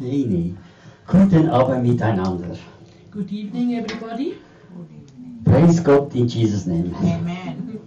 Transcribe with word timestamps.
Nee, 0.00 0.26
nee. 0.26 0.54
Guten 1.06 1.48
Abend 1.50 1.82
miteinander. 1.82 2.56
Good 3.10 3.32
evening, 3.32 3.74
everybody. 3.74 4.34
Praise 5.44 5.82
God 5.82 6.14
in 6.14 6.28
Jesus' 6.28 6.66
name. 6.66 6.94
Amen. 7.02 7.80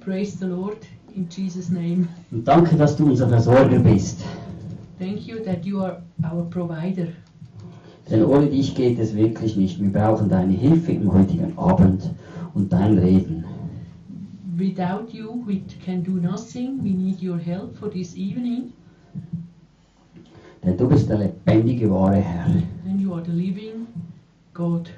Praise 0.00 0.36
the 0.38 0.46
Lord 0.46 0.78
in 1.14 1.28
Jesus' 1.28 1.70
name. 1.70 2.08
Und 2.32 2.48
danke, 2.48 2.76
dass 2.76 2.96
du 2.96 3.06
unser 3.06 3.28
Versorger 3.28 3.78
bist. 3.78 4.24
Thank 4.98 5.28
you 5.28 5.44
that 5.44 5.64
you 5.64 5.80
are 5.80 6.02
our 6.24 6.44
provider. 6.50 7.06
Denn 8.12 8.26
ohne 8.26 8.46
dich 8.46 8.74
geht 8.74 8.98
es 8.98 9.16
wirklich 9.16 9.56
nicht. 9.56 9.80
Wir 9.80 9.90
brauchen 9.90 10.28
deine 10.28 10.52
Hilfe 10.52 10.92
im 10.92 11.10
heutigen 11.10 11.56
Abend 11.56 12.10
und 12.52 12.70
dein 12.70 12.98
Reden. 12.98 13.42
Without 14.58 15.10
you, 15.10 15.42
we 15.46 15.62
can 15.82 16.04
do 16.04 16.12
nothing. 16.12 16.78
We 16.84 16.90
need 16.90 17.22
your 17.22 17.38
help 17.38 17.74
for 17.74 17.90
this 17.90 18.14
evening. 18.14 18.74
Denn 20.62 20.76
du 20.76 20.86
bist 20.88 21.08
der 21.08 21.20
lebendige, 21.20 21.90
wahre 21.90 22.16
Herr. 22.16 22.44
And 22.86 23.00
you 23.00 23.14
are 23.14 23.24
the 23.24 23.32
living 23.32 23.86
God. 24.52 24.90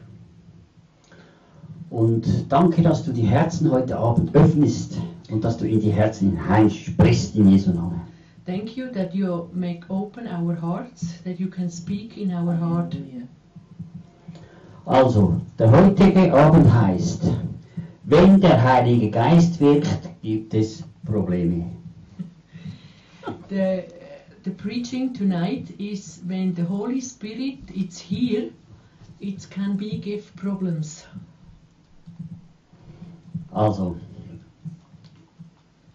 Und 1.90 2.26
danke, 2.48 2.82
dass 2.82 3.04
du 3.04 3.12
die 3.12 3.23
Herzen 3.23 3.70
heute 3.70 3.96
Abend 3.96 4.34
öffnest 4.34 4.98
und 5.30 5.45
dass 5.45 5.56
du 5.56 5.68
in 5.68 5.78
die 5.78 5.92
Herzen 5.92 6.37
hineinsprichst 6.37 7.37
in 7.37 7.48
Jesu 7.48 7.70
Namen. 7.70 8.01
Thank 8.46 8.76
you 8.76 8.90
that 8.90 9.14
you 9.14 9.48
make 9.54 9.84
open 9.88 10.26
our 10.26 10.54
hearts, 10.54 11.18
that 11.24 11.40
you 11.40 11.48
can 11.48 11.70
speak 11.70 12.18
in 12.18 12.30
our 12.30 12.54
heart. 12.54 12.94
Also, 14.86 15.40
der 15.58 15.70
heutige 15.70 16.30
Abend 16.34 16.70
heißt, 16.70 17.23
wenn 18.04 18.40
der 18.42 18.62
Heilige 18.62 19.10
Geist 19.10 19.60
wirkt, 19.60 20.10
gibt 20.20 20.52
es 20.52 20.84
Probleme. 21.06 21.70
The, 23.48 23.84
the 24.42 24.51
preaching 24.51 25.14
tonight 25.14 25.70
is 25.79 26.20
when 26.26 26.54
the 26.54 26.64
Holy 26.64 27.01
Spirit 27.01 27.70
is 27.74 27.98
here, 27.98 28.51
it 29.20 29.48
can 29.51 29.76
be 29.76 29.98
give 29.98 30.34
problems. 30.36 31.06
Also, 33.52 33.96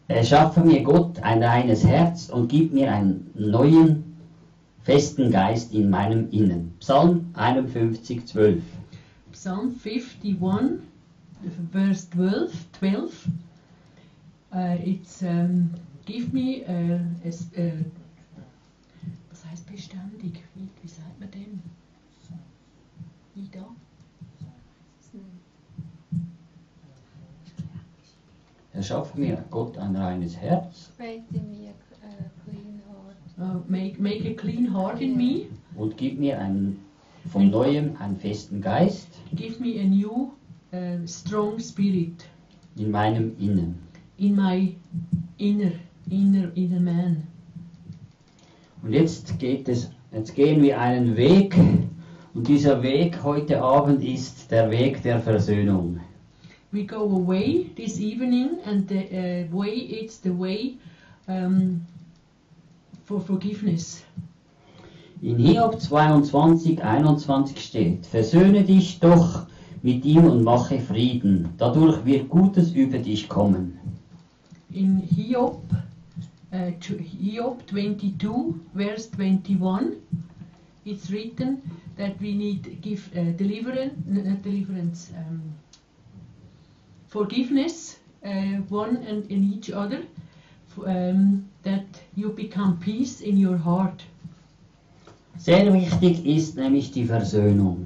erschaffe 0.09 0.61
mir 0.61 0.83
Gott 0.83 1.19
ein 1.21 1.41
reines 1.41 1.85
Herz 1.85 2.29
und 2.29 2.49
gib 2.49 2.73
mir 2.73 2.91
einen 2.91 3.31
neuen, 3.35 4.03
festen 4.81 5.31
Geist 5.31 5.73
in 5.73 5.89
meinem 5.89 6.29
Innen. 6.31 6.73
Psalm 6.79 7.29
51, 7.33 8.25
12. 8.25 8.63
Psalm 9.31 9.75
51, 9.83 10.81
verse 11.71 12.09
12. 12.09 12.51
12 12.79 13.27
uh, 14.51 14.77
it's 14.83 15.21
um, 15.21 15.69
give 16.05 16.33
me 16.33 16.63
a, 16.67 16.99
a, 17.23 17.61
a, 17.61 17.71
was 19.29 19.45
heißt 19.45 19.67
beständig? 19.71 20.43
Wie, 20.55 20.67
wie 20.81 20.87
sagt 20.87 21.19
man 21.19 21.29
dem? 21.31 21.61
Ida? 23.35 23.65
Erschaffe 28.79 29.19
mir 29.19 29.43
Gott 29.51 29.77
ein 29.77 29.93
reines 29.93 30.37
Herz 30.37 30.89
uh, 30.99 31.03
heart. 31.03 31.19
Uh, 33.37 33.59
make, 33.67 33.99
make 33.99 34.25
a 34.25 34.33
clean 34.33 34.73
heart 34.73 35.01
in 35.01 35.17
me. 35.17 35.47
und 35.75 35.97
gib 35.97 36.17
mir 36.17 36.39
einen, 36.39 36.79
von 37.29 37.49
neuem 37.49 37.97
einen 37.99 38.15
festen 38.15 38.61
Geist 38.61 39.09
Give 39.35 39.61
me 39.61 39.81
a 39.81 39.83
new, 39.83 40.31
uh, 40.71 41.05
strong 41.05 41.59
spirit 41.59 42.23
in 42.77 42.89
meinem 42.89 43.35
Innen. 43.37 43.75
in 44.17 44.37
my 44.37 44.73
inner, 45.37 45.73
inner, 46.09 46.49
inner 46.55 46.79
man. 46.79 47.27
Und 48.81 48.93
jetzt 48.93 49.39
geht 49.39 49.67
es, 49.67 49.91
jetzt 50.13 50.35
gehen 50.35 50.61
wir 50.61 50.79
einen 50.79 51.17
Weg 51.17 51.53
und 52.33 52.47
dieser 52.47 52.81
Weg 52.81 53.25
heute 53.25 53.61
Abend 53.61 54.01
ist 54.05 54.49
der 54.51 54.71
Weg 54.71 55.03
der 55.03 55.19
Versöhnung. 55.19 55.99
We 56.71 56.83
go 56.83 57.01
away 57.01 57.63
this 57.75 57.99
evening, 57.99 58.59
and 58.65 58.87
the 58.87 58.99
uh, 58.99 59.55
way 59.55 59.73
it's 59.73 60.17
the 60.17 60.33
way 60.33 60.77
um, 61.27 61.81
for 63.05 63.19
forgiveness. 63.19 64.03
In 65.21 65.37
Hiob 65.37 65.81
22, 65.81 66.79
21 66.79 67.57
steht, 67.57 68.05
versöhne 68.05 68.63
dich 68.63 68.99
doch 68.99 69.47
mit 69.81 70.05
ihm 70.05 70.25
und 70.25 70.43
mache 70.43 70.79
Frieden, 70.79 71.49
dadurch 71.57 72.05
wird 72.05 72.29
Gutes 72.29 72.71
über 72.71 72.99
dich 72.99 73.27
kommen. 73.27 73.79
In 74.71 75.01
Hiob, 75.01 75.63
uh, 76.53 76.71
Hiob 77.19 77.67
22, 77.67 78.53
verse 78.75 79.09
21, 79.17 79.97
it's 80.85 81.11
written 81.11 81.61
that 81.97 82.19
we 82.21 82.33
need 82.33 82.81
give 82.81 83.09
uh, 83.15 83.31
deliverance, 83.37 83.93
deliverance, 84.43 85.11
um, 85.17 85.41
forgiveness 87.09 87.97
uh, 88.23 88.61
one 88.69 88.97
and 89.09 89.29
in 89.31 89.43
each 89.53 89.71
other, 89.71 90.01
um, 90.85 91.43
that 91.63 91.85
you 92.15 92.29
become 92.29 92.77
peace 92.79 93.21
in 93.21 93.37
your 93.37 93.57
heart. 93.57 94.03
Sehr 95.37 95.73
wichtig 95.73 96.25
ist 96.25 96.55
nämlich 96.57 96.91
die 96.91 97.05
Versöhnung. 97.05 97.85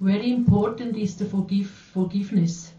Very 0.00 0.32
important 0.32 0.96
is 0.96 1.16
the 1.16 1.24
forgive, 1.24 1.68
forgiveness. 1.92 2.72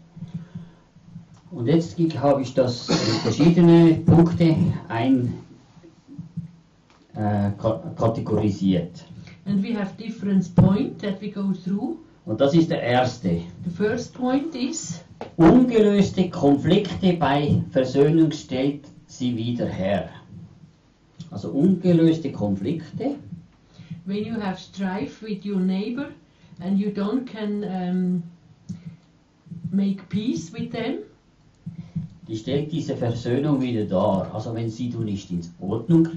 Und 1.50 1.66
jetzt 1.66 1.96
habe 2.18 2.42
ich 2.42 2.52
das 2.54 2.88
in 2.88 2.96
verschiedene 3.22 3.94
Punkte 4.04 4.56
ein, 4.88 5.34
äh, 7.14 7.50
ka- 7.58 7.82
kategorisiert. 7.96 9.04
And 9.46 9.62
we 9.62 9.72
have 9.74 9.92
different 9.96 10.54
points 10.54 11.00
that 11.02 11.20
we 11.22 11.30
go 11.30 11.52
through. 11.52 11.98
Und 12.26 12.40
das 12.40 12.54
ist 12.54 12.70
der 12.70 12.82
erste. 12.82 13.42
The 13.64 13.70
first 13.70 14.14
point 14.14 14.54
is 14.54 15.04
Ungelöste 15.36 16.30
Konflikte 16.30 17.14
bei 17.14 17.62
Versöhnung 17.70 18.32
stellt 18.32 18.86
sie 19.06 19.36
wieder 19.36 19.66
her. 19.66 20.08
Also 21.30 21.50
ungelöste 21.50 22.30
Konflikte 22.32 23.16
when 24.04 24.24
you 24.24 24.34
have 24.34 24.60
strife 24.60 25.22
with 25.22 25.44
your 25.44 25.60
neighbor 25.60 26.12
and 26.60 26.78
you 26.78 26.90
don't 26.90 27.26
can 27.26 27.64
um, 27.64 28.22
make 29.70 30.08
peace 30.08 30.52
with 30.52 30.70
them, 30.70 30.98
die 32.28 32.36
stellt 32.36 32.70
diese 32.70 32.96
Versöhnung 32.96 33.60
wieder 33.60 33.84
dar. 33.84 34.32
Also 34.34 34.54
wenn 34.54 34.70
sie 34.70 34.90
du 34.90 35.00
nicht 35.00 35.30
ins 35.30 35.52
Ordnung 35.58 36.08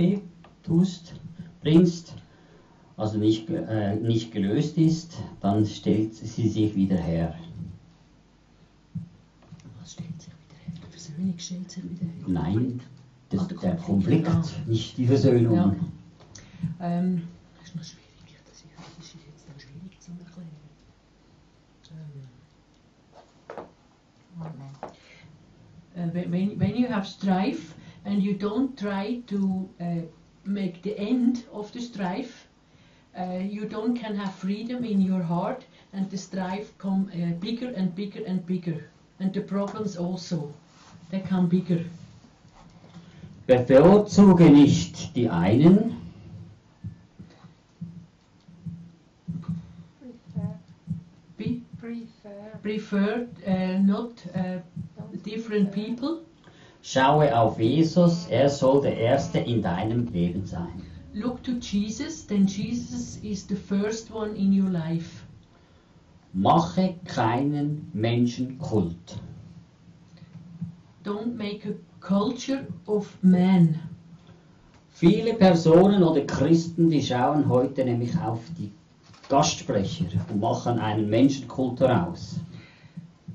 tust, 0.63 1.13
bringst, 1.61 2.13
also 2.97 3.17
nicht, 3.19 3.49
äh, 3.49 3.95
nicht 3.95 4.31
gelöst 4.31 4.77
ist, 4.77 5.17
dann 5.39 5.65
stellt 5.65 6.15
sie 6.15 6.49
sich 6.49 6.75
wieder 6.75 6.97
her. 6.97 7.35
was 9.79 9.93
stellt 9.93 10.19
sich 10.21 10.33
wieder 10.33 10.57
her? 10.65 10.73
Die 10.85 10.91
Versöhnung 10.91 11.33
stellt 11.37 11.71
sich 11.71 11.83
wieder 11.83 12.05
her. 12.05 12.25
Nein, 12.27 12.81
das 13.29 13.41
Ah, 13.41 13.45
der 13.47 13.57
der 13.57 13.75
Konflikt, 13.75 14.25
Konflikt, 14.25 14.57
ja. 14.65 14.71
nicht 14.71 14.97
die 14.97 15.05
Versöhnung. 15.05 15.55
Ja. 15.55 15.75
Ähm, 16.81 17.21
das 17.59 17.69
ist 17.69 17.75
noch 17.75 17.83
schwierig. 17.83 18.39
Das 18.47 18.57
ist, 18.57 18.65
jetzt 19.13 19.47
noch 19.47 19.59
schwierig 19.59 19.99
zu 19.99 20.11
erklären. 20.11 20.47
When- 25.95 26.31
when, 26.31 26.59
when 26.59 26.75
you 26.75 26.87
have 26.87 27.05
strife 27.07 27.73
and 28.05 28.21
you 28.23 28.33
don't 28.35 28.77
try 28.77 29.21
to 29.27 29.67
uh, 29.79 30.01
make 30.45 30.81
the 30.83 30.95
end 30.97 31.45
of 31.51 31.71
the 31.73 31.81
strife, 31.81 32.46
uh, 33.17 33.39
you 33.39 33.65
don't 33.65 33.95
can 33.95 34.15
have 34.15 34.33
freedom 34.35 34.83
in 34.83 35.01
your 35.01 35.21
heart 35.21 35.65
and 35.93 36.09
the 36.09 36.17
strife 36.17 36.77
come 36.77 37.11
uh, 37.13 37.33
bigger 37.39 37.69
and 37.75 37.95
bigger 37.95 38.23
and 38.25 38.45
bigger 38.45 38.89
and 39.19 39.33
the 39.33 39.41
problems 39.41 39.97
also 39.97 40.53
they 41.09 41.19
come 41.19 41.47
bigger 41.47 41.83
Bevorzuge 43.47 44.49
nicht 44.49 45.15
die 45.15 45.29
einen, 45.29 45.95
Prefer. 49.99 50.59
Prefer. 51.37 52.59
prefer 52.61 53.27
uh, 53.47 53.79
not 53.79 54.11
uh, 54.35 54.59
different 55.23 55.71
people 55.71 56.19
schaue 56.81 57.37
auf 57.37 57.59
Jesus, 57.59 58.27
er 58.29 58.49
soll 58.49 58.81
der 58.81 58.97
Erste 58.97 59.39
in 59.39 59.61
deinem 59.61 60.07
Leben 60.07 60.45
sein. 60.45 60.81
Look 61.19 61.41
to 61.43 61.53
jesus 61.53 62.25
then 62.27 62.45
jesus 62.45 63.17
is 63.23 63.47
the 63.47 63.55
first 63.55 64.11
one 64.11 64.35
in 64.35 64.51
your 64.53 64.69
life 64.69 65.23
Mache 66.33 66.95
keinen 67.05 67.89
Menschenkult. 67.93 69.17
don't 71.03 71.35
make 71.37 71.65
a 71.65 71.73
culture 71.99 72.65
of 72.85 73.17
man 73.21 73.79
Viele 74.99 75.35
Personen 75.35 76.01
oder 76.01 76.21
Christen, 76.25 76.89
die 76.89 77.03
schauen 77.03 77.47
heute 77.47 77.85
nämlich 77.85 78.17
auf 78.19 78.39
die 78.57 78.71
Gastsprecher 79.29 80.05
und 80.27 80.39
machen 80.39 80.79
einen 80.79 81.07
Menschenkult 81.07 81.79
daraus. 81.79 82.39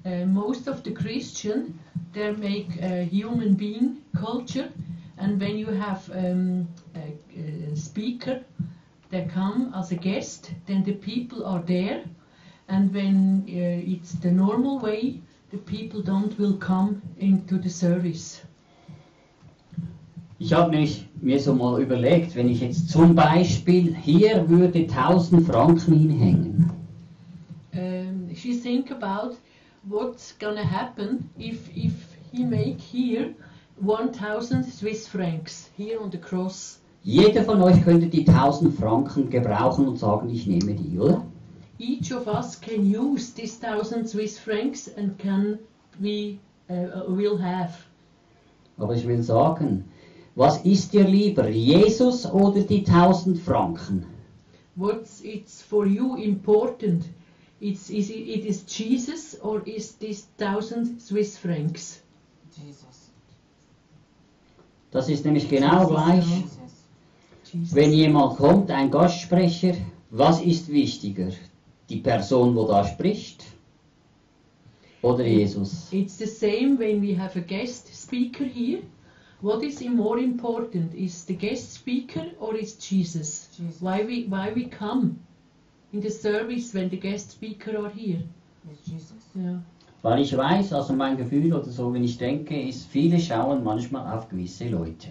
Uh, 0.04 0.26
most 0.26 0.68
of 0.68 0.82
the 0.84 0.92
Christian 0.92 1.78
they 2.12 2.32
make 2.32 2.82
a 2.82 3.04
human 3.04 3.54
being 3.54 3.98
culture, 4.12 4.70
and 5.16 5.40
when 5.40 5.58
you 5.58 5.66
have 5.66 6.10
um, 6.14 6.68
a, 6.94 7.72
a 7.72 7.76
speaker 7.76 8.42
that 9.10 9.28
come 9.28 9.72
as 9.76 9.92
a 9.92 9.96
guest, 9.96 10.52
then 10.66 10.82
the 10.84 10.94
people 10.94 11.44
are 11.44 11.62
there, 11.62 12.04
and 12.68 12.92
when 12.94 13.44
uh, 13.48 13.92
it's 13.92 14.12
the 14.12 14.30
normal 14.30 14.78
way, 14.78 15.20
the 15.50 15.58
people 15.58 16.02
don't 16.02 16.38
will 16.38 16.56
come 16.56 17.02
into 17.18 17.58
the 17.58 17.70
service. 17.70 18.42
Ich 20.38 20.52
habe 20.52 20.72
mich 20.72 21.06
mir 21.20 21.38
so 21.38 21.54
mal 21.54 21.80
überlegt, 21.80 22.34
wenn 22.34 22.48
ich 22.48 22.62
jetzt 22.62 22.90
zum 22.90 23.14
Beispiel 23.14 23.94
hier 23.94 24.48
würde 24.48 24.80
1000 24.80 25.46
Franken 25.46 25.94
hinhängen, 25.94 26.72
Um, 27.74 28.28
you 28.44 28.54
think 28.54 28.90
about 28.90 29.38
what's 29.84 30.34
gonna 30.38 30.64
happen 30.64 31.30
if 31.38 31.74
if 31.74 31.92
he 32.30 32.44
make 32.44 32.78
here 32.78 33.34
1,000 33.82 34.64
Swiss 34.64 35.08
francs 35.08 35.68
here 35.76 36.00
on 36.00 36.10
the 36.10 36.18
cross. 36.18 36.78
jeder 37.02 37.42
von 37.42 37.60
euch 37.62 37.82
könnte 37.82 38.06
die 38.06 38.26
1000 38.26 38.74
Franken 38.74 39.28
gebrauchen 39.28 39.88
und 39.88 39.98
sagen, 39.98 40.30
ich 40.30 40.46
nehme 40.46 40.74
die, 40.74 40.98
oder? 40.98 41.24
Each 41.78 42.14
of 42.14 42.28
us 42.28 42.60
can 42.60 42.94
use 42.94 43.34
this 43.34 43.58
thousand 43.58 44.08
Swiss 44.08 44.38
francs 44.38 44.88
and 44.96 45.18
can 45.18 45.58
we 45.98 46.38
uh, 46.70 46.74
uh, 46.74 47.04
will 47.08 47.36
have. 47.42 47.72
Aber 48.78 48.94
ich 48.94 49.06
will 49.06 49.22
sagen, 49.22 49.84
was 50.36 50.64
ist 50.64 50.92
dir 50.92 51.04
lieber, 51.04 51.48
Jesus 51.48 52.24
oder 52.24 52.62
die 52.62 52.86
1000 52.86 53.36
Franken? 53.36 54.06
What's 54.76 55.20
it's 55.22 55.60
for 55.60 55.86
you 55.86 56.14
important? 56.16 57.04
It's 57.60 57.90
is 57.90 58.10
it, 58.10 58.28
it 58.28 58.46
is 58.46 58.64
Jesus 58.64 59.36
or 59.42 59.60
is 59.66 59.96
this 59.98 60.28
thousand 60.38 61.00
Swiss 61.00 61.36
francs? 61.36 62.00
Jesus. 62.56 62.91
Das 64.92 65.08
ist 65.08 65.24
nämlich 65.24 65.48
genau 65.48 65.88
gleich, 65.88 66.24
wenn 67.72 67.92
jemand 67.92 68.36
kommt, 68.36 68.70
ein 68.70 68.90
Gastsprecher, 68.90 69.74
was 70.10 70.42
ist 70.42 70.68
wichtiger? 70.70 71.32
Die 71.88 72.00
Person, 72.00 72.54
wo 72.54 72.66
da 72.66 72.84
spricht? 72.84 73.44
Oder 75.00 75.26
Jesus? 75.26 75.88
It's 75.92 76.16
the 76.18 76.26
same 76.26 76.78
when 76.78 77.00
we 77.02 77.18
have 77.18 77.36
a 77.38 77.42
guest 77.42 77.88
speaker 77.92 78.44
here. 78.44 78.82
What 79.40 79.64
is 79.64 79.80
more 79.80 80.20
important? 80.20 80.94
Is 80.94 81.24
the 81.24 81.34
guest 81.34 81.72
speaker 81.72 82.26
or 82.38 82.54
is 82.54 82.76
Jesus? 82.76 83.48
Jesus. 83.56 83.80
Why 83.80 84.04
we 84.04 84.26
why 84.28 84.52
we 84.54 84.68
come 84.68 85.18
in 85.92 86.00
the 86.00 86.10
service 86.10 86.72
when 86.72 86.88
the 86.90 86.96
guest 86.96 87.32
speaker 87.32 87.76
are 87.76 87.90
here? 87.90 88.22
It's 88.70 88.88
Jesus. 88.88 89.24
Yeah. 89.34 89.58
Weil 90.02 90.20
ich 90.22 90.36
weiß, 90.36 90.72
also 90.72 90.92
mein 90.94 91.16
Gefühl 91.16 91.52
oder 91.52 91.70
so, 91.70 91.92
wenn 91.94 92.02
ich 92.04 92.18
denke, 92.18 92.60
ist, 92.60 92.86
viele 92.88 93.20
schauen 93.20 93.62
manchmal 93.62 94.12
auf 94.12 94.28
gewisse 94.28 94.68
Leute. 94.68 95.08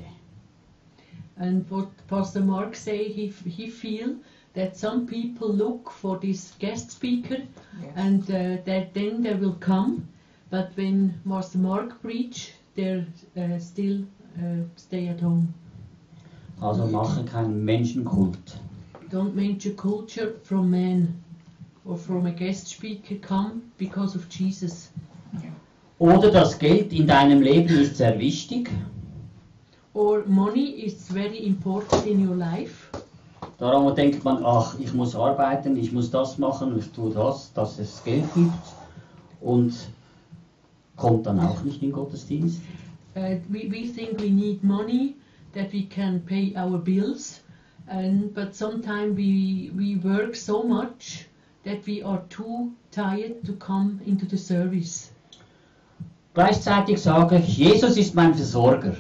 And 1.38 1.70
what 1.72 1.88
Pastor 2.08 2.42
Mark 2.42 2.76
say, 2.76 3.08
he 3.10 3.34
he 3.50 3.70
feel 3.70 4.16
that 4.54 4.76
some 4.76 5.06
people 5.06 5.48
look 5.52 5.90
for 5.90 6.20
this 6.20 6.54
guest 6.60 6.92
speaker 6.92 7.38
Yes. 7.82 7.92
and 7.96 8.22
uh, 8.30 8.62
that 8.66 8.94
then 8.94 9.24
they 9.24 9.34
will 9.34 9.56
come, 9.60 10.04
but 10.52 10.70
when 10.76 11.14
Pastor 11.28 11.58
Mark 11.60 12.00
preach, 12.02 12.54
they 12.76 13.06
uh, 13.38 13.58
still 13.60 14.04
uh, 14.38 14.64
stay 14.76 15.08
at 15.08 15.22
home. 15.22 15.48
Also 16.60 16.86
machen 16.86 17.26
keinen 17.26 17.64
Menschenkult. 17.66 18.60
Don't 19.10 19.34
mention 19.36 19.76
culture 19.76 20.34
from 20.44 20.70
man 20.70 21.16
or 21.92 21.98
from 21.98 22.26
a 22.26 22.32
guest 22.32 22.68
speaker 22.68 23.16
come 23.16 23.62
because 23.78 24.16
of 24.16 24.30
Jesus. 24.30 24.92
Oder 26.00 26.32
das 26.32 26.58
Geld 26.58 26.94
in 26.94 27.06
deinem 27.06 27.42
Leben 27.42 27.78
ist 27.78 27.98
sehr 27.98 28.18
wichtig. 28.18 28.72
Or 29.94 30.24
money 30.26 30.86
is 30.86 31.10
very 31.10 31.46
important 31.46 32.06
in 32.06 32.26
your 32.26 32.36
life. 32.36 32.90
Darum 33.58 33.94
denkt 33.94 34.24
man, 34.24 34.44
ach, 34.46 34.80
ich 34.80 34.94
muss 34.94 35.16
arbeiten, 35.16 35.76
ich 35.76 35.92
muss 35.92 36.10
das 36.10 36.38
machen, 36.38 36.80
ich 36.80 36.90
tue 36.92 37.14
das, 37.14 37.52
dass 37.54 37.78
es 37.78 38.02
Geld 38.04 38.34
gibt. 38.34 38.54
Und 39.42 39.74
kommt 40.96 41.26
dann 41.26 41.40
auch 41.40 41.62
nicht 41.64 41.84
in 41.84 41.90
den 41.90 41.92
Gottesdienst. 41.92 42.62
Uh, 43.16 43.36
we, 43.50 43.70
we 43.70 43.86
think 43.86 44.18
we 44.22 44.30
need 44.30 44.64
money 44.64 45.16
that 45.54 45.74
we 45.74 45.84
can 45.84 46.22
pay 46.22 46.56
our 46.56 46.78
bills, 46.78 47.42
and 47.88 48.34
but 48.34 48.56
sometimes 48.56 49.18
we 49.18 49.70
we 49.76 49.98
work 50.02 50.34
so 50.34 50.64
much 50.64 51.26
that 51.64 51.86
we 51.86 52.04
are 52.04 52.22
too 52.30 52.72
tired 52.92 53.44
to 53.46 53.54
come 53.54 54.00
into 54.06 54.26
the 54.26 54.38
service. 54.38 55.12
Gleichzeitig 56.34 57.00
sage 57.00 57.38
ich, 57.38 57.58
Jesus 57.58 57.98
ist 57.98 58.16
mein 58.16 58.34
Versorger. 58.34 58.96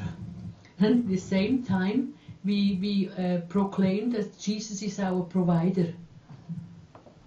And 0.79 1.05
at 1.05 1.07
the 1.07 1.17
same 1.17 1.63
time, 1.63 2.13
we 2.43 2.77
we 2.81 3.09
uh, 3.17 3.41
proclaim 3.47 4.11
that 4.11 4.35
Jesus 4.39 4.81
is 4.81 4.99
our 4.99 5.23
provider. 5.23 5.93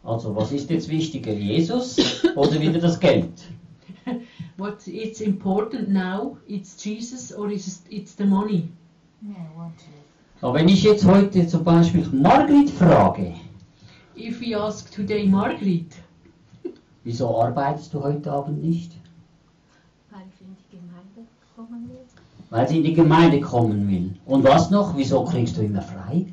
Also 0.03 0.35
was 0.37 0.53
ist 0.53 0.71
jetzt 0.71 0.89
wichtiger, 0.89 1.33
Jesus 1.33 2.25
oder 2.37 2.61
wieder 2.61 2.81
das 2.81 3.01
Geld? 3.01 3.33
What 4.59 4.87
it's 4.87 5.21
important 5.21 5.89
now, 5.89 6.37
it's 6.47 6.77
Jesus 6.85 7.33
or 7.33 7.51
it's 7.51 7.83
it's 7.89 8.15
the 8.15 8.27
money. 8.27 8.69
Yeah, 9.23 9.37
one 9.57 9.73
Jesus. 9.79 10.05
Aber 10.43 10.55
wenn 10.55 10.69
ich 10.69 10.83
jetzt 10.83 11.07
heute 11.07 11.47
zum 11.47 11.65
Beispiel 11.65 12.07
Margrit 12.13 12.69
frage, 12.69 13.33
If 14.17 14.41
we 14.41 14.55
ask 14.55 14.91
today 14.95 15.27
Margaret, 15.27 15.93
wieso 17.03 17.41
arbeitest 17.43 17.93
du 17.93 18.03
heute 18.03 18.31
Abend 18.31 18.63
nicht? 18.63 18.93
weil 20.11 20.23
ich 20.29 20.41
in 20.41 20.57
die 20.57 20.77
Gemeinde 20.77 21.29
kommen 21.57 21.89
will. 21.89 22.07
Weil 22.51 22.69
sie 22.69 22.77
in 22.79 22.85
die 22.85 22.95
Gemeinde 22.95 23.41
kommen 23.41 23.89
will. 23.89 24.15
Und 24.27 24.45
was 24.45 24.71
noch? 24.71 24.97
Wieso 24.97 25.25
kriegst 25.25 25.57
du 25.57 25.63
immer 25.63 25.83
frei? 25.83 26.27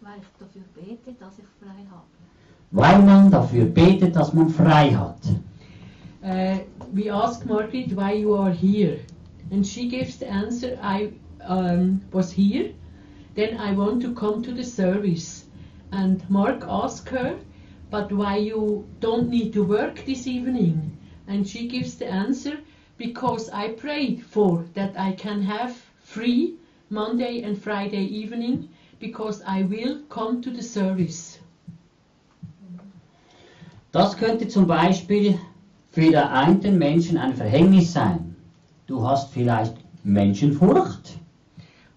Weil 0.00 0.18
ich 0.20 0.28
dafür 0.38 0.62
bete, 0.74 1.12
dass 1.20 1.38
ich 1.38 1.44
frei 1.60 1.84
habe. 1.90 2.06
Weil 2.70 3.02
man 3.02 3.30
dafür 3.30 3.66
betet, 3.66 4.16
dass 4.16 4.32
man 4.32 4.48
frei 4.48 4.90
hat. 4.90 5.20
uh, 6.22 6.58
we 6.92 7.10
ask 7.10 7.44
Margaret 7.46 7.94
why 7.96 8.12
you 8.12 8.34
are 8.34 8.50
here, 8.50 8.98
and 9.50 9.66
she 9.66 9.88
gives 9.88 10.18
the 10.18 10.26
answer: 10.26 10.78
I 10.82 11.12
um, 11.48 12.00
was 12.12 12.32
here, 12.32 12.72
then 13.34 13.58
I 13.58 13.76
want 13.76 14.02
to 14.02 14.12
come 14.12 14.42
to 14.42 14.52
the 14.52 14.64
service. 14.64 15.47
And 15.90 16.28
Mark 16.28 16.64
asked 16.68 17.08
her, 17.08 17.38
but 17.90 18.12
why 18.12 18.36
you 18.36 18.86
don't 19.00 19.30
need 19.30 19.52
to 19.54 19.64
work 19.64 20.04
this 20.04 20.26
evening? 20.26 20.96
And 21.26 21.48
she 21.48 21.66
gives 21.68 21.94
the 21.96 22.06
answer: 22.06 22.58
because 22.98 23.48
I 23.50 23.68
prayed 23.68 24.22
for 24.22 24.64
that 24.74 24.98
I 24.98 25.12
can 25.12 25.42
have 25.42 25.76
free 26.02 26.56
Monday 26.90 27.42
and 27.42 27.56
Friday 27.56 28.04
evening 28.04 28.68
because 29.00 29.42
I 29.46 29.62
will 29.62 30.00
come 30.08 30.42
to 30.42 30.50
the 30.50 30.62
service. 30.62 31.38
Das 33.92 34.14
könnte 34.14 34.48
zum 34.48 34.66
Beispiel 34.66 35.38
für 35.90 36.10
den 36.10 36.16
einen 36.16 36.78
Menschen 36.78 37.16
ein 37.16 37.34
Verhängnis 37.34 37.92
sein. 37.92 38.36
Du 38.86 39.06
hast 39.06 39.32
vielleicht 39.32 39.76
Menschenfurcht. 40.04 41.18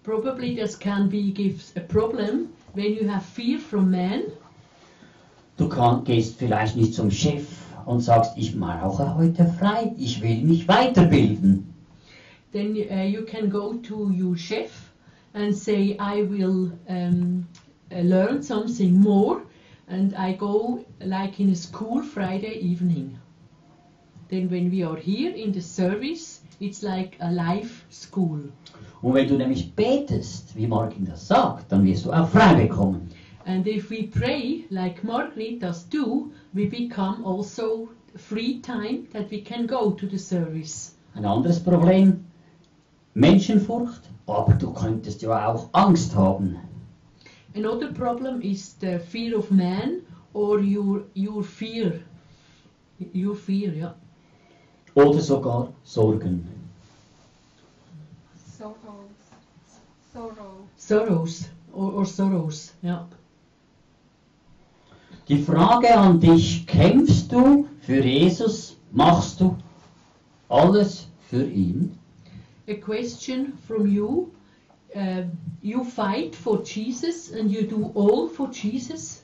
Probably 0.02 0.56
this 0.56 0.78
can 0.78 1.08
be 1.08 1.30
gives 1.30 1.76
a 1.76 1.80
problem 1.80 2.48
when 2.74 2.94
you 2.94 3.08
have 3.08 3.24
fear 3.24 3.58
from 3.58 3.90
man. 3.90 4.32
Du 5.56 5.68
gehst 6.04 6.38
vielleicht 6.38 6.76
nicht 6.76 6.94
zum 6.94 7.10
Chef 7.10 7.46
und 7.84 8.00
sagst, 8.00 8.32
ich 8.36 8.58
brauche 8.58 9.14
heute 9.16 9.44
frei, 9.44 9.92
ich 9.98 10.22
will 10.22 10.42
mich 10.42 10.66
weiterbilden. 10.66 11.74
Then 12.52 12.76
uh, 12.90 13.04
you 13.04 13.24
can 13.24 13.48
go 13.48 13.74
to 13.74 14.10
your 14.10 14.36
chef 14.36 14.92
and 15.34 15.54
say, 15.56 15.96
I 15.98 16.22
will 16.22 16.72
um, 16.88 17.46
uh, 17.90 18.00
learn 18.00 18.42
something 18.42 19.00
more, 19.00 19.42
and 19.88 20.14
I 20.14 20.34
go 20.34 20.84
like 21.00 21.40
in 21.40 21.50
a 21.50 21.54
school 21.54 22.02
Friday 22.02 22.58
evening. 22.60 23.18
Then 24.28 24.50
when 24.50 24.70
we 24.70 24.82
are 24.84 24.96
here 24.96 25.34
in 25.34 25.52
the 25.52 25.62
service, 25.62 26.41
it's 26.60 26.82
like 26.82 27.16
a 27.20 27.30
life 27.30 27.84
school. 27.90 28.52
Und 29.02 29.14
wenn 29.14 29.28
du 29.28 29.36
nämlich 29.36 29.74
betest, 29.74 30.54
wie 30.56 30.66
Martin 30.66 31.04
das 31.04 31.26
sagt, 31.26 31.72
dann 31.72 31.84
wirst 31.84 32.06
du 32.06 32.12
auch 32.12 32.28
frei 32.28 32.54
bekommen. 32.54 33.08
And 33.44 33.66
if 33.66 33.90
we 33.90 34.04
pray 34.04 34.64
like 34.70 35.02
Margaret 35.02 35.60
does 35.60 35.88
do, 35.88 36.30
we 36.52 36.66
become 36.66 37.24
also 37.24 37.88
free 38.16 38.60
time 38.60 39.08
that 39.12 39.30
we 39.30 39.40
can 39.40 39.66
go 39.66 39.90
to 39.90 40.06
the 40.06 40.18
service. 40.18 40.94
Ein 41.14 41.24
anderes 41.24 41.60
Problem, 41.60 42.24
Menschenfurcht, 43.14 44.02
aber 44.26 44.54
du 44.54 44.72
könntest 44.72 45.22
ja 45.22 45.48
auch 45.48 45.68
Angst 45.72 46.14
haben. 46.14 46.56
Another 47.54 47.92
problem 47.92 48.40
is 48.40 48.76
the 48.80 48.98
fear 48.98 49.36
of 49.36 49.50
man 49.50 50.00
or 50.32 50.60
your 50.60 51.04
your 51.14 51.42
fear. 51.42 52.00
Your 53.12 53.34
fear, 53.34 53.74
yeah. 53.74 53.94
Oder 54.94 55.20
sogar 55.20 55.68
Sorgen. 55.84 56.48
Sorrows. 58.58 58.74
Sorrow. 60.12 60.68
Sorrows 60.76 61.48
or, 61.72 61.92
or 61.92 62.06
sorrows, 62.06 62.72
yeah. 62.82 63.06
Die 65.28 65.38
Frage 65.38 65.96
an 65.96 66.20
dich, 66.20 66.66
kämpfst 66.66 67.30
du 67.32 67.68
für 67.80 68.04
Jesus? 68.04 68.76
Machst 68.90 69.40
du 69.40 69.56
alles 70.48 71.06
für 71.30 71.44
ihn? 71.44 71.98
A 72.68 72.74
question 72.74 73.56
from 73.66 73.86
you. 73.86 74.30
Uh, 74.94 75.24
you 75.62 75.84
fight 75.84 76.34
for 76.34 76.62
Jesus 76.62 77.32
and 77.32 77.50
you 77.50 77.62
do 77.62 77.90
all 77.94 78.28
for 78.28 78.50
Jesus. 78.50 79.22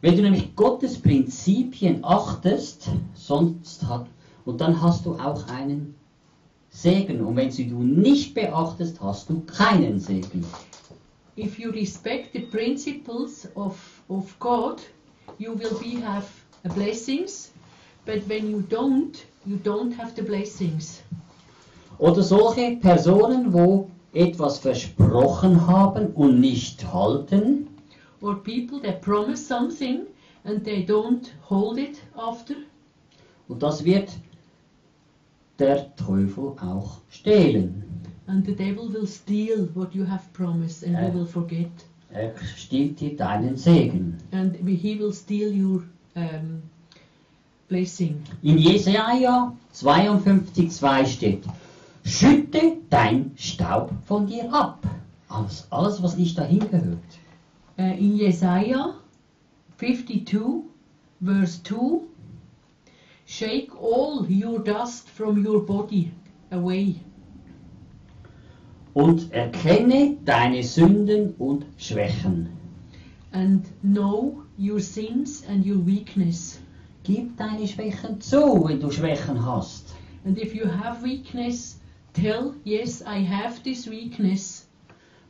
Wenn 0.00 0.16
du 0.16 0.22
nämlich 0.22 0.54
Gottes 0.56 0.98
Prinzipien 0.98 2.04
achtest, 2.04 2.90
sonst 3.14 3.86
hat, 3.86 4.06
und 4.44 4.60
dann 4.60 4.80
hast 4.80 5.06
du 5.06 5.14
auch 5.14 5.46
einen 5.48 5.94
Segen. 6.70 7.24
Und 7.24 7.36
wenn 7.36 7.50
sie 7.50 7.68
du 7.68 7.82
nicht 7.82 8.34
beachtest, 8.34 9.00
hast 9.00 9.30
du 9.30 9.40
keinen 9.40 9.98
Segen. 10.00 10.44
If 11.36 11.58
you 11.58 11.70
respect 11.70 12.32
the 12.32 12.40
principles 12.40 13.48
of, 13.54 14.02
of 14.08 14.38
God, 14.38 14.80
you 15.38 15.58
will 15.58 15.74
be 15.80 16.00
have 16.04 16.26
blessings. 16.74 17.52
But 18.06 18.28
when 18.28 18.50
you 18.50 18.60
don't, 18.68 19.16
you 19.46 19.56
don't 19.56 19.96
have 19.96 20.12
the 20.14 20.22
blessings. 20.22 21.02
Oder 21.98 22.22
solche 22.22 22.76
Personen, 22.76 23.52
wo 23.52 23.88
etwas 24.12 24.58
versprochen 24.58 25.66
haben 25.66 26.08
und 26.14 26.40
nicht 26.40 26.84
halten, 26.92 27.68
Or 28.20 28.36
people 28.36 28.80
that 28.82 29.02
promise 29.02 29.44
something 29.44 30.06
and 30.44 30.64
they 30.64 30.84
don't 30.84 31.28
hold 31.48 31.78
it 31.78 31.98
after. 32.16 32.54
und 33.48 33.62
das 33.62 33.84
wird 33.84 34.08
der 35.58 35.94
Teufel 35.96 36.52
auch 36.60 36.98
stehlen. 37.10 37.84
And 38.26 38.44
the 38.46 38.54
devil 38.54 38.88
will 38.92 39.06
steal 39.06 39.68
what 39.74 39.94
you 39.94 40.04
have 40.04 40.22
promised 40.32 40.82
and 40.82 40.94
Yeah. 40.94 41.08
you 41.08 41.18
will 41.18 41.26
forget. 41.26 41.70
Er 42.10 42.32
stiehlt 42.56 43.00
dir 43.00 43.16
deinen 43.16 43.56
Segen. 43.56 44.16
And 44.30 44.56
he 44.66 44.98
will 44.98 45.12
steal 45.12 45.52
your 45.52 45.82
um, 46.14 46.62
blessing. 47.68 48.22
In 48.42 48.56
Jesaja 48.58 49.52
52,2 49.74 51.06
steht: 51.06 51.44
Schütte 52.04 52.76
dein 52.88 53.32
Staub 53.36 53.92
von 54.06 54.26
dir 54.26 54.52
ab. 54.52 54.78
Alles, 55.28 55.66
alles 55.70 56.02
was 56.02 56.16
nicht 56.16 56.38
dahin 56.38 56.60
gehört. 56.60 56.98
Uh, 57.76 57.82
in 57.98 58.16
Jesaja 58.16 58.94
52, 59.78 60.62
verse 61.20 61.62
2, 61.64 62.00
shake 63.38 63.70
all 63.80 64.26
your 64.28 64.58
dust 64.62 65.08
from 65.08 65.44
your 65.44 65.60
body 65.66 66.10
away 66.50 66.94
Und 68.94 69.32
erkenne 69.32 70.16
deine 70.24 70.62
Sünden 70.62 71.34
und 71.38 71.66
Schwächen. 71.76 72.48
and 73.32 73.64
know 73.82 74.42
your 74.56 74.78
sins 74.78 75.42
and 75.48 75.66
your 75.66 75.84
weakness. 75.84 76.60
Gib 77.02 77.36
deine 77.36 77.66
Schwächen 77.66 78.20
zu, 78.20 78.64
wenn 78.68 78.78
du 78.78 78.90
Schwächen 78.92 79.44
hast. 79.44 79.92
And 80.24 80.38
if 80.38 80.54
you 80.54 80.66
have 80.66 81.02
weakness, 81.02 81.80
tell, 82.12 82.54
yes, 82.64 83.02
I 83.02 83.20
have 83.26 83.60
this 83.64 83.90
weakness. 83.90 84.68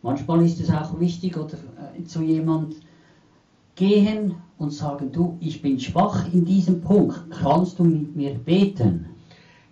Manchmal 0.03 0.45
ist 0.45 0.61
es 0.61 0.71
auch 0.71 1.01
wichtig, 1.01 1.39
oder 1.39 1.57
äh, 1.97 2.05
zu 2.05 2.23
jemand 2.23 2.77
gehen 3.75 4.35
und 4.59 4.71
sagen, 4.73 5.11
du, 5.13 5.37
ich 5.41 5.63
bin 5.63 5.79
schwach 5.79 6.33
in 6.33 6.45
diesem 6.45 6.81
Punkt, 6.81 7.31
kannst 7.31 7.79
du 7.79 7.85
mit 7.85 8.15
mir 8.15 8.35
beten? 8.35 9.07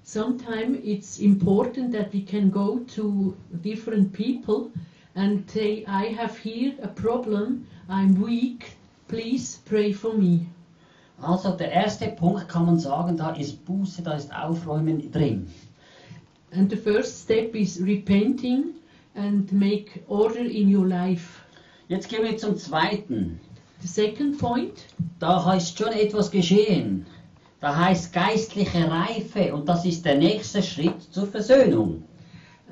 Sometimes 0.05 0.79
it's 0.83 1.19
important 1.21 1.93
that 1.93 2.13
we 2.13 2.23
can 2.23 2.51
go 2.51 2.81
to 2.97 3.35
different 3.63 4.13
people 4.13 4.71
and 5.15 5.49
say, 5.49 5.85
I 5.87 6.07
have 6.19 6.37
here 6.37 6.75
a 6.83 6.89
problem, 6.89 7.67
I'm 7.89 8.21
weak, 8.21 8.77
please 9.09 9.61
pray 9.65 9.93
for 9.93 10.15
me. 10.15 10.47
Also 11.21 11.57
der 11.57 11.71
erste 11.71 12.09
Punkt 12.09 12.49
kann 12.49 12.67
man 12.67 12.79
sagen, 12.81 13.17
da 13.17 13.31
ist 13.31 13.65
Buße, 13.65 14.03
da 14.03 14.15
ist 14.15 14.35
Aufräumen 14.35 15.13
drin. 15.13 15.47
And 16.51 16.69
the 16.69 16.77
first 16.77 17.23
step 17.23 17.55
is 17.55 17.81
repenting 17.81 18.75
and 19.15 19.51
make 19.53 20.03
order 20.09 20.45
in 20.45 20.75
your 20.75 20.87
life. 20.87 21.43
Jetzt 21.89 22.09
gehen 22.09 22.25
wir 22.25 22.37
zum 22.37 22.57
zweiten. 22.57 23.39
The 23.83 23.89
second 23.89 24.39
point, 24.39 24.87
Da 25.19 25.55
ist 25.55 25.77
schon 25.77 25.93
etwas 25.93 26.31
geschehen. 26.31 27.07
Da 27.61 27.77
heißt 27.77 28.13
geistliche 28.13 28.91
Reife 28.91 29.55
und 29.55 29.69
das 29.69 29.85
ist 29.85 30.05
der 30.05 30.17
nächste 30.17 30.63
Schritt 30.63 31.03
zur 31.13 31.27
Versöhnung. 31.27 32.05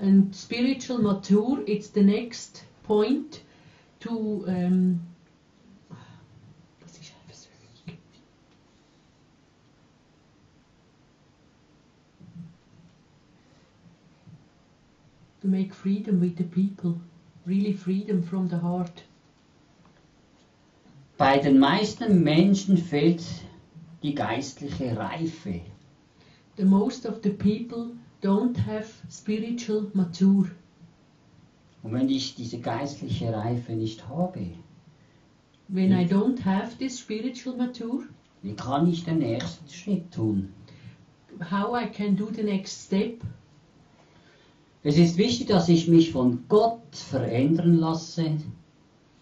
and 0.01 0.35
spiritual 0.35 0.99
mature, 0.99 1.63
it's 1.67 1.89
the 1.89 2.03
next 2.03 2.65
point 2.85 3.43
to. 4.01 4.45
Um, 4.47 5.07
to 15.41 15.47
make 15.47 15.73
freedom 15.73 16.21
with 16.21 16.37
the 16.37 16.45
people, 16.45 17.01
really 17.47 17.73
freedom 17.73 18.23
from 18.23 18.49
the 18.49 18.59
heart. 18.59 19.03
Bei 21.21 21.37
den 21.37 21.59
meisten 21.59 22.23
Menschen 22.23 22.79
fehlt 22.79 23.23
die 24.03 24.15
geistliche 24.15 24.97
Reife. 24.97 25.61
The 26.57 26.65
most 26.65 27.05
of 27.05 27.21
the 27.23 27.29
people 27.29 27.91
don't 28.23 28.57
have 28.65 28.89
spiritual 29.11 29.91
mature. 29.93 30.51
Und 31.83 31.93
wenn 31.93 32.09
ich 32.09 32.37
diese 32.37 32.59
geistliche 32.59 33.35
Reife 33.35 33.73
nicht 33.73 34.09
habe, 34.09 34.47
When 35.69 35.93
I 35.93 36.07
don't 36.07 36.43
have 36.43 36.79
this 36.79 36.99
spiritual 36.99 37.55
mature, 37.55 38.05
wie 38.41 38.55
kann 38.55 38.89
ich 38.89 39.05
den 39.05 39.19
nächsten 39.19 39.69
Schritt 39.69 40.11
tun? 40.11 40.55
how 41.51 41.79
I 41.79 41.87
can 41.87 42.17
do 42.17 42.31
the 42.35 42.43
next 42.43 42.87
step? 42.87 43.21
Es 44.83 44.97
ist 44.97 45.19
wichtig, 45.19 45.49
dass 45.49 45.69
ich 45.69 45.87
mich 45.87 46.13
von 46.13 46.45
Gott 46.49 46.97
verändern 46.97 47.77
lasse 47.77 48.39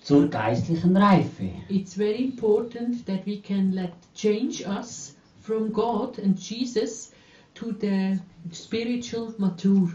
zur 0.09 0.29
geistlichen 0.31 0.97
Reife. 0.97 1.51
It's 1.69 1.95
very 1.95 2.25
important 2.25 3.05
that 3.05 3.27
we 3.27 3.37
can 3.37 3.73
let 3.73 3.93
change 4.15 4.67
us 4.67 5.15
from 5.39 5.71
God 5.71 6.19
and 6.19 6.35
Jesus 6.35 7.13
to 7.55 7.73
the 7.73 8.19
spiritual 8.51 9.35
mature 9.37 9.91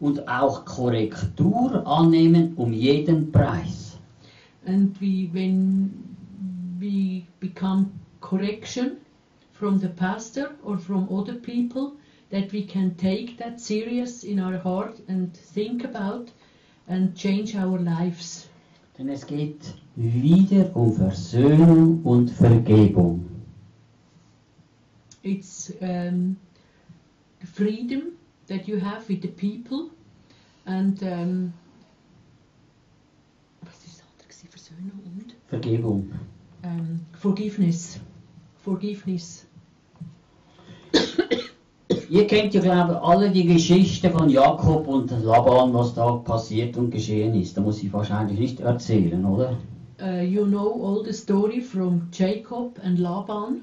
Und 0.00 0.26
auch 0.28 0.64
Korrektur 0.64 1.86
annehmen 1.86 2.54
um 2.56 2.72
jeden 2.72 3.30
Preis. 3.30 3.96
and 4.66 5.00
we 5.00 5.28
when 5.32 5.92
we 6.80 7.22
become 7.38 7.86
correction 8.20 8.96
from 9.52 9.78
the 9.78 9.88
pastor 9.88 10.50
or 10.64 10.78
from 10.78 11.08
other 11.12 11.34
people 11.34 11.92
that 12.30 12.52
we 12.52 12.64
can 12.66 12.96
take 12.96 13.36
that 13.38 13.60
serious 13.60 14.24
in 14.24 14.40
our 14.40 14.58
heart 14.58 14.98
and 15.08 15.32
think 15.54 15.84
about 15.84 16.28
and 16.88 17.14
change 17.16 17.54
our 17.54 17.78
lives 17.78 18.47
Denn 18.98 19.08
es 19.10 19.24
geht 19.26 19.74
wieder 19.94 20.74
um 20.74 20.92
Versöhnung 20.92 22.02
und 22.02 22.30
Vergebung. 22.30 23.24
it's 25.22 25.72
um, 25.80 26.36
the 27.40 27.46
freedom 27.46 28.12
that 28.46 28.66
you 28.66 28.78
have 28.80 29.08
with 29.08 29.20
the 29.22 29.28
people 29.28 29.90
and 30.64 31.02
um, 31.02 31.52
was 33.62 33.84
ist 33.84 34.00
das 34.00 34.04
andere? 34.06 34.50
Versöhnung 34.50 35.00
und 35.04 35.34
Vergebung. 35.48 36.10
um, 36.64 37.00
forgiveness 37.12 38.00
forgiveness 38.56 39.46
Ihr 42.10 42.26
kennt 42.26 42.54
ja, 42.54 42.60
glaube 42.60 42.92
ich, 42.92 42.98
alle 42.98 43.30
die 43.30 43.44
Geschichte 43.46 44.10
von 44.10 44.28
Jakob 44.30 44.88
und 44.88 45.10
Laban, 45.22 45.74
was 45.74 45.94
da 45.94 46.12
passiert 46.12 46.76
und 46.76 46.90
geschehen 46.90 47.34
ist. 47.34 47.56
Da 47.56 47.60
muss 47.60 47.82
ich 47.82 47.92
wahrscheinlich 47.92 48.38
nicht 48.38 48.60
erzählen, 48.60 49.24
oder? 49.24 49.56
uh, 50.00 50.20
you 50.20 50.46
know 50.46 50.72
all 50.82 51.02
the 51.02 51.12
story 51.12 51.60
from 51.60 52.08
Jacob 52.12 52.78
and 52.82 52.98
Laban 52.98 53.62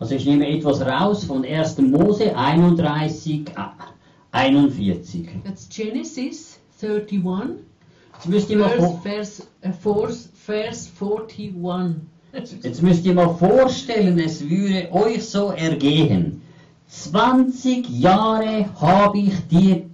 Also 0.00 0.14
ich 0.14 0.26
nehme 0.26 0.48
etwas 0.48 0.80
raus 0.80 1.24
von 1.24 1.44
1. 1.44 1.78
Mose 1.78 2.36
31, 2.36 3.48
äh, 3.48 3.52
41. 4.32 5.28
that's 5.44 5.68
Genesis 5.68 6.58
31 6.80 7.64
Jetzt 8.14 8.28
müsst 8.28 8.50
ihr 8.50 8.58
mal, 8.58 8.78
uh, 8.80 8.98
verse, 9.02 9.44
verse 9.72 10.28
41 10.98 11.54
jetzt 12.62 12.82
müsst 12.82 13.06
ihr 13.06 13.14
mal 13.14 13.34
vorstellen, 13.34 14.18
es 14.18 14.48
würde 14.48 14.88
euch 14.92 15.24
so 15.24 15.50
ergehen. 15.50 16.42
20 16.90 17.86
Jahre 18.00 18.66
habe 18.80 19.18
ich 19.18 19.46
dir 19.48 19.84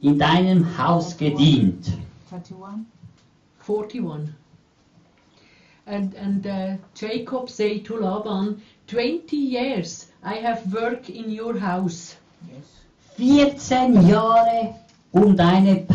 in 0.00 0.18
deinem 0.18 0.76
Haus 0.76 1.16
gedient. 1.16 1.86
31. 2.30 2.80
41 3.60 4.28
and 5.86 6.14
and 6.14 6.46
uh, 6.46 6.76
Jacob 6.94 7.48
said 7.48 7.84
to 7.84 7.96
Laban 7.96 8.60
20 8.88 9.36
years 9.36 10.06
I 10.22 10.34
have 10.34 10.72
work 10.72 11.08
in 11.08 11.30
your 11.30 11.58
house 11.58 12.16
Yes. 13.18 13.56
14 13.58 14.08
Jahre 14.08 14.74
um 15.12 15.36
deine 15.36 15.86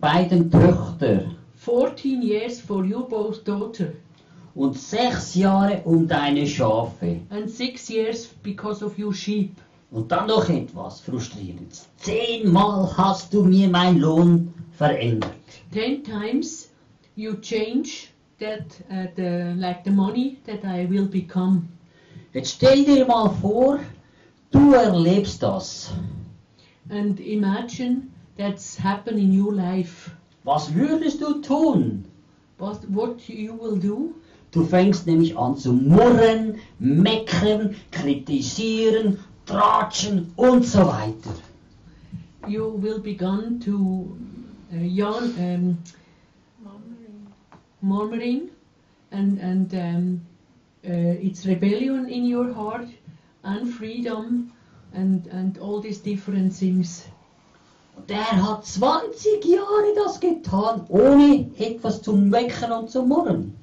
beiden 0.00 0.50
Töchter. 0.50 1.30
14 1.56 2.22
years 2.22 2.60
for 2.60 2.84
your 2.84 3.08
both 3.08 3.44
daughter 3.44 3.92
und 4.54 4.76
sechs 4.78 5.34
Jahre 5.34 5.82
um 5.84 6.06
deine 6.08 6.46
Schafe. 6.46 7.20
and 7.30 7.48
six 7.50 7.88
years 7.90 8.28
because 8.42 8.82
of 8.84 8.96
your 8.98 9.12
sheep. 9.12 9.56
Und 9.90 10.12
dann 10.12 10.28
noch 10.28 10.48
etwas 10.48 11.00
Frustrierendes. 11.00 11.88
Zehnmal 11.96 12.96
hast 12.96 13.34
du 13.34 13.42
mir 13.42 13.68
mein 13.68 13.98
Lohn 13.98 14.54
verändert. 14.72 15.34
Ten 15.72 16.04
times 16.04 16.70
you 17.16 17.34
change 17.40 18.08
that 18.38 18.64
uh, 18.88 19.08
the 19.16 19.52
like 19.56 19.82
the 19.84 19.90
money 19.90 20.38
that 20.46 20.64
I 20.64 20.88
will 20.88 21.06
become. 21.06 21.68
Jetzt 22.32 22.54
stell 22.54 22.84
dir 22.84 23.04
mal 23.04 23.30
vor, 23.30 23.80
du 24.52 24.74
erlebst 24.74 25.42
das. 25.42 25.90
And 26.88 27.18
imagine 27.18 28.02
that's 28.38 28.78
happen 28.78 29.18
in 29.18 29.38
your 29.38 29.52
life. 29.52 30.12
Was 30.44 30.72
würdest 30.72 31.20
du 31.20 31.40
tun? 31.40 32.04
What 32.58 32.80
what 32.88 33.28
you 33.28 33.58
will 33.60 33.78
do? 33.78 34.14
Du 34.52 34.64
fängst 34.64 35.06
nämlich 35.06 35.36
an 35.36 35.56
zu 35.56 35.72
murren, 35.72 36.56
meckern, 36.78 37.74
kritisieren, 37.92 39.18
tratschen 39.50 40.32
und 40.36 40.64
so 40.64 40.86
weiter. 40.86 41.34
You 42.46 42.80
will 42.80 43.00
begin 43.00 43.60
to 43.60 44.16
uh, 44.72 44.76
yawn, 44.76 45.34
um, 45.38 45.78
murmuring, 47.82 48.50
and 49.10 49.38
and 49.40 49.74
um, 49.74 50.20
uh, 50.84 51.26
it's 51.26 51.46
rebellion 51.46 52.08
in 52.08 52.24
your 52.24 52.52
heart, 52.52 52.88
unfreedom, 53.44 54.50
and 54.94 55.26
and 55.26 55.58
all 55.58 55.80
these 55.80 55.98
different 55.98 56.54
things. 56.54 57.04
Und 57.96 58.08
der 58.08 58.30
hat 58.30 58.64
20 58.64 59.44
Jahre 59.44 59.94
das 59.96 60.20
getan, 60.20 60.86
ohne 60.88 61.50
etwas 61.58 62.00
zu 62.02 62.16
meckern 62.16 62.72
und 62.72 62.90
zu 62.90 63.02
murren. 63.02 63.54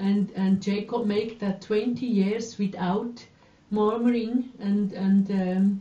And 0.00 0.34
and 0.36 0.64
Jacob 0.64 1.06
make 1.06 1.38
that 1.38 1.60
20 1.60 2.06
years 2.06 2.58
without 2.58 3.22
murmuring 3.70 4.50
and 4.60 4.92
and 4.92 5.30
um, 5.30 5.80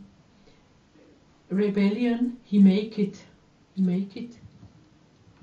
rebellion. 1.50 2.38
He 2.44 2.60
make 2.60 3.00
it. 3.00 3.17
He 3.75 3.82
make 3.82 4.15
it. 4.15 4.38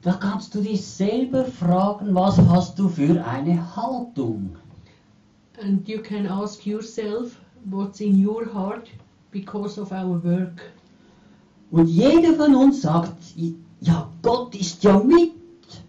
Da 0.03 0.13
kannst 0.13 0.55
du 0.55 0.61
dich 0.61 0.85
selber 0.85 1.47
fragen, 1.47 2.15
was 2.15 2.39
hast 2.39 2.79
du 2.79 2.91
für 2.91 3.25
eine 3.25 3.75
Haltung? 3.75 4.57
And 5.63 5.89
you 5.89 6.03
can 6.03 6.27
ask 6.27 6.67
yourself 6.67 7.41
what's 7.71 8.01
in 8.01 8.27
your 8.27 8.45
heart 8.53 8.91
because 9.31 9.81
of 9.81 9.93
our 9.93 10.23
work. 10.23 10.61
Und 11.71 11.89
jeder 11.89 12.35
von 12.35 12.55
uns 12.55 12.83
sagt, 12.83 13.17
ja, 13.81 14.11
Gott 14.21 14.55
ist 14.55 14.85
ja 14.85 14.99
mit 14.99 15.33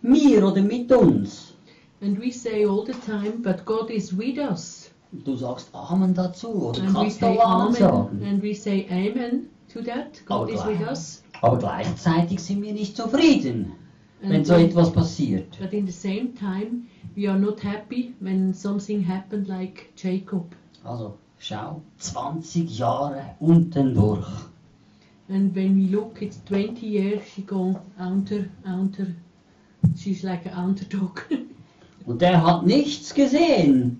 mir 0.01 0.47
oder 0.47 0.61
mit 0.61 0.91
uns. 0.91 1.53
And 2.01 2.17
we 2.17 2.31
say 2.31 2.63
all 2.63 2.85
the 2.85 2.93
time, 2.93 3.41
but 3.41 3.65
God 3.65 3.89
is 3.89 4.17
with 4.17 4.37
us. 4.37 4.84
Du 5.23 5.35
sagst 5.35 5.69
Amen 5.73 6.13
dazu 6.13 6.49
oder 6.49 6.81
And 6.83 6.93
kannst 6.93 7.21
du 7.21 7.39
Amen 7.39 7.73
sagen. 7.73 8.21
And 8.23 8.43
we 8.43 8.53
say 8.53 8.85
Amen 8.89 9.47
to 9.73 9.81
that. 9.81 10.25
God 10.25 10.49
Aber 10.49 10.51
is 10.51 10.65
with 10.65 10.87
us. 10.87 11.23
Aber 11.41 11.57
gleichzeitig 11.57 12.39
sind 12.39 12.61
wir 12.61 12.73
nicht 12.73 12.95
zufrieden, 12.97 13.73
wenn 14.21 14.37
And 14.37 14.47
so 14.47 14.55
we- 14.55 14.65
etwas 14.65 14.91
passiert. 14.91 15.57
But 15.59 15.73
in 15.73 15.85
the 15.85 15.91
same 15.93 16.33
time, 16.33 16.85
we 17.15 17.29
are 17.29 17.37
not 17.39 17.63
happy 17.63 18.13
when 18.19 18.53
something 18.53 19.07
happened 19.07 19.47
like 19.47 19.91
Jacob. 19.95 20.45
Also, 20.83 21.17
schau, 21.39 21.81
20 21.99 22.77
Jahre 22.77 23.35
unten 23.39 23.93
durch. 23.93 24.27
And 25.27 25.55
when 25.55 25.75
we 25.75 25.87
look, 25.89 26.21
it's 26.21 26.43
20 26.45 26.85
years 26.85 27.21
she 27.33 27.41
go 27.41 27.79
under, 27.99 28.45
under. 28.63 29.07
She's 29.97 30.23
like 30.23 30.45
an 30.45 30.69
underdog. 30.69 31.23
Und 32.05 32.21
der 32.21 32.43
hat 32.43 32.65
nichts 32.65 33.13
gesehen. 33.15 33.99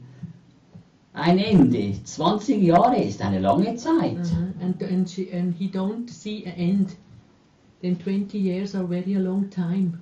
Ein 1.15 1.39
Ende. 1.39 1.93
20 2.03 2.61
Jahre 2.61 3.01
ist 3.01 3.21
eine 3.21 3.39
lange 3.39 3.75
Zeit. 3.75 4.19
Uh-huh. 4.19 4.65
And 4.65 4.83
and 4.83 5.09
she 5.09 5.31
and 5.31 5.55
he 5.57 5.67
don't 5.67 6.09
see 6.09 6.45
an 6.45 6.53
end. 6.53 6.95
Then 7.81 7.97
20 7.97 8.37
years 8.37 8.75
are 8.75 8.85
very 8.85 9.15
a 9.15 9.19
long 9.19 9.49
time. 9.49 9.99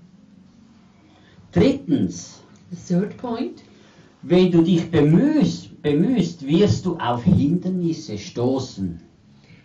Drittens, 1.51 2.43
The 2.71 2.95
third 2.95 3.17
point, 3.17 3.63
wenn 4.23 4.51
du 4.51 4.63
dich 4.63 4.89
bemühst, 4.89 5.81
bemühst, 5.83 6.47
wirst 6.47 6.85
du 6.85 6.97
auf 6.97 7.23
Hindernisse 7.23 8.17
stoßen. 8.17 8.99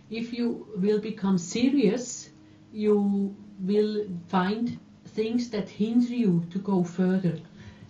if 0.09 0.33
you 0.33 0.65
will 0.75 0.99
become 0.99 1.37
serious, 1.37 2.29
you 2.73 3.35
will 3.59 4.07
find 4.27 4.77
things 5.05 5.49
that 5.49 5.69
hinder 5.69 6.13
you 6.13 6.43
to 6.51 6.59
go 6.59 6.83
further. 6.83 7.37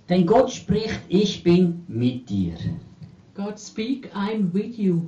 Denn 0.10 0.26
Gott 0.26 0.52
spricht, 0.52 1.00
ich 1.08 1.43
bin 1.43 1.84
mit 1.88 2.30
dir. 2.30 2.56
God 3.39 3.58
speak, 3.58 4.12
I'm 4.13 4.52
with 4.52 4.78
you. 4.78 5.08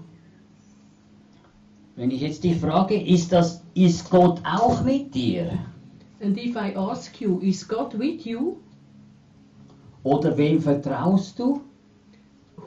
Wenn 1.98 2.12
ich 2.12 2.22
jetzt 2.22 2.46
dich 2.46 2.58
frage, 2.62 2.96
ist, 2.96 3.34
das, 3.34 3.62
ist 3.74 4.10
Gott 4.10 4.41
auch 4.46 4.86
mit 4.86 5.13
dir? 5.13 5.60
And 6.22 6.38
if 6.38 6.56
I 6.56 6.74
ask 6.78 7.20
you, 7.20 7.39
is 7.41 7.67
God 7.67 8.00
with 8.00 8.24
you? 8.26 8.56
Oder 10.04 10.38
wem 10.38 10.62
vertraust 10.62 11.39
du? 11.39 11.60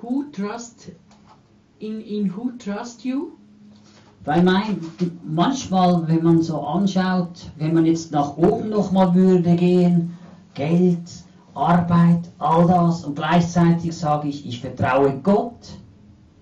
Who 0.03 0.24
trust 0.33 0.92
in 1.79 2.03
in 2.03 2.37
who 2.37 2.50
trust 2.59 3.03
you? 3.03 3.33
Weil 4.27 4.42
mein, 4.42 4.79
manchmal, 5.24 6.07
wenn 6.07 6.22
man 6.24 6.42
so 6.42 6.61
anschaut, 6.61 7.50
wenn 7.57 7.72
man 7.72 7.87
jetzt 7.87 8.12
nach 8.12 8.37
oben 8.37 8.68
nochmal 8.68 9.14
würde 9.14 9.57
gehen, 9.57 10.18
Geld, 10.53 11.24
Arbeit, 11.55 12.31
all 12.38 12.67
das 12.67 13.05
und 13.05 13.14
gleichzeitig 13.14 13.97
sage 13.97 14.29
ich, 14.29 14.47
ich 14.47 14.61
vertraue 14.61 15.19
Gott. 15.23 15.79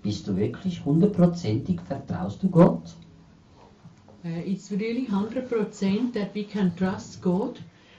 Bist 0.03 0.27
du 0.27 0.37
wirklich 0.37 0.85
hundertprozentig, 0.85 1.81
vertraust 1.83 2.43
du 2.43 2.49
Gott? 2.49 2.95
Uh, 4.25 4.29
it's 4.47 4.71
really 4.71 5.07
100% 5.07 6.13
that 6.15 6.35
we 6.35 6.45
can 6.45 6.75
trust 6.77 7.21
God, 7.21 7.59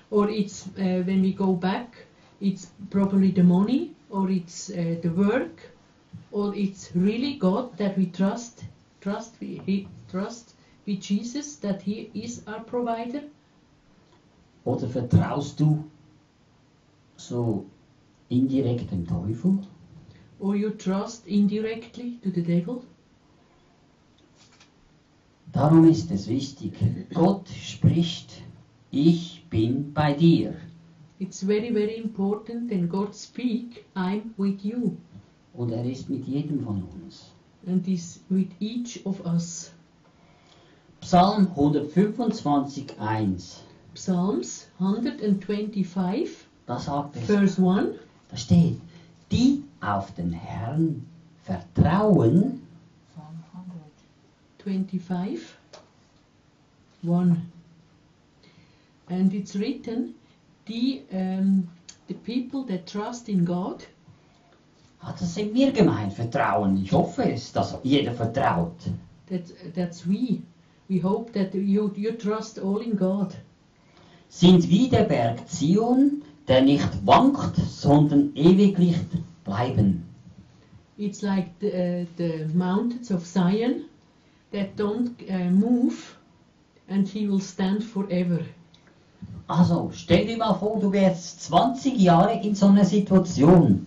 or 0.10 0.30
it's 0.30 0.68
uh, 0.78 1.04
when 1.06 1.22
we 1.22 1.34
go 1.34 1.54
back, 1.54 2.08
it's 2.40 2.72
probably 2.90 3.32
the 3.32 3.44
money, 3.44 3.92
or 4.10 4.30
it's 4.30 4.70
uh, 4.70 4.96
the 5.02 5.10
work, 5.10 5.62
or 6.32 6.56
it's 6.56 6.92
really 6.96 7.38
God 7.38 7.78
that 7.78 7.98
we 7.98 8.06
trust, 8.06 8.64
trust 9.02 9.36
we, 9.42 9.88
trust 10.10 10.56
with 10.88 11.02
Jesus 11.02 11.58
that 11.58 11.82
He 11.82 12.10
is 12.14 12.42
our 12.48 12.64
provider, 12.64 13.24
Oder 14.66 14.88
vertraust 14.88 15.60
du 15.60 15.84
so 17.28 17.66
indirekt 18.30 18.92
dem 18.92 19.06
Teufel? 19.08 19.60
or 20.40 20.56
you 20.56 20.72
trust 20.72 21.26
indirectly 21.28 22.20
to 22.22 22.30
the 22.30 22.42
devil. 22.44 22.84
Darum 25.54 25.88
ist 25.88 26.12
es 26.12 26.28
wichtig, 26.28 26.74
Gott 27.14 27.48
spricht, 27.48 28.42
ich 28.92 29.46
bin 29.50 29.94
bei 29.94 30.14
dir. 30.14 30.56
It's 31.20 31.44
very 31.46 31.72
very 31.72 31.96
important. 31.96 32.70
When 32.70 32.90
God 32.90 33.16
speak, 33.16 33.86
I'm 33.96 34.34
with 34.38 34.64
you, 34.64 34.98
Und 35.54 35.72
er 35.72 35.86
ist 35.86 36.10
mit 36.10 36.26
jedem 36.28 36.62
von 36.62 36.84
uns. 37.04 37.32
and 37.68 37.88
is 37.88 38.20
with 38.30 38.48
each 38.60 39.00
of 39.06 39.24
us. 39.26 39.72
Psalm 41.02 41.48
125, 41.56 43.00
1. 43.00 43.62
Psalms 43.94 44.68
125. 44.80 46.43
Da 46.66 46.80
sagt 46.80 47.18
es, 47.18 47.26
Verse 47.26 47.62
1 47.62 47.96
da 48.30 48.38
steht, 48.38 48.80
die 49.32 49.64
auf 49.82 50.14
den 50.14 50.32
Herrn 50.32 51.06
vertrauen, 51.44 52.62
Psalm 53.12 53.44
100. 53.54 53.82
25 54.64 55.40
1 57.04 57.38
and 59.10 59.34
it's 59.34 59.56
written 59.56 60.16
the 60.66 61.02
um, 61.12 61.68
the 62.08 62.14
people 62.14 62.64
that 62.64 62.88
trust 62.88 63.30
in 63.30 63.46
God. 63.46 63.86
Hat 65.00 65.20
das 65.20 65.36
in 65.38 65.52
mir 65.52 65.72
gemeint, 65.74 66.14
vertrauen. 66.14 66.82
Ich 66.82 66.94
hoffe 66.94 67.24
es, 67.24 67.52
dass 67.52 67.78
jeder 67.84 68.14
vertraut. 68.14 68.78
that 69.28 69.74
that's 69.76 70.06
we. 70.08 70.42
We 70.90 71.00
hope 71.00 71.34
that 71.34 71.54
you 71.54 71.92
you 71.96 72.12
trust 72.12 72.60
all 72.60 72.82
in 72.82 72.96
God. 72.98 73.36
Sind 74.30 74.70
wie 74.70 74.90
der 74.90 75.04
Berg 75.04 75.48
Zion, 75.48 76.24
der 76.48 76.62
nicht 76.62 77.06
wankt, 77.06 77.56
sondern 77.56 78.32
ewiglich 78.36 78.98
bleiben. 79.44 80.04
it's 80.98 81.22
like 81.22 81.48
the, 81.60 82.06
the 82.18 82.48
mountains 82.54 83.12
of 83.12 83.26
Zion 83.26 83.86
that 84.52 84.76
don't 84.76 85.12
uh, 85.30 85.50
move 85.50 86.16
and 86.88 87.08
he 87.08 87.28
will 87.28 87.40
stand 87.40 87.84
forever 87.84 88.40
Also, 89.48 89.92
stell 89.94 90.26
dir 90.26 90.38
mal 90.38 90.54
vor, 90.54 90.80
du 90.80 90.92
wärst 90.92 91.44
20 91.44 91.98
Jahre 92.00 92.40
in 92.42 92.56
so 92.56 92.68
einer 92.68 92.86
Situation, 92.86 93.86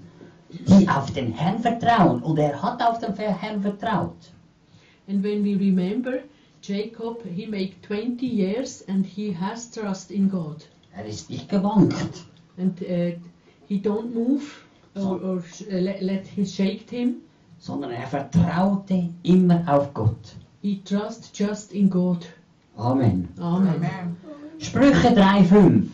die 0.51 0.87
auf 0.89 1.11
den 1.13 1.33
Herrn 1.33 1.61
vertrauen 1.61 2.23
und 2.23 2.39
er 2.39 2.61
hat 2.63 2.83
auf 2.83 2.99
den 2.99 3.15
Herrn 3.15 3.63
vertraut. 3.63 4.17
And 5.09 5.23
when 5.23 5.45
we 5.45 5.55
remember 5.59 6.19
Jacob, 6.63 7.23
he 7.25 7.47
made 7.47 7.73
20 7.87 8.23
years 8.23 8.85
and 8.89 9.07
he 9.07 9.33
has 9.33 9.71
trust 9.71 10.11
in 10.11 10.29
God. 10.29 10.69
Er 10.95 11.07
ist 11.07 11.31
nicht 11.31 11.49
gewankt. 11.49 12.27
And 12.59 12.81
uh, 12.83 13.13
he 13.69 13.79
don't 13.79 14.15
move 14.15 14.43
or, 14.95 15.21
or 15.23 15.37
uh, 15.39 15.43
let, 15.79 16.03
let 16.03 16.27
him 16.27 16.47
shake 16.47 16.91
him. 16.91 17.17
sondern 17.59 17.91
er 17.91 18.07
vertraute 18.07 19.09
immer 19.23 19.63
auf 19.67 19.93
Gott. 19.95 20.37
He 20.63 20.81
trust 20.85 21.31
just 21.39 21.73
in 21.73 21.89
God. 21.91 22.27
Amen. 22.77 23.29
Amen. 23.41 23.75
Amen. 23.75 24.17
Sprüche 24.59 25.09
3,5. 25.09 25.89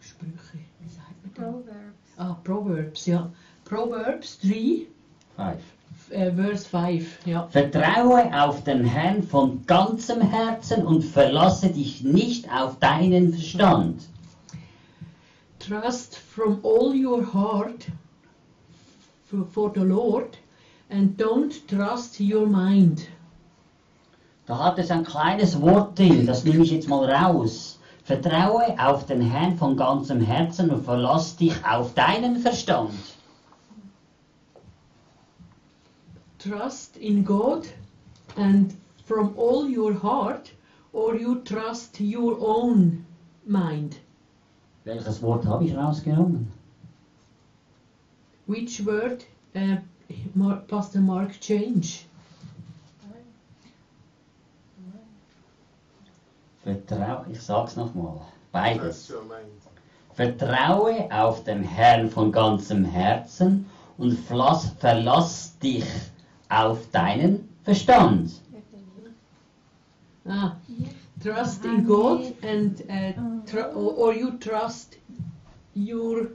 Sprüche, 0.00 0.58
wie 0.80 0.88
sagt 0.88 1.22
man 1.22 1.32
das? 1.34 1.44
Proverbs. 1.44 2.10
Ah, 2.16 2.36
Proverbs, 2.44 3.06
ja. 3.06 3.30
Proverbs 3.64 4.38
3, 4.40 4.86
f- 5.38 6.10
äh, 6.10 6.32
Vers 6.32 6.66
5, 6.66 7.26
ja. 7.26 7.46
Vertraue 7.50 8.30
auf 8.42 8.64
den 8.64 8.84
Herrn 8.84 9.22
von 9.22 9.64
ganzem 9.66 10.20
Herzen 10.22 10.84
und 10.84 11.02
verlasse 11.04 11.68
dich 11.70 12.02
nicht 12.02 12.50
auf 12.50 12.78
deinen 12.78 13.32
Verstand. 13.32 14.02
Trust 15.60 16.18
from 16.18 16.60
all 16.62 16.94
your 16.94 17.22
heart 17.22 17.86
for, 19.26 19.44
for 19.44 19.70
the 19.70 19.84
Lord 19.84 20.36
and 20.88 21.16
don't 21.16 21.52
trust 21.68 22.18
your 22.18 22.46
mind. 22.46 23.06
Da 24.46 24.64
hat 24.64 24.78
es 24.78 24.90
ein 24.90 25.04
kleines 25.04 25.60
Wort 25.60 25.98
drin, 25.98 26.26
das 26.26 26.44
nehme 26.44 26.64
ich 26.64 26.70
jetzt 26.72 26.88
mal 26.88 27.08
raus. 27.08 27.78
Vertraue 28.04 28.74
auf 28.78 29.06
den 29.06 29.20
Herrn 29.20 29.56
von 29.58 29.76
ganzem 29.76 30.20
Herzen 30.20 30.70
und 30.70 30.84
verlass 30.84 31.36
dich 31.36 31.54
auf 31.64 31.94
deinen 31.94 32.38
Verstand. 32.38 32.94
Trust 36.38 36.96
in 36.96 37.22
God 37.24 37.68
and 38.36 38.74
from 39.04 39.34
all 39.36 39.68
your 39.68 39.92
heart 40.02 40.50
or 40.92 41.14
you 41.14 41.36
trust 41.44 42.00
your 42.00 42.38
own 42.40 43.04
mind. 43.44 44.00
Welches 44.84 45.22
Wort 45.22 45.46
habe 45.46 45.64
ich 45.64 45.76
rausgenommen? 45.76 46.50
Which 48.46 48.84
word 48.84 49.24
uh, 49.54 49.76
Mar- 50.34 50.62
Pastor 50.66 51.00
Mark 51.00 51.38
change? 51.40 52.04
Vertraue, 56.62 57.26
ich 57.30 57.40
sag's 57.40 57.76
nochmal. 57.76 58.20
Beides. 58.52 59.12
Vertraue 60.14 61.08
auf 61.10 61.44
den 61.44 61.62
Herrn 61.62 62.10
von 62.10 62.32
ganzem 62.32 62.84
Herzen 62.84 63.66
und 63.96 64.18
verlass, 64.18 64.72
verlass 64.78 65.58
dich 65.58 65.86
auf 66.48 66.90
deinen 66.90 67.48
Verstand. 67.64 68.32
Ah, 70.26 70.56
trust 71.22 71.64
in 71.64 71.84
God 71.84 72.34
and 72.42 72.82
uh, 72.88 73.12
tr- 73.46 73.72
or, 73.74 73.92
or 73.94 74.14
you 74.14 74.38
trust 74.38 74.96
your 75.74 76.28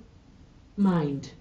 mind. 0.78 1.32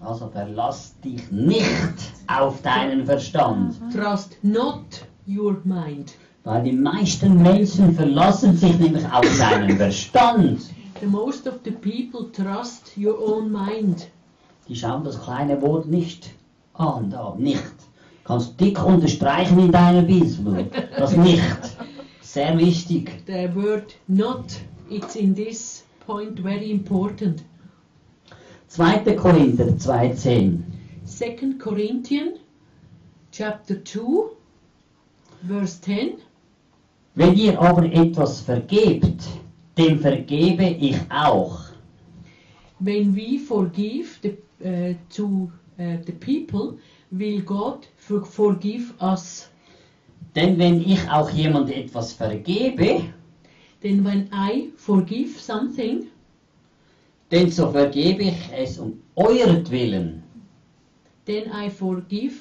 Also 0.00 0.28
verlass 0.28 0.94
dich 1.04 1.30
nicht 1.30 2.12
auf 2.26 2.60
deinen 2.62 3.06
Verstand. 3.06 3.76
Trust 3.92 4.36
not 4.42 5.06
your 5.28 5.60
mind. 5.64 6.14
Weil 6.44 6.64
die 6.64 6.72
meisten 6.72 7.40
Menschen 7.40 7.94
verlassen 7.94 8.56
sich 8.56 8.76
nämlich 8.78 9.04
auf 9.12 9.24
seinen 9.26 9.76
Verstand. 9.76 10.60
The 11.00 11.06
most 11.06 11.46
of 11.46 11.60
the 11.64 11.70
people 11.70 12.32
trust 12.32 12.96
your 12.96 13.16
own 13.20 13.52
mind. 13.52 14.08
Die 14.68 14.74
schauen 14.74 15.04
das 15.04 15.20
kleine 15.20 15.60
Wort 15.62 15.86
nicht 15.86 16.30
an, 16.74 17.10
da, 17.10 17.34
nicht. 17.38 17.62
Kannst 18.24 18.58
dick 18.60 18.84
unterstreichen 18.84 19.58
in 19.58 19.72
deiner 19.72 20.02
Bibel. 20.02 20.70
Das 20.96 21.16
nicht. 21.16 21.42
Sehr 22.32 22.56
wichtig. 22.58 23.26
The 23.26 23.50
word 23.54 23.92
not, 24.08 24.58
it's 24.88 25.16
in 25.16 25.34
this 25.34 25.82
point 26.06 26.38
very 26.38 26.70
important. 26.70 27.42
2. 28.70 29.16
Korinther 29.16 29.66
2,10. 29.76 30.62
Second 31.04 31.60
Corinthians 31.60 32.38
chapter 33.32 33.74
2 33.84 34.30
verse 35.42 35.78
10 35.82 36.22
Wenn 37.16 37.34
ihr 37.36 37.60
aber 37.60 37.84
etwas 37.92 38.40
vergebt, 38.40 39.24
dem 39.76 40.00
vergebe 40.00 40.64
ich 40.64 40.96
auch. 41.10 41.58
when 42.80 43.14
we 43.14 43.38
forgive 43.38 44.18
the, 44.22 44.38
uh, 44.64 44.94
to 45.10 45.52
uh, 45.78 45.98
the 46.06 46.12
people 46.12 46.78
will 47.10 47.42
God 47.42 47.86
for- 47.96 48.24
forgive 48.24 48.94
us 49.02 49.48
Denn 50.34 50.58
wenn 50.58 50.80
ich 50.80 51.08
auch 51.10 51.30
jemand 51.30 51.70
etwas 51.70 52.12
vergebe, 52.12 53.02
then 53.80 54.04
when 54.04 54.28
I 54.32 54.70
forgive 54.76 55.38
something 55.38 56.06
denn 57.30 57.50
so 57.50 57.70
vergebe 57.70 58.24
ich 58.24 58.50
es 58.54 58.78
um 58.78 59.00
euretwillen, 59.16 60.22
then 61.24 61.50
I 61.50 61.70
forgive 61.70 62.34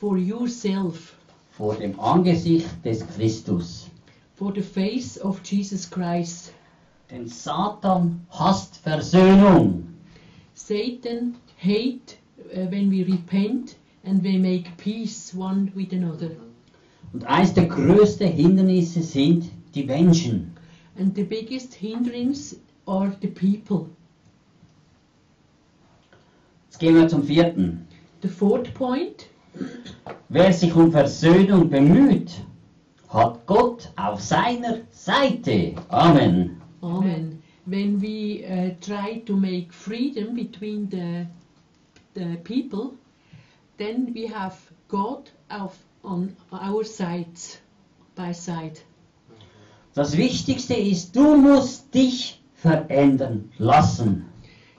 for 0.00 0.18
yourself 0.18 1.14
vor 1.52 1.76
dem 1.76 1.98
Angesicht 1.98 2.84
des 2.84 3.06
Christus. 3.06 3.88
for 4.34 4.52
the 4.52 4.62
face 4.62 5.16
of 5.18 5.40
Jesus 5.42 5.88
Christ 5.88 6.52
Denn 7.10 7.28
Satan 7.28 8.26
hasst 8.30 8.76
Versöhnung. 8.82 9.84
Satan 10.54 11.36
hate 11.56 12.16
uh, 12.52 12.66
when 12.66 12.90
we 12.90 13.04
repent 13.04 13.76
and 14.02 14.22
we 14.24 14.36
make 14.36 14.76
peace 14.76 15.32
one 15.32 15.70
with 15.76 15.92
another 15.92 16.30
Und 17.12 17.24
eines 17.26 17.54
der 17.54 17.66
größten 17.66 18.28
Hindernisse 18.28 19.02
sind 19.02 19.50
die 19.74 19.84
Menschen. 19.84 20.52
and 20.98 21.14
the 21.14 21.24
biggest 21.24 21.74
hindrance 21.74 22.56
are 22.86 23.12
the 23.20 23.28
people 23.28 23.86
Jetzt 26.68 26.78
gehen 26.78 26.94
wir 26.94 27.08
zum 27.08 27.22
vierten. 27.22 27.86
the 28.22 28.28
fourth 28.28 28.72
point 28.74 29.26
Wer 30.28 30.52
sich 30.52 30.74
um 30.74 30.92
Versöhnung 30.92 31.70
bemüht, 31.70 32.30
hat 33.08 33.46
Gott 33.46 33.90
auf 33.96 34.20
seiner 34.20 34.80
Seite. 34.90 35.74
Amen. 35.88 36.60
Amen. 36.82 37.42
When 37.64 37.98
we 38.02 38.44
uh, 38.44 38.74
try 38.82 39.22
to 39.24 39.34
make 39.34 39.72
freedom 39.72 40.34
between 40.34 40.90
the, 40.90 41.26
the 42.14 42.36
people, 42.44 42.92
then 43.78 44.12
we 44.14 44.26
have 44.28 44.56
God 44.88 45.30
auf, 45.48 45.78
on 46.06 46.34
our 46.52 46.84
sides, 46.84 47.58
by 48.14 48.32
side. 48.32 48.80
Das 49.94 50.16
Wichtigste 50.16 50.74
ist, 50.74 51.14
du 51.16 51.36
musst 51.36 51.92
dich 51.94 52.40
verändern 52.54 53.50
lassen. 53.58 54.26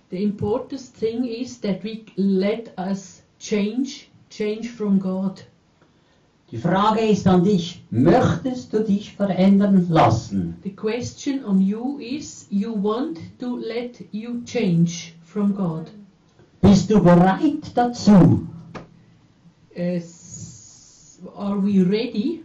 The 0.09 0.23
important 0.23 0.79
thing 0.99 1.25
is 1.25 1.59
that 1.61 1.83
we 1.83 1.99
let 2.15 2.71
us 2.77 3.21
change, 3.39 4.07
change 4.29 4.69
from 4.69 4.99
God. 4.99 5.43
Die 6.49 6.57
Frage 6.57 7.01
ist 7.01 7.27
an 7.27 7.43
dich, 7.43 7.83
möchtest 7.89 8.71
du 8.71 8.79
dich 8.81 9.13
verändern 9.13 9.85
lassen? 9.89 10.55
The 10.63 10.69
question 10.73 11.43
on 11.43 11.59
you 11.59 11.99
is 11.99 12.47
you 12.49 12.73
want 12.81 13.19
to 13.39 13.57
let 13.57 14.01
you 14.13 14.41
change 14.45 15.13
from 15.25 15.53
God. 15.53 15.91
Bist 16.61 16.89
du 16.89 17.01
bereit 17.03 17.71
dazu? 17.75 18.47
Uh, 19.75 19.79
s- 19.97 20.26
are 21.35 21.57
we 21.57 21.83
ready 21.83 22.43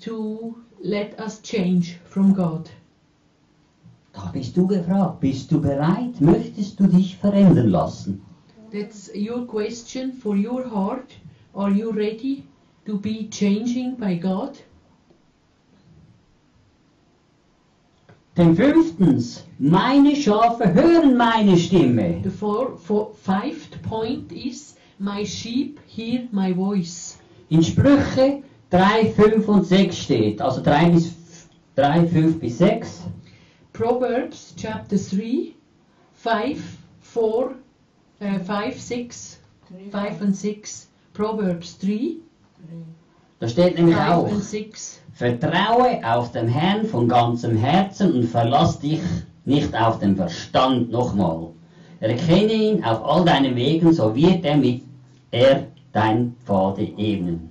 to 0.00 0.56
let 0.80 1.18
us 1.18 1.40
change 1.40 1.98
from 2.04 2.34
God? 2.34 2.70
Da 4.12 4.30
bist 4.32 4.56
du 4.56 4.66
gefragt. 4.66 5.20
Bist 5.20 5.50
du 5.50 5.60
bereit? 5.60 6.20
Möchtest 6.20 6.78
du 6.80 6.86
dich 6.86 7.16
verändern 7.16 7.70
lassen? 7.70 8.22
That's 8.72 9.10
your 9.14 9.46
question 9.46 10.12
for 10.12 10.36
your 10.36 10.68
heart. 10.68 11.12
Are 11.54 11.70
you 11.70 11.90
ready 11.90 12.44
to 12.86 12.98
be 12.98 13.28
changing 13.28 13.96
by 13.96 14.16
God? 14.16 14.58
Denn 18.36 18.54
fünftens, 18.54 19.44
meine 19.58 20.14
Schafe 20.14 20.72
hören 20.72 21.16
meine 21.16 21.56
Stimme. 21.56 22.22
The 22.22 22.30
four, 22.30 22.78
four, 22.78 23.12
fifth 23.14 23.82
point 23.82 24.32
is 24.32 24.76
my 24.98 25.24
sheep 25.24 25.80
hear 25.86 26.28
my 26.30 26.52
voice. 26.52 27.09
In 27.50 27.64
Sprüche 27.64 28.44
3, 28.70 29.06
5 29.06 29.48
und 29.48 29.66
6 29.66 29.98
steht, 29.98 30.40
also 30.40 30.62
3, 30.62 30.90
bis, 30.90 31.12
3 31.74 32.06
5 32.06 32.38
bis 32.38 32.58
6. 32.58 33.00
Proverbs 33.72 34.54
chapter 34.56 34.96
3, 34.96 35.52
5, 36.14 36.78
4, 37.00 37.22
uh, 37.22 38.38
5, 38.44 38.80
6, 38.80 39.40
5 39.90 40.22
and 40.22 40.36
6. 40.36 40.88
Proverbs 41.12 41.76
3, 41.80 42.18
Da 43.40 43.48
steht 43.48 43.76
nämlich 43.76 43.96
5 43.96 44.08
auch, 44.08 44.30
and 44.30 44.44
6. 44.44 45.00
vertraue 45.12 46.00
auf 46.04 46.30
den 46.30 46.46
Herrn 46.46 46.86
von 46.86 47.08
ganzem 47.08 47.56
Herzen 47.56 48.14
und 48.14 48.24
verlass 48.26 48.78
dich 48.78 49.00
nicht 49.44 49.74
auf 49.74 49.98
den 49.98 50.14
Verstand 50.14 50.92
nochmal. 50.92 51.48
Erkenne 51.98 52.52
ihn 52.52 52.84
auf 52.84 53.04
all 53.04 53.24
deinen 53.24 53.56
Wegen, 53.56 53.92
so 53.92 54.14
wird 54.14 54.44
er 54.44 54.56
mit 54.56 54.84
er 55.32 55.66
dein 55.92 56.36
Pfade 56.44 56.94
ebnen. 56.96 57.50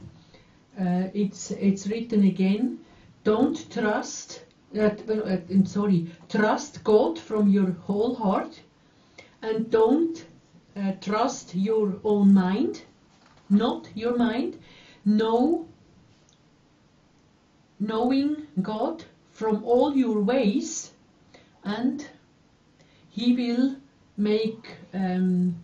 Uh, 0.78 1.10
it's, 1.13 1.52
it's 1.52 1.88
written 1.88 2.23
again, 2.23 2.80
don't 3.23 3.69
trust, 3.69 4.43
uh, 4.78 4.89
uh, 5.10 5.38
I'm 5.49 5.65
sorry, 5.65 6.08
trust 6.30 6.84
God 6.84 7.19
from 7.19 7.49
your 7.49 7.71
whole 7.86 8.15
heart 8.15 8.62
and 9.41 9.69
don't 9.69 10.25
uh, 10.75 10.91
trust 11.02 11.56
your 11.56 11.99
own 12.04 12.34
mind, 12.34 12.82
not 13.49 13.88
your 13.95 14.17
mind. 14.17 14.58
Know, 15.06 15.65
knowing 17.80 18.47
God 18.62 19.04
from 19.32 19.63
all 19.63 19.95
your 19.95 20.21
ways, 20.21 20.91
and 21.63 22.06
He 23.10 23.34
will 23.34 23.75
make. 24.17 24.75
Um, 24.93 25.56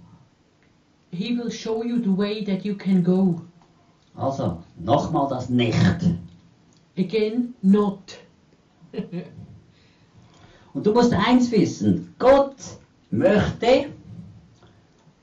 he 1.15 1.35
will 1.37 1.49
show 1.49 1.83
you 1.83 1.99
the 1.99 2.11
way 2.11 2.43
that 2.43 2.65
you 2.65 2.75
can 2.75 3.03
go. 3.03 3.41
Also, 4.15 4.63
nochmal 4.79 5.29
das 5.29 5.49
Nicht. 5.49 5.75
Again, 6.97 7.53
not. 7.61 8.17
Und 10.73 10.85
du 10.85 10.93
musst 10.93 11.13
eins 11.13 11.51
wissen, 11.51 12.13
Gott 12.19 12.55
möchte, 13.11 13.89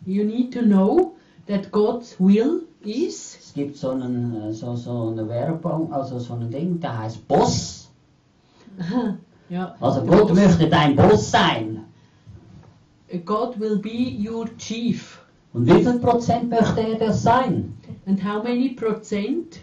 You 0.04 0.24
need 0.24 0.52
to 0.52 0.62
know 0.62 1.14
that 1.46 1.70
God's 1.70 2.18
will 2.18 2.66
is. 2.80 3.36
es 3.38 3.52
gibt 3.54 3.76
so, 3.76 3.90
einen, 3.90 4.34
äh, 4.34 4.52
so, 4.52 4.74
so 4.74 5.08
eine 5.10 5.28
Werbung, 5.28 5.92
also 5.92 6.18
so 6.18 6.34
ein 6.34 6.50
Ding, 6.50 6.80
der 6.80 6.98
heißt 6.98 7.26
Boss. 7.28 7.90
yeah. 9.50 9.76
Also 9.80 10.02
Gott 10.04 10.34
möchte 10.34 10.68
dein 10.68 10.96
Boss 10.96 11.30
sein. 11.30 11.84
God 13.24 13.60
will 13.60 13.78
be 13.78 14.16
your 14.28 14.46
chief. 14.56 15.21
Und 15.52 15.66
wie 15.66 15.82
viel 15.82 15.98
Prozent 15.98 16.50
möchte 16.50 16.80
er 16.80 16.98
das 16.98 17.22
sein? 17.22 17.74
And 18.06 18.22
how 18.22 18.42
many 18.42 18.70
percent 18.70 19.60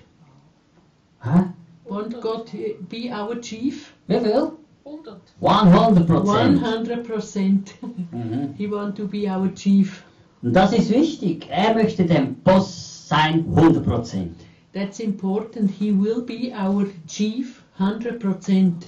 Hä? 1.22 1.46
want 1.86 2.22
God 2.22 2.46
to 2.48 2.58
be 2.90 3.10
our 3.12 3.40
chief? 3.42 3.94
Wie 4.08 4.20
viel? 4.20 4.52
100. 4.86 5.20
100 5.42 6.08
Prozent. 6.08 6.64
100 6.64 7.04
percent. 7.04 7.74
Mhm. 8.12 8.54
he 8.58 8.68
want 8.68 8.96
to 8.96 9.08
be 9.08 9.28
our 9.28 9.50
chief. 9.54 10.04
Und 10.42 10.54
das 10.54 10.74
ist 10.74 10.90
wichtig. 10.90 11.48
Er 11.50 11.74
möchte 11.74 12.06
der 12.06 12.28
Boss 12.44 13.08
sein, 13.08 13.46
100 13.56 13.84
Prozent. 13.84 14.36
That's 14.74 15.00
important. 15.00 15.72
He 15.72 15.92
will 15.92 16.22
be 16.22 16.54
our 16.54 16.86
chief 17.08 17.64
100 17.78 18.20
percent. 18.20 18.86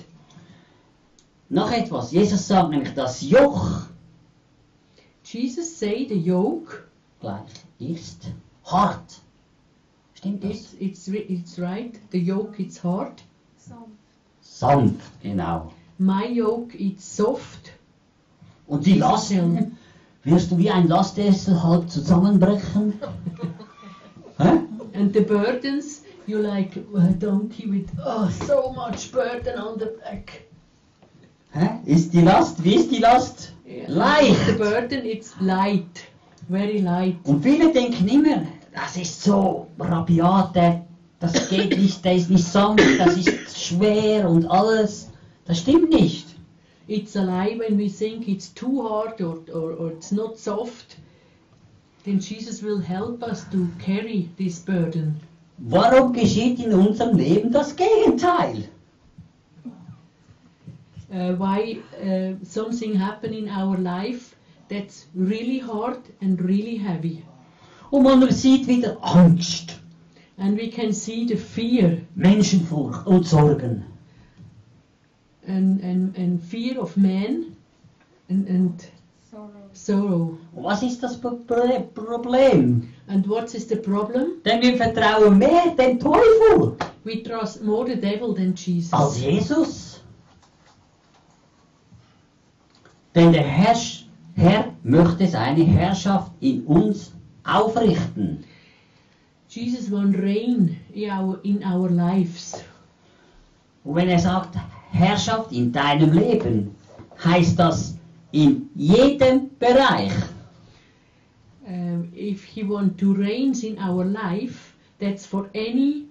Noch 1.49 1.71
etwas. 1.71 2.11
Jesus 2.11 2.47
sagt 2.47 2.69
nämlich, 2.69 2.93
das 2.93 3.21
Joch 3.21 3.91
Jesus 5.33 5.77
say 5.77 6.05
the 6.05 6.15
yoke. 6.15 6.90
Gleich 7.21 7.65
ist 7.79 8.31
hart. 8.65 9.21
Stimmt 10.15 10.43
das? 10.43 10.73
It's 10.79 11.07
it's 11.07 11.07
it's 11.07 11.59
right. 11.59 11.99
The 12.11 12.19
yoke 12.19 12.61
it's 12.61 12.83
hard. 12.83 13.23
Sanft. 13.57 13.87
Sanft, 14.41 15.21
genau. 15.21 15.71
My 15.97 16.27
yoke 16.27 16.75
it's 16.77 17.15
soft. 17.15 17.71
Und 18.67 18.85
die 18.85 18.95
Lasten 18.95 19.77
wirst 20.23 20.51
du 20.51 20.57
wie 20.57 20.69
ein 20.69 20.87
Lastessel 20.87 21.61
halb 21.61 21.89
zusammenbrechen. 21.89 22.93
And 24.37 25.13
the 25.13 25.21
burdens, 25.21 26.03
you 26.27 26.39
like 26.39 26.75
a 26.95 27.11
donkey 27.13 27.67
with 27.67 27.89
oh 28.03 28.29
so 28.47 28.73
much 28.73 29.11
burden 29.11 29.59
on 29.59 29.79
the 29.79 29.97
back. 30.03 30.47
Hä? 31.53 31.81
Ist 31.85 32.13
die 32.13 32.21
Last, 32.21 32.63
wie 32.63 32.75
ist 32.75 32.91
die 32.91 32.99
Last? 32.99 33.53
Yeah. 33.65 33.89
Leicht. 33.89 34.45
The 34.45 34.53
burden 34.53 35.05
it's 35.05 35.33
light, 35.39 36.10
very 36.49 36.79
light. 36.79 37.17
Und 37.23 37.43
viele 37.43 37.71
denken 37.71 38.07
immer, 38.07 38.43
das 38.73 38.97
ist 38.97 39.23
so 39.23 39.67
rabiat, 39.79 40.83
das 41.19 41.49
geht 41.49 41.77
nicht, 41.77 42.03
der 42.03 42.15
ist 42.15 42.29
nicht 42.29 42.45
sanft, 42.45 42.99
das 42.99 43.17
ist 43.17 43.57
schwer 43.57 44.29
und 44.29 44.45
alles. 44.47 45.09
Das 45.45 45.59
stimmt 45.59 45.89
nicht. 45.89 46.27
It's 46.87 47.15
a 47.15 47.23
lie 47.23 47.57
when 47.57 47.77
we 47.77 47.89
think 47.89 48.27
it's 48.27 48.53
too 48.53 48.81
hard 48.87 49.21
or, 49.21 49.39
or, 49.53 49.77
or 49.79 49.91
it's 49.91 50.11
not 50.11 50.37
soft. 50.37 50.97
Then 52.03 52.19
Jesus 52.19 52.63
will 52.63 52.79
help 52.79 53.21
us 53.23 53.45
to 53.51 53.67
carry 53.79 54.29
this 54.37 54.59
burden. 54.59 55.19
Warum 55.59 56.11
geschieht 56.13 56.59
in 56.59 56.73
unserem 56.73 57.15
Leben 57.15 57.51
das 57.51 57.75
Gegenteil? 57.75 58.67
Uh, 61.13 61.35
why 61.37 61.79
uh, 62.01 62.33
something 62.43 62.95
happen 62.95 63.33
in 63.33 63.47
our 63.47 63.77
life 63.77 64.35
that's 64.71 65.07
really 65.13 65.59
hard 65.59 65.99
and 66.21 66.39
really 66.41 66.77
heavy, 66.77 67.23
Und 67.91 68.03
man 68.03 68.31
sieht 68.31 68.67
wieder 68.67 68.97
Angst, 69.01 69.77
and 70.37 70.57
we 70.57 70.69
can 70.69 70.93
see 70.93 71.27
the 71.27 71.35
fear 71.35 71.97
Menschenfurcht 72.15 73.05
und 73.05 73.27
Sorgen. 73.27 73.83
and, 75.47 75.83
and, 75.83 76.17
and 76.17 76.41
fear 76.41 76.79
of 76.79 76.95
man 76.95 77.47
and, 78.29 78.47
and 78.47 78.87
Sorrow. 79.29 79.49
sorrow. 79.73 80.37
Was 80.53 80.83
ist 80.83 81.01
das 81.03 81.19
Pro- 81.19 81.37
Pro- 81.47 81.81
Problem? 81.93 82.87
And 83.07 83.27
what 83.27 83.53
is 83.53 83.67
the 83.67 83.75
problem? 83.75 84.41
Denn 84.45 84.61
wir 84.61 84.77
vertrauen 84.77 85.37
mehr 85.37 85.75
dem 85.77 85.99
Teufel 85.99 86.77
We 87.03 87.21
trust 87.23 87.63
more 87.63 87.85
the 87.87 87.95
devil 87.99 88.33
than 88.33 88.53
Jesus. 88.55 88.93
als 88.93 89.19
Jesus. 89.19 90.01
Denn 93.15 93.33
der 93.33 93.43
Herrsch, 93.43 94.05
Herr 94.41 94.73
möchte 94.81 95.27
seine 95.27 95.63
Herrschaft 95.63 96.31
in 96.39 96.63
uns 96.63 97.11
aufrichten. 97.43 98.43
Jesus 99.47 99.91
won't 99.91 100.17
reign 100.17 100.79
in 100.95 101.11
our, 101.11 101.39
in 101.43 101.63
our 101.63 101.87
lives. 101.87 102.63
Und 103.83 103.93
wenn 103.93 104.09
er 104.09 104.17
sagt 104.17 104.55
Herrschaft 104.89 105.51
in 105.51 105.71
deinem 105.71 106.13
Leben, 106.13 106.75
heißt 107.23 107.59
das 107.59 107.95
in 108.31 108.67
jedem 108.73 109.51
Bereich. 109.59 110.11
Um, 111.67 112.11
if 112.15 112.43
he 112.43 112.67
want 112.67 112.97
to 112.97 113.13
reign 113.13 113.53
in 113.61 113.77
our 113.77 114.03
life, 114.03 114.73
that's 114.99 115.23
for 115.23 115.51
any 115.53 116.07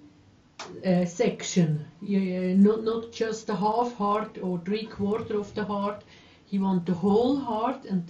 uh, 0.85 1.05
section. 1.05 1.81
Yeah, 2.01 2.55
not, 2.55 2.85
not 2.85 3.11
just 3.11 3.47
the 3.47 3.55
half 3.57 3.93
heart 3.97 4.41
or 4.41 4.61
three 4.63 4.85
quarter 4.85 5.37
of 5.37 5.53
the 5.53 5.65
heart. 5.65 6.05
He 6.45 6.59
want 6.59 6.85
the 6.85 6.93
whole 6.93 7.35
heart 7.37 7.83
and 7.83 8.03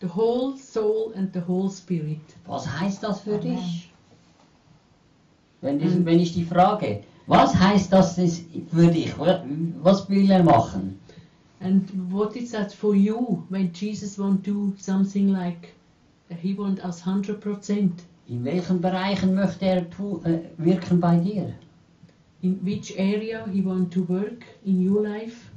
the 0.00 0.06
whole 0.08 0.56
soul 0.56 1.12
and 1.16 1.32
the 1.32 1.40
whole 1.46 1.68
spirit. 1.70 2.20
Was 2.46 2.66
heißt 2.66 3.02
das 3.02 3.20
für 3.22 3.34
Amen. 3.38 3.56
dich? 3.56 3.90
Wenn, 5.60 5.80
ich- 5.80 6.04
wenn 6.04 6.20
ich 6.20 6.32
die 6.34 6.44
frage, 6.44 7.02
was 7.26 7.54
heißt 7.54 7.92
das 7.92 8.16
ist 8.18 8.44
für 8.72 8.86
dich? 8.86 9.12
Was 9.18 10.08
will 10.08 10.30
er 10.30 10.42
machen? 10.44 10.98
And 11.60 11.82
what 12.12 12.36
is 12.36 12.52
that 12.52 12.72
for 12.72 12.94
you 12.94 13.42
when 13.48 13.70
Jesus 13.74 14.16
want 14.18 14.46
do 14.46 14.72
something 14.78 15.28
like 15.28 15.74
uh, 16.30 16.34
he 16.40 16.56
want 16.56 16.84
us 16.84 17.04
hundred 17.04 17.40
percent? 17.40 18.04
In 18.28 18.44
welchen 18.44 18.80
Bereichen 18.80 19.34
möchte 19.34 19.64
er 19.66 19.90
tu, 19.90 20.20
äh, 20.24 20.38
wirken 20.58 21.00
bei 21.00 21.16
dir? 21.16 21.52
In 22.42 22.64
which 22.64 22.94
area 22.96 23.44
he 23.52 23.64
want 23.64 23.92
to 23.92 24.08
work 24.08 24.44
in 24.64 24.88
your 24.88 25.02
life? 25.02 25.47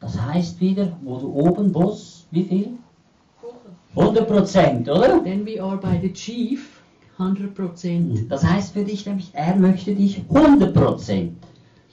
Das 0.00 0.20
heißt 0.20 0.60
wieder, 0.60 0.96
wo 1.02 1.18
du 1.18 1.32
oben 1.32 1.72
Boss, 1.72 2.26
wie 2.30 2.44
viel? 2.44 2.68
Wochen. 3.42 3.76
100 3.96 4.28
Prozent, 4.28 4.88
oder? 4.88 5.22
Then 5.24 5.44
we 5.44 5.60
are 5.60 5.76
by 5.76 5.98
the 6.00 6.12
chief, 6.12 6.80
hundred 7.18 7.54
percent. 7.54 8.30
Das 8.30 8.44
heißt 8.44 8.74
für 8.74 8.84
dich 8.84 9.06
nämlich, 9.06 9.30
er 9.32 9.56
möchte 9.56 9.94
dich 9.94 10.22
100 10.32 10.72
Prozent 10.72 11.36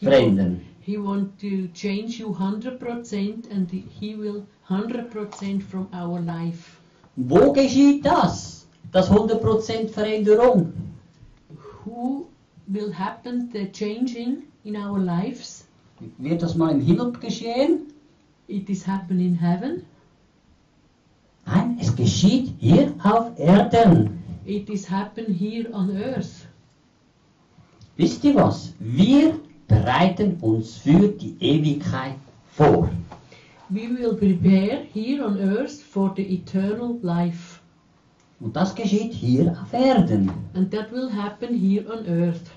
verändern. 0.02 0.62
He 0.82 0.98
want 0.98 1.40
to 1.40 1.68
change 1.74 2.20
you 2.20 2.38
hundred 2.38 2.80
percent, 2.80 3.50
and 3.52 3.72
he 3.72 4.16
will 4.16 4.44
hundred 4.70 5.10
percent 5.10 5.64
from 5.64 5.88
our 5.92 6.20
life. 6.20 6.78
Wo 7.16 7.52
geschieht 7.52 8.06
das? 8.06 8.68
Das 8.92 9.10
100 9.10 9.42
Prozent 9.42 9.90
Veränderung. 9.90 10.74
Who 11.84 12.28
will 12.68 12.94
happen 12.94 13.50
the 13.52 13.72
changing 13.72 14.44
in 14.64 14.76
our 14.76 15.00
lives? 15.00 15.68
Wird 16.20 16.44
das 16.44 16.56
mal 16.56 16.72
im 16.72 16.82
Himmel 16.82 17.14
geschehen? 17.14 17.88
It 18.48 18.70
is 18.70 18.86
happen 18.86 19.20
in 19.20 19.36
heaven. 19.36 19.84
Nein, 21.46 21.78
es 21.80 21.96
geschieht 21.96 22.54
hier 22.60 22.94
auf 23.04 23.38
Erden. 23.40 24.20
It 24.46 24.70
is 24.70 24.90
happen 24.90 25.26
here 25.34 25.72
on 25.74 25.90
earth. 25.96 26.48
Wisst 27.98 28.24
ihr 28.24 28.36
was? 28.36 28.74
Wir 28.80 29.40
bereiten 29.68 30.38
uns 30.42 30.78
für 30.78 31.08
die 31.10 31.36
Ewigkeit 31.40 32.16
vor. 32.52 32.90
We 33.70 33.90
will 33.90 34.14
prepare 34.16 34.84
here 34.94 35.26
on 35.26 35.40
earth 35.40 35.82
for 35.82 36.14
the 36.16 36.22
eternal 36.36 36.98
life, 37.02 37.60
Und 38.40 38.56
das 38.56 38.76
geschieht 38.76 39.14
hier 39.14 39.58
auf 39.60 39.74
Erden. 39.74 40.30
and 40.54 40.70
that 40.72 40.92
will 40.92 41.10
happen 41.12 41.56
here 41.58 41.84
on 41.92 42.06
earth. 42.06 42.52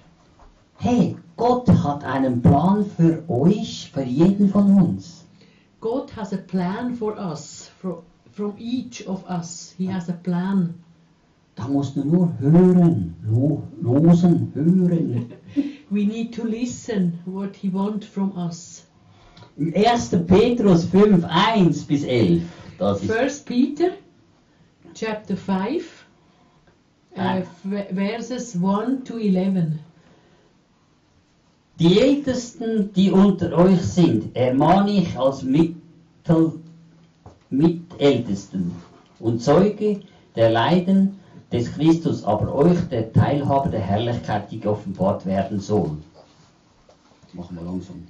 Hey, 0.76 1.16
Gott 1.36 1.68
hat 1.68 2.04
einen 2.04 2.42
Plan 2.42 2.84
für 2.84 3.22
euch, 3.28 3.90
für 3.92 4.02
jeden 4.02 4.50
von 4.50 4.70
uns. 4.74 5.24
God 5.80 6.10
has 6.10 6.32
a 6.32 6.38
plan 6.38 6.96
for 6.96 7.16
us, 7.18 7.70
for, 7.78 8.02
from 8.32 8.54
each 8.58 9.02
of 9.06 9.24
us. 9.26 9.74
He 9.78 9.86
has 9.86 10.08
a 10.08 10.12
plan. 10.12 10.74
Da 11.56 11.66
du 11.66 12.04
nur 12.04 12.32
hören, 12.40 13.14
lo 13.24 13.62
losen, 13.82 14.52
hören. 14.54 15.32
We 15.90 16.04
need 16.04 16.32
to 16.34 16.44
listen 16.44 17.18
what 17.24 17.56
He 17.56 17.68
wants 17.68 18.06
from 18.06 18.36
us. 18.36 18.84
1. 19.56 20.26
Petrus 20.26 20.84
5, 20.84 21.24
1 21.24 21.86
bis 21.86 22.04
11. 22.04 22.42
Das 22.78 23.02
ist 23.02 23.10
First 23.10 23.46
Peter, 23.46 23.90
chapter 24.94 25.36
5, 25.36 26.06
uh, 27.16 27.42
verses 27.90 28.54
1 28.54 29.04
to 29.04 29.18
11. 29.18 29.80
Die 31.78 32.00
Ältesten, 32.00 32.92
die 32.92 33.12
unter 33.12 33.52
euch 33.56 33.80
sind, 33.82 34.34
ermahne 34.34 34.90
ich 34.90 35.16
als 35.16 35.44
Mittel, 35.44 36.58
Mitältesten 37.50 38.72
und 39.20 39.40
Zeuge 39.40 40.00
der 40.34 40.50
Leiden 40.50 41.20
des 41.52 41.72
Christus, 41.72 42.24
aber 42.24 42.52
euch 42.52 42.80
der 42.88 43.12
Teilhaber 43.12 43.68
der 43.68 43.80
Herrlichkeit, 43.80 44.50
die 44.50 44.58
geoffenbart 44.58 45.24
werden 45.24 45.60
soll. 45.60 45.96
Machen 47.32 47.56
wir 47.56 47.62
langsam. 47.62 48.04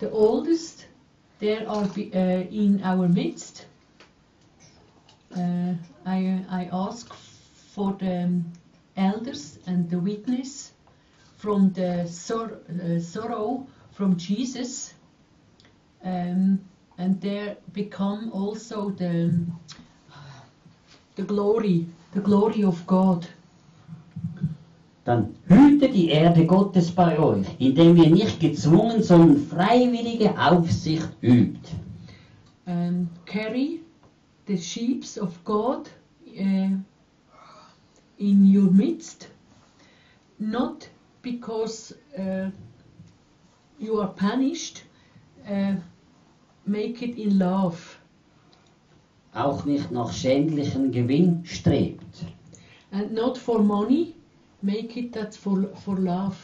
The 0.00 0.10
oldest, 0.10 0.88
there 1.38 1.68
are 1.68 1.88
uh, 1.96 2.44
in 2.50 2.82
our 2.84 3.06
midst. 3.06 3.68
Uh, 5.30 5.74
I, 6.04 6.44
I 6.50 6.68
ask 6.72 7.14
for 7.72 7.94
the 8.00 8.28
elders 8.96 9.60
and 9.66 9.88
the 9.88 9.96
witness 9.96 10.71
from 11.42 11.72
the 11.72 12.06
sor- 12.06 12.60
uh, 12.70 13.00
sorrow 13.00 13.66
from 13.90 14.16
Jesus, 14.16 14.94
um, 16.04 16.60
and 16.98 17.20
there 17.20 17.56
become 17.72 18.30
also 18.32 18.90
the 18.90 19.32
the 21.16 21.22
glory, 21.24 21.84
the 22.14 22.20
glory 22.20 22.62
of 22.64 22.86
God. 22.86 23.26
Dann 25.04 25.34
hüte 25.48 25.88
die 25.88 26.10
Erde 26.10 26.46
Gottes 26.46 26.92
bei 26.92 27.18
euch, 27.18 27.46
indem 27.58 27.96
ihr 27.96 28.10
nicht 28.10 28.38
gezwungen, 28.38 29.02
sondern 29.02 29.36
freiwillige 29.38 30.30
Aufsicht 30.38 31.08
übt. 31.22 31.70
um, 32.68 33.08
carry 33.26 33.80
the 34.46 34.56
sheeps 34.56 35.18
of 35.18 35.42
God 35.44 35.88
uh, 36.38 36.70
in 38.18 38.46
your 38.46 38.70
midst, 38.70 39.28
not 40.38 40.88
because 41.22 41.94
uh, 42.18 42.50
you 43.78 44.00
are 44.00 44.08
punished, 44.08 44.82
uh, 45.48 45.74
make 46.66 47.02
it 47.02 47.18
in 47.18 47.38
love, 47.38 47.98
Auch 49.34 49.64
nicht 49.64 49.90
nach 49.90 50.12
schändlichem 50.12 50.92
Gewinn 50.92 51.42
strebt, 51.44 52.26
and 52.90 53.12
not 53.14 53.38
for 53.38 53.62
money, 53.62 54.14
make 54.60 55.00
it 55.00 55.12
that 55.14 55.34
for, 55.34 55.68
for 55.84 55.98
love. 55.98 56.36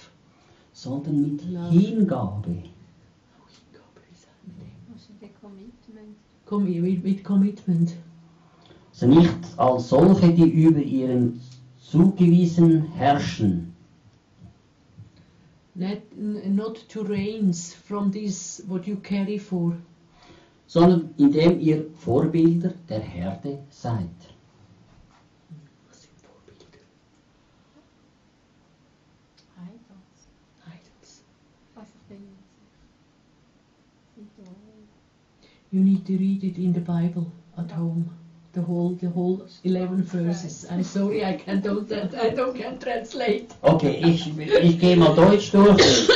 sondern 0.79 1.21
mit 1.21 1.45
Love. 1.51 1.71
Hingabe. 1.71 2.62
Also 3.45 3.61
commitment. 6.47 7.05
With 7.05 7.25
commitment. 7.25 7.97
Also 8.93 9.07
nicht 9.07 9.35
als 9.57 9.88
solche, 9.88 10.33
die 10.33 10.49
über 10.49 10.81
ihren 10.81 11.41
zugewiesen 11.79 12.85
herrschen, 12.93 13.67
Not, 15.79 15.99
n- 16.19 16.57
not 16.57 16.75
to 16.88 17.05
reigns 17.05 17.73
from 17.73 18.11
this 18.11 18.61
what 18.67 18.87
you 18.87 18.97
carry 18.97 19.38
for. 19.38 19.77
sondern 20.69 21.14
indem 21.17 21.61
ihr 21.61 21.87
Vorbilder 22.05 22.75
der 22.88 23.01
Herde 23.01 23.59
seid. 23.71 24.11
Idols. 29.57 30.29
Idols. 30.67 31.23
Was 31.75 31.87
ich 31.88 32.03
bin. 32.09 32.23
Idol. 34.17 34.55
You 35.71 35.81
need 35.81 36.05
to 36.07 36.12
read 36.12 36.45
it 36.45 36.59
in 36.59 36.75
the 36.75 36.81
Bible 36.81 37.27
at 37.57 37.71
home. 37.73 38.11
The 38.59 38.64
whole, 38.64 38.99
the 39.01 39.09
whole 39.11 39.47
11 39.62 40.03
verses. 40.03 40.66
I'm 40.68 40.83
sorry, 40.83 41.25
I 41.25 41.35
can't 41.35 41.62
do 41.62 41.83
that. 41.83 42.12
I 42.16 42.31
don't 42.31 42.57
can 42.57 42.77
translate. 42.81 43.55
Okay, 43.62 44.03
ich, 44.05 44.37
ich 44.37 44.81
gehe 44.81 44.97
mal 44.97 45.14
Deutsch 45.14 45.53
durch, 45.53 46.09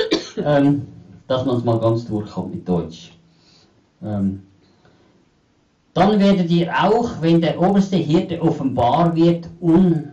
ähm, 0.45 0.83
dass 1.29 1.47
man 1.47 1.59
es 1.59 1.63
mal 1.63 1.79
ganz 1.79 2.05
durchkommt 2.05 2.53
mit 2.53 2.69
Deutsch. 2.69 3.13
Ähm, 4.03 4.43
dann 5.95 6.19
werdet 6.19 6.51
ihr 6.51 6.69
auch, 6.85 7.23
wenn 7.23 7.41
der 7.41 7.63
oberste 7.63 7.97
Hirte 7.97 8.43
offenbar 8.43 9.15
wird, 9.15 9.49
un, 9.61 10.09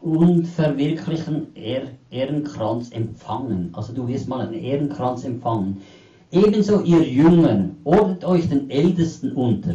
unverwirklichen 0.00 1.54
Ehr, 1.54 1.88
Ehrenkranz 2.10 2.92
empfangen. 2.92 3.74
Also 3.74 3.92
du 3.92 4.08
wirst 4.08 4.26
mal 4.26 4.40
einen 4.40 4.54
Ehrenkranz 4.54 5.24
empfangen. 5.24 5.82
Ebenso 6.30 6.80
ihr 6.80 7.02
Jüngern, 7.02 7.76
ordnet 7.84 8.24
euch 8.24 8.48
den 8.48 8.70
Ältesten 8.70 9.32
unter. 9.32 9.74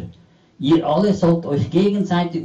Ihr 0.62 0.86
alle 0.86 1.14
sollt 1.14 1.46
euch 1.46 1.70
gegenseitig 1.70 2.44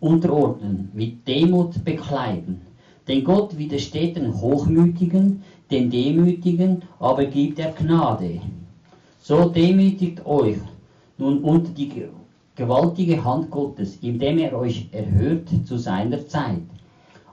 unterordnen, 0.00 0.90
mit 0.92 1.28
Demut 1.28 1.84
bekleiden. 1.84 2.60
Denn 3.06 3.22
Gott 3.22 3.56
widersteht 3.56 4.16
den 4.16 4.34
Hochmütigen, 4.34 5.42
den 5.70 5.90
Demütigen, 5.90 6.82
aber 6.98 7.24
gibt 7.26 7.60
er 7.60 7.70
Gnade. 7.70 8.40
So 9.22 9.48
demütigt 9.48 10.26
euch 10.26 10.58
nun 11.18 11.38
unter 11.44 11.70
die 11.70 11.88
ge- 11.88 12.08
gewaltige 12.56 13.24
Hand 13.24 13.48
Gottes, 13.52 13.98
indem 14.02 14.38
er 14.38 14.58
euch 14.58 14.88
erhört 14.90 15.48
zu 15.64 15.78
seiner 15.78 16.26
Zeit. 16.26 16.62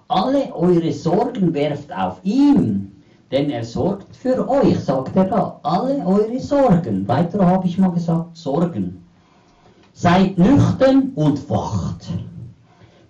Alle 0.08 0.54
eure 0.56 0.92
Sorgen 0.92 1.52
werft 1.56 1.92
auf 1.92 2.20
ihn, 2.24 2.92
denn 3.32 3.50
er 3.50 3.64
sorgt 3.66 4.16
für 4.16 4.48
euch, 4.48 4.80
sagt 4.80 5.16
er 5.16 5.26
da. 5.26 5.60
Alle 5.64 6.06
eure 6.06 6.40
Sorgen. 6.40 7.08
Weiter 7.08 7.44
habe 7.44 7.66
ich 7.66 7.80
mal 7.80 7.90
gesagt, 7.90 8.38
Sorgen. 8.38 9.02
Seid 9.98 10.38
nüchtern 10.38 11.12
und 11.16 11.50
wacht. 11.50 12.06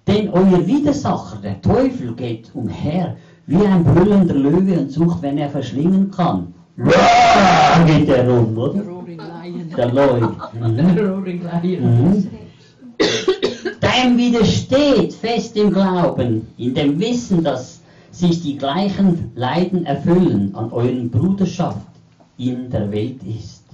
Denn 0.07 0.29
euer 0.29 0.67
Widersacher, 0.67 1.37
der 1.41 1.59
Teufel, 1.59 2.13
geht 2.13 2.51
umher 2.53 3.17
wie 3.47 3.57
ein 3.65 3.83
brüllender 3.83 4.35
Löwe 4.35 4.79
und 4.81 4.91
sucht, 4.91 5.23
wenn 5.23 5.39
er 5.39 5.49
verschlingen 5.49 6.11
kann. 6.11 6.53
Roar, 6.77 7.85
geht 7.87 8.07
er 8.09 8.29
rum, 8.29 8.55
oder? 8.55 8.83
Der. 9.75 9.89
The 9.89 9.91
Mhm. 10.59 10.97
roaring 10.99 11.41
lion. 11.41 12.27
Dein 13.81 14.17
widersteht 14.17 15.13
fest 15.13 15.57
im 15.57 15.71
Glauben, 15.71 16.47
in 16.57 16.75
dem 16.75 16.99
Wissen, 16.99 17.43
dass 17.43 17.81
sich 18.11 18.43
die 18.43 18.57
gleichen 18.57 19.31
Leiden 19.35 19.85
erfüllen 19.87 20.53
an 20.53 20.71
euren 20.71 21.09
Bruderschaft 21.09 21.87
in 22.37 22.69
der 22.69 22.91
Welt 22.91 23.21
ist. 23.23 23.64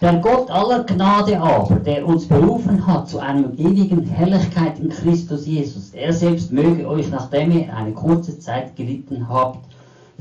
Der 0.00 0.20
Gott 0.20 0.48
aller 0.48 0.84
Gnade 0.84 1.40
aber, 1.40 1.74
der 1.76 2.06
uns 2.06 2.28
berufen 2.28 2.86
hat 2.86 3.08
zu 3.08 3.18
einer 3.18 3.52
ewigen 3.58 4.04
Herrlichkeit 4.04 4.78
in 4.78 4.90
Christus 4.90 5.44
Jesus, 5.44 5.90
er 5.90 6.12
selbst 6.12 6.52
möge 6.52 6.86
euch, 6.86 7.10
nachdem 7.10 7.50
ihr 7.50 7.74
eine 7.74 7.92
kurze 7.92 8.38
Zeit 8.38 8.76
gelitten 8.76 9.28
habt, 9.28 9.66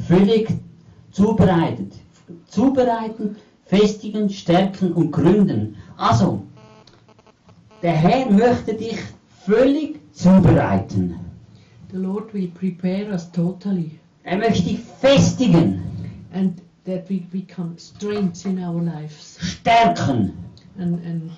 völlig 0.08 0.50
zubereitet, 1.12 1.94
zubereiten, 2.48 3.36
festigen, 3.66 4.32
stärken 4.32 4.94
und 4.94 5.12
gründen. 5.12 5.76
Also, 5.96 6.42
der 7.84 7.94
Herr 7.94 8.32
möchte 8.32 8.74
dich 8.74 8.98
völlig 9.46 10.00
zubereiten. 10.12 11.20
The 11.92 11.98
Lord 11.98 12.34
will 12.34 12.48
prepare 12.48 13.12
us 13.12 13.32
totally 13.32 13.92
Er 14.24 14.38
möchte 14.38 14.64
dich 14.64 14.80
festigen, 14.80 15.82
and 16.34 16.62
that 16.88 17.08
we 17.10 17.20
become 17.32 17.78
strength 17.78 18.46
in 18.46 18.58
our 18.64 18.82
lives 18.82 19.38
stärken 19.42 20.34
and, 20.80 21.00
and 21.06 21.32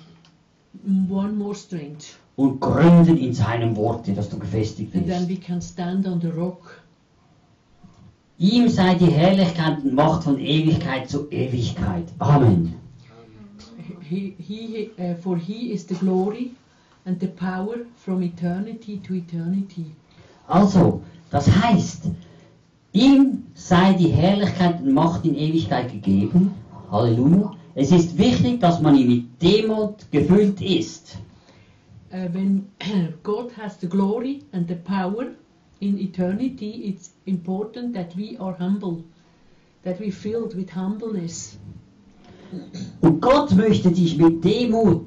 one 1.10 1.36
more 1.36 1.54
strength. 1.54 2.16
und 2.36 2.60
gründen 2.60 3.18
in 3.18 3.34
seinem 3.34 3.76
Worte, 3.76 4.14
dass 4.14 4.30
du 4.30 4.38
gefestigt 4.38 4.94
And 4.94 5.06
then 5.06 5.26
bist. 5.26 5.28
we 5.28 5.36
can 5.46 5.60
stand 5.60 6.06
on 6.06 6.20
the 6.20 6.28
rock. 6.30 6.80
Ihm 8.38 8.68
sei 8.70 8.94
die 8.94 9.10
Herrlichkeit 9.10 9.84
und 9.84 9.92
Macht 9.92 10.24
von 10.24 10.38
Ewigkeit 10.38 11.10
zu 11.10 11.28
Ewigkeit. 11.30 12.04
Amen. 12.18 12.74
He, 14.00 14.34
he, 14.38 14.90
uh, 14.98 15.14
for 15.20 15.36
he 15.36 15.72
is 15.72 15.86
the 15.86 15.94
glory 15.94 16.52
and 17.04 17.20
the 17.20 17.26
power 17.28 17.84
from 17.96 18.22
eternity 18.22 18.98
to 19.06 19.14
eternity. 19.14 19.84
Also, 20.48 21.02
das 21.30 21.46
heißt, 21.48 22.06
ihm 22.92 23.44
sei 23.54 23.94
die 23.94 24.08
Herrlichkeit 24.08 24.80
und 24.82 24.92
Macht 24.92 25.24
in 25.24 25.34
Ewigkeit 25.34 25.92
gegeben. 25.92 26.52
Halleluja. 26.90 27.52
Es 27.74 27.92
ist 27.92 28.18
wichtig, 28.18 28.60
dass 28.60 28.80
man 28.80 28.96
ihm 28.96 29.08
mit 29.08 29.42
Demut 29.42 30.10
gefüllt 30.10 30.60
ist. 30.60 31.16
Uh, 32.12 32.28
when 32.32 32.66
God 33.22 33.52
has 33.56 33.78
the 33.80 33.86
glory 33.86 34.42
and 34.52 34.66
the 34.66 34.74
power 34.74 35.28
in 35.78 35.96
eternity, 35.96 36.88
it's 36.88 37.12
important 37.26 37.94
that 37.94 38.16
we 38.16 38.36
are 38.40 38.56
humble, 38.58 39.04
that 39.84 40.00
we 40.00 40.10
filled 40.10 40.56
with 40.56 40.74
humbleness. 40.74 41.56
Und 43.00 43.20
Gott 43.20 43.54
möchte 43.54 43.92
dich 43.92 44.18
mit 44.18 44.44
Demut, 44.44 45.06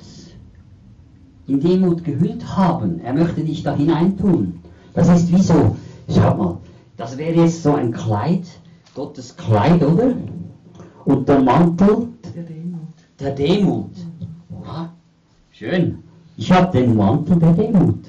in 1.48 1.60
Demut 1.60 2.06
gehüllt 2.06 2.56
haben. 2.56 3.02
Er 3.02 3.14
möchte 3.14 3.44
dich 3.44 3.64
da 3.64 3.76
hineintun. 3.76 4.60
Das 4.94 5.10
ist 5.10 5.30
wie 5.30 5.42
so, 5.42 5.76
schau 6.08 6.38
mal, 6.38 6.58
das 6.98 7.18
wäre 7.18 7.42
jetzt 7.42 7.64
so 7.64 7.74
ein 7.74 7.92
Kleid, 7.92 8.46
Gottes 8.96 9.36
Kleid, 9.36 9.82
oder? 9.84 10.16
Und 11.06 11.28
der 11.28 11.40
Mantel 11.40 12.08
der 12.36 12.44
Demut. 12.44 12.94
der 13.20 13.32
Demut. 13.32 13.92
Aha, 14.64 14.94
schön. 15.52 16.04
Ich 16.38 16.52
habe 16.52 16.78
den 16.78 16.96
Mantel 16.96 17.38
der 17.40 17.54
Demut. 17.54 18.06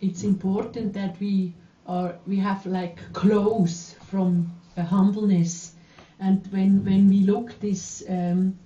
It's 0.00 0.22
important 0.22 0.94
that 0.94 1.20
we 1.20 1.52
are 1.86 2.14
we 2.26 2.36
have 2.36 2.68
like 2.68 2.96
clothes 3.12 3.96
from 4.10 4.46
humbleness, 4.76 5.74
and 6.20 6.46
when 6.52 6.84
when 6.84 7.08
we 7.08 7.24
look 7.24 7.58
this 7.60 8.04
um, 8.08 8.56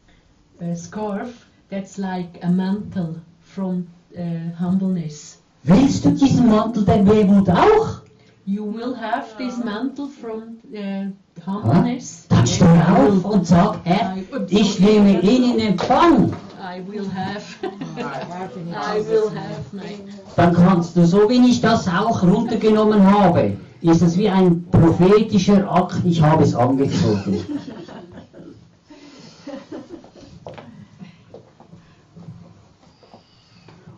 uh, 0.61 0.75
scarf, 0.75 1.47
that's 1.71 1.97
like 1.97 2.39
a 2.43 2.51
mantle 2.51 3.17
from 3.41 3.87
uh, 4.19 4.55
humbleness. 4.59 5.39
Willst 5.63 6.05
du 6.05 6.11
diesen 6.11 6.49
Mantel 6.49 6.85
der 6.85 7.03
Demut 7.03 7.49
auch? 7.49 8.02
You 8.45 8.65
will 8.65 8.93
have 8.95 9.39
this 9.39 9.63
mantle 9.63 10.09
from 10.09 10.59
uh, 10.77 11.13
humbleness. 11.47 12.27
Dann 12.29 12.45
steh 12.45 12.65
auf 12.65 13.25
und 13.25 13.47
sag, 13.47 13.79
Herr, 13.85 14.17
ich 14.49 14.81
nehme 14.81 15.21
ihn 15.21 15.53
in 15.53 15.61
Empfang. 15.61 16.33
I 16.59 16.81
will 16.81 17.09
have. 17.09 17.45
I 17.63 19.01
will 19.09 19.31
have 19.31 19.73
my. 19.73 19.97
Dann 20.35 20.55
kannst 20.55 20.97
du, 20.97 21.07
so 21.07 21.31
wie 21.31 21.49
ich 21.49 21.61
das 21.61 21.87
auch 21.87 22.21
runtergenommen 22.25 23.09
habe, 23.09 23.57
ist 23.81 24.03
es 24.03 24.19
wie 24.19 24.29
ein 24.29 24.65
prophetischer 24.73 25.71
Akt, 25.71 26.05
ich 26.05 26.21
habe 26.21 26.43
es 26.43 26.57
angezogen. 26.57 27.45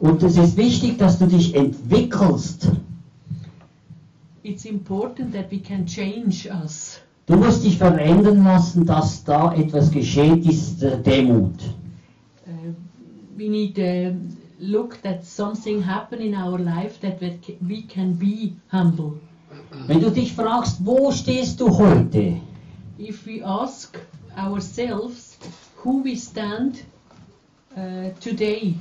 Und 0.00 0.22
es 0.22 0.36
ist 0.36 0.58
wichtig, 0.58 0.98
dass 0.98 1.18
du 1.18 1.26
dich 1.26 1.54
entwickelst. 1.54 2.68
It's 4.44 4.66
important 4.66 5.32
that 5.32 5.50
we 5.50 5.58
can 5.58 5.86
change 5.86 6.46
us. 6.46 7.00
Du 7.26 7.36
musst 7.36 7.64
dich 7.64 7.78
verändern 7.78 8.44
lassen, 8.44 8.84
dass 8.84 9.24
da 9.24 9.54
etwas 9.54 9.90
geschieht, 9.90 10.44
ist 10.44 10.82
äh, 10.82 11.00
Demut. 11.02 11.54
Uh, 12.46 12.74
we 13.38 13.48
need 13.48 13.74
to 13.76 14.14
look 14.60 15.00
that 15.02 15.24
something 15.24 15.80
happen 15.86 16.20
in 16.20 16.34
our 16.34 16.58
life 16.58 17.00
that 17.00 17.22
we 17.22 17.30
ca- 17.30 17.56
we 17.60 17.82
can 17.88 18.18
be 18.18 18.52
humble. 18.70 19.14
Wenn 19.86 20.00
du 20.00 20.10
dich 20.10 20.34
fragst, 20.34 20.84
wo 20.84 21.10
stehst 21.10 21.58
du 21.60 21.70
heute? 21.78 22.36
If 22.98 23.26
we 23.26 23.42
ask 23.42 23.98
ourselves 24.36 25.38
who 25.82 26.04
we 26.04 26.16
stand 26.16 26.84
uh, 27.74 28.10
today, 28.20 28.74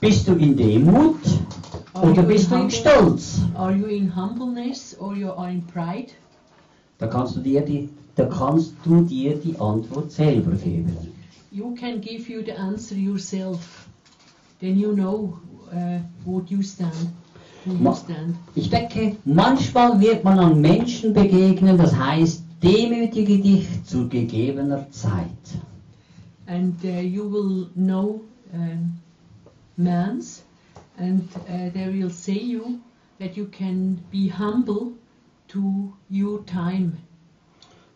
Bist 0.00 0.28
du 0.28 0.32
in 0.34 0.56
Demut 0.56 1.20
are 2.02 2.10
oder 2.12 2.22
bist 2.22 2.44
in 2.44 2.50
du 2.50 2.54
im 2.56 2.60
humble, 2.62 2.76
Stolz? 2.76 3.40
are 3.54 3.74
you 3.74 3.86
in 3.86 4.14
humbleness 4.14 4.96
or 5.00 5.14
you 5.14 5.30
are 5.32 5.50
in 5.50 5.62
pride? 5.66 6.12
Da 6.98 7.06
kannst 7.06 7.36
du 7.36 7.40
dir 7.40 7.60
die, 7.62 7.88
da 8.16 8.24
kannst 8.26 8.74
du 8.84 9.02
dir 9.02 9.36
die 9.36 9.58
Antwort 9.58 10.10
selber 10.10 10.52
geben. 10.52 10.96
You 11.50 11.74
can 11.74 12.00
give 12.00 12.30
you 12.30 12.42
the 12.44 12.52
answer 12.52 12.96
yourself. 12.96 13.88
Then 14.60 14.78
you 14.78 14.92
know 14.92 15.38
uh, 15.72 16.00
what 16.24 16.50
you 16.50 16.60
Ma- 17.64 17.94
stand. 17.94 18.34
Ich 18.54 18.70
denke, 18.70 19.16
manchmal 19.24 20.00
wird 20.00 20.24
man 20.24 20.38
an 20.38 20.60
Menschen 20.60 21.12
begegnen, 21.12 21.76
das 21.78 21.96
heißt, 21.96 22.42
demütige 22.62 23.38
dich 23.38 23.66
zu 23.84 24.08
gegebener 24.08 24.90
Zeit. 24.90 25.24
and 26.46 26.74
uh, 26.84 26.88
you 26.88 27.24
will 27.30 27.68
know 27.76 28.20
um, 28.54 28.92
mans, 29.76 30.42
and 30.98 31.28
uh, 31.48 31.70
they 31.70 31.88
will 31.88 32.10
say 32.10 32.38
you 32.38 32.80
that 33.18 33.36
you 33.36 33.46
can 33.46 33.94
be 34.10 34.28
humble 34.28 34.92
to 35.48 35.92
your 36.10 36.44
time. 36.44 36.98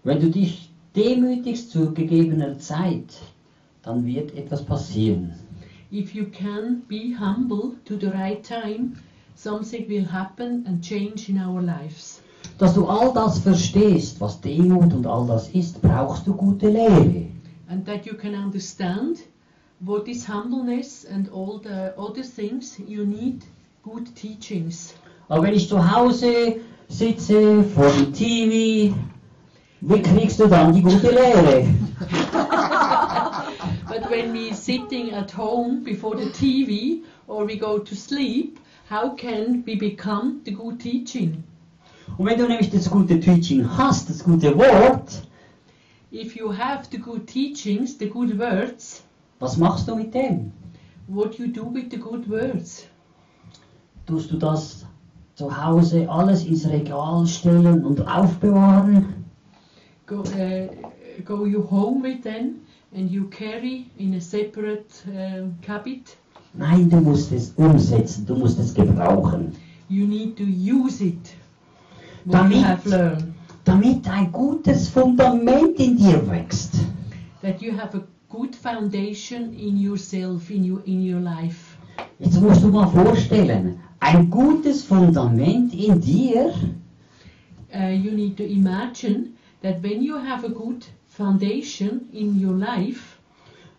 Wenn 0.05 0.20
du 0.20 0.30
dich 0.30 0.70
demütigst 0.96 1.70
zu 1.70 1.92
gegebener 1.92 2.59
Zeit, 2.59 3.20
dann 3.82 4.05
wird 4.07 4.34
etwas 4.34 4.64
passieren. 4.64 5.32
If 5.90 6.14
you 6.14 6.26
can 6.26 6.82
be 6.88 7.14
humble 7.18 7.76
to 7.84 7.96
the 7.98 8.09
right 8.09 8.42
time, 8.42 8.96
something 9.34 9.88
will 9.88 10.05
happen 10.05 10.64
and 10.66 10.82
change 10.82 11.28
in 11.28 11.38
our 11.38 11.61
lives. 11.61 12.22
Dass 12.59 12.74
du 12.74 12.86
all 12.86 13.12
das 13.12 13.38
verstehst, 13.38 14.20
was 14.20 14.40
Demut 14.40 14.92
und 14.92 15.07
all 15.07 15.26
das 15.26 15.48
ist, 15.50 15.80
brauchst 15.80 16.26
du 16.26 16.34
gute 16.34 16.70
Lehre. 16.70 17.26
And 17.68 17.84
that 17.86 18.07
you 18.07 18.14
can 18.14 18.34
understand 18.34 19.18
what 19.85 20.07
is 20.07 20.24
humbleness 20.24 21.05
and 21.05 21.28
all 21.30 21.59
the 21.59 21.93
other 21.99 22.22
things, 22.22 22.78
you 22.87 23.05
need 23.05 23.45
good 23.83 24.14
teachings. 24.14 24.95
Aber 25.28 25.43
wenn 25.43 25.55
ich 25.55 25.68
zu 25.68 25.78
Hause 25.78 26.61
sitze, 26.89 27.35
eh, 27.35 27.62
vor 27.64 27.91
dem 27.91 28.12
TV, 28.12 28.95
wie 29.80 30.03
kriegst 30.03 30.39
du 30.39 30.47
dann 30.47 30.72
die 30.72 30.83
gute 30.83 31.11
Lehre? 31.11 31.66
But 33.89 34.09
when 34.09 34.33
we're 34.33 34.55
sitting 34.55 35.12
at 35.12 35.37
home 35.37 35.83
before 35.83 36.16
the 36.16 36.30
TV 36.30 37.03
or 37.26 37.47
we 37.47 37.57
go 37.57 37.78
to 37.78 37.95
sleep, 37.95 38.61
how 38.89 39.16
can 39.16 39.64
we 39.66 39.74
become 39.74 40.43
the 40.45 40.53
good 40.53 40.78
teaching? 40.78 41.43
Und 42.18 42.26
wenn 42.26 42.39
du 42.39 42.47
nämlich 42.47 42.70
das 42.70 42.89
gute 42.89 43.18
Teaching 43.18 43.66
hast, 43.76 44.09
das 44.09 44.22
gute 44.22 44.57
Wort, 44.57 45.22
If 46.12 46.37
you 46.37 46.53
have 46.53 46.85
the 46.91 46.99
good 46.99 47.26
teachings, 47.26 47.97
the 47.99 48.07
good 48.07 48.39
words, 48.39 49.03
was 49.43 49.57
machst 49.57 49.88
du 49.88 49.97
mit 49.97 50.14
dem? 50.14 50.53
what 51.09 51.38
you 51.38 51.49
do 51.49 51.64
with 51.64 51.90
the 51.90 51.97
good 51.97 52.28
words? 52.28 52.86
Tust 54.07 54.30
du 54.30 54.38
das 54.38 54.86
zu 55.34 55.51
Hause 55.51 56.09
alles 56.09 56.45
ins 56.45 56.68
Regal 56.68 57.26
stellen 57.26 57.84
und 57.84 58.07
aufbewahren? 58.07 59.24
Go, 60.07 60.20
uh, 60.20 60.68
go 61.24 61.45
you 61.45 61.62
home 61.62 62.03
with 62.03 62.22
them 62.22 62.61
and 62.95 63.11
you 63.11 63.28
carry 63.28 63.86
in 63.99 64.14
a 64.14 64.20
separate 64.20 64.90
uh, 65.09 65.49
cabinet. 65.62 66.16
Nein, 66.55 66.90
du 66.90 67.01
musst 67.01 67.32
es 67.32 67.53
umsetzen, 67.57 68.26
du 68.26 68.36
musst 68.36 68.59
es 68.59 68.74
gebrauchen. 68.74 69.53
You 69.88 70.07
need 70.07 70.36
to 70.36 70.45
use 70.45 71.03
it. 71.03 71.34
Damit- 72.26 72.59
you 72.59 72.64
have 72.64 72.88
learned. 72.88 73.34
Damit 73.64 74.09
ein 74.09 74.32
gutes 74.32 74.88
Fundament 74.88 75.78
in 75.78 75.97
dir 75.97 76.28
wächst. 76.28 76.74
That 77.43 77.62
you 77.62 77.72
have 77.72 77.97
a 77.97 78.03
good 78.33 78.57
foundation 78.57 79.55
in 79.55 79.76
yourself, 79.76 80.51
in 80.51 80.64
your, 80.64 80.83
in 80.87 81.03
your 81.03 81.20
life. 81.20 81.76
Jetzt 82.18 82.41
musst 82.41 82.62
du 82.62 82.68
mal 82.68 82.89
vorstellen, 82.89 83.78
ein 84.01 84.30
gutes 84.30 84.83
Fundament 84.85 85.74
in 85.74 86.01
dir, 86.01 86.55
uh, 87.74 87.91
you 87.91 88.11
need 88.12 88.37
to 88.37 88.45
imagine 88.45 89.35
that 89.61 89.83
when 89.83 90.03
you 90.03 90.16
have 90.16 90.45
a 90.45 90.49
good 90.49 90.85
foundation 91.09 92.09
in 92.12 92.41
your 92.43 92.57
life, 92.57 93.18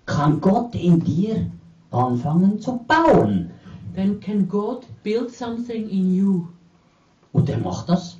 kann 0.05 0.39
Gott 0.39 0.75
in 0.75 0.99
dir 0.99 1.47
anfangen 1.91 2.59
zu 2.59 2.79
bauen. 2.87 3.49
then 3.95 4.19
can 4.19 4.45
God 4.45 4.85
build 5.03 5.31
something 5.31 5.89
in 5.89 6.13
you. 6.13 6.47
Und 7.31 7.49
er 7.49 7.59
macht 7.59 7.89
das, 7.89 8.17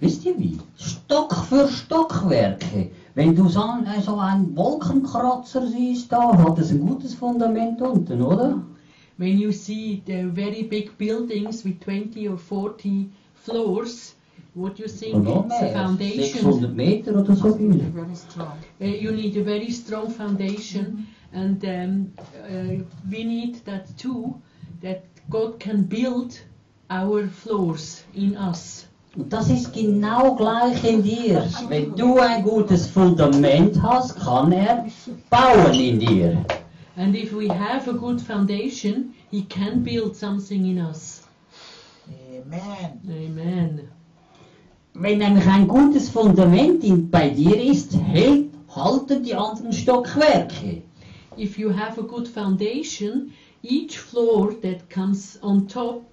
wisst 0.00 0.24
ihr 0.24 0.38
wie? 0.38 0.58
Stock 0.76 1.34
für 1.48 1.68
Stockwerke. 1.68 2.90
Wenn 3.14 3.36
du 3.36 3.48
so, 3.48 3.62
so 4.02 4.16
einen 4.16 4.56
Wolkenkratzer 4.56 5.66
siehst, 5.66 6.10
da 6.10 6.36
hat 6.36 6.58
es 6.58 6.70
ein 6.70 6.80
gutes 6.80 7.14
Fundament 7.14 7.80
unten, 7.82 8.22
oder? 8.22 8.62
When 9.18 9.38
you 9.38 9.52
see 9.52 10.02
the 10.06 10.30
very 10.32 10.62
big 10.62 10.96
buildings 10.96 11.64
with 11.64 11.80
20 11.80 12.28
or 12.30 12.38
40 12.38 13.10
floors, 13.34 14.14
what 14.54 14.78
you 14.78 14.86
think 14.86 15.14
Und 15.14 15.24
noch 15.24 15.44
it's 15.44 15.62
a 15.62 15.68
foundation. 15.68 16.52
600 16.52 16.74
Meter 16.74 17.20
oder 17.20 17.34
so 17.34 17.54
viel. 17.54 17.78
Very 17.94 18.14
strong. 18.14 18.58
Uh, 18.80 18.84
you 18.84 19.12
need 19.12 19.36
a 19.36 19.44
very 19.44 19.70
strong 19.70 20.10
foundation, 20.10 21.06
and 21.32 21.62
um, 21.64 22.12
uh, 22.44 22.82
we 23.10 23.24
need 23.24 23.64
that 23.64 23.86
too. 23.98 24.40
That 24.80 25.04
God 25.30 25.60
can 25.60 25.84
build 25.84 26.40
our 26.90 27.28
floors 27.28 28.04
in 28.14 28.36
us. 28.36 28.86
Das 29.14 29.50
ist 29.50 29.74
genau 29.74 30.34
gleich 30.36 30.82
in 30.84 31.02
dir. 31.02 31.46
Wenn 31.68 31.94
du 31.94 32.18
ein 32.18 32.42
gutes 32.42 32.86
Fundament 32.86 33.82
hast, 33.82 34.18
kann 34.18 34.50
er 34.52 34.86
bauen 35.28 35.74
in 35.74 35.98
dir. 36.00 36.44
And 36.96 37.14
if 37.14 37.34
we 37.34 37.48
have 37.48 37.90
a 37.90 37.92
good 37.92 38.20
foundation, 38.20 39.14
He 39.30 39.44
can 39.44 39.82
build 39.82 40.16
something 40.16 40.64
in 40.64 40.78
us. 40.78 41.24
Amen. 42.08 43.00
Amen. 43.06 43.80
Wenn 44.94 45.18
nämlich 45.18 45.46
ein 45.46 45.68
gutes 45.68 46.08
Fundament 46.08 46.82
in, 46.82 47.10
bei 47.10 47.28
dir 47.28 47.62
ist, 47.62 47.94
hält, 47.94 48.50
halten 48.74 49.22
die 49.22 49.34
anderen 49.34 49.74
Stockwerke. 49.74 50.82
If 51.36 51.58
you 51.58 51.70
have 51.70 52.00
a 52.00 52.04
good 52.04 52.28
foundation, 52.28 53.32
each 53.62 53.98
floor 53.98 54.54
that 54.62 54.88
comes 54.88 55.38
on 55.42 55.68
top, 55.68 56.04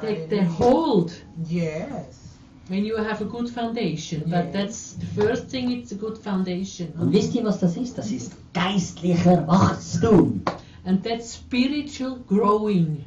they, 0.00 0.26
they 0.28 0.44
hold 0.44 1.12
Yes. 1.48 2.23
When 2.68 2.84
you 2.84 2.96
have 2.96 3.20
a 3.20 3.24
good 3.24 3.48
foundation. 3.50 4.22
But 4.26 4.52
that's 4.52 4.94
the 4.94 5.06
first 5.06 5.48
thing, 5.48 5.70
it's 5.70 5.92
a 5.92 5.96
good 5.96 6.16
foundation. 6.18 6.92
Und 6.98 7.12
wisst 7.12 7.34
ihr, 7.34 7.44
was 7.44 7.58
das 7.60 7.76
ist? 7.76 7.96
Das 7.98 8.10
ist 8.10 8.32
geistlicher 8.52 9.46
Wachstum. 9.46 10.42
And 10.84 11.02
that's 11.02 11.34
spiritual 11.34 12.18
growing. 12.28 13.04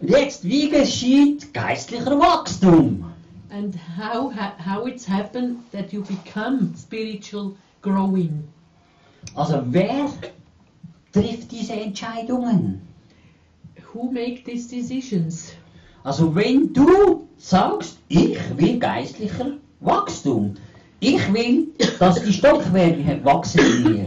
Und 0.00 0.10
jetzt, 0.10 0.44
wie 0.44 0.68
geschieht 0.70 1.52
geistlicher 1.52 2.18
Wachstum? 2.18 3.04
and 3.52 3.74
how 3.98 4.30
ha- 4.32 4.54
how 4.64 4.86
it's 4.86 5.08
happened 5.08 5.58
that 5.72 5.92
you 5.92 6.02
become 6.04 6.72
spiritual 6.76 7.56
growing. 7.82 8.44
Also 9.34 9.60
wer 9.70 10.08
trifft 11.12 11.50
diese 11.50 11.72
Entscheidungen? 11.72 12.80
Who 13.92 14.12
make 14.12 14.44
these 14.44 14.68
decisions? 14.68 15.52
Also 16.02 16.34
wenn 16.34 16.72
du 16.72 17.26
sagst, 17.36 17.98
ich 18.08 18.38
will 18.56 18.78
geistlicher 18.78 19.52
Wachstum, 19.80 20.54
ich 21.00 21.32
will, 21.32 21.68
dass 21.98 22.22
die 22.22 22.32
Stockwerke 22.32 23.20
wachsen 23.24 23.60
in 23.60 23.82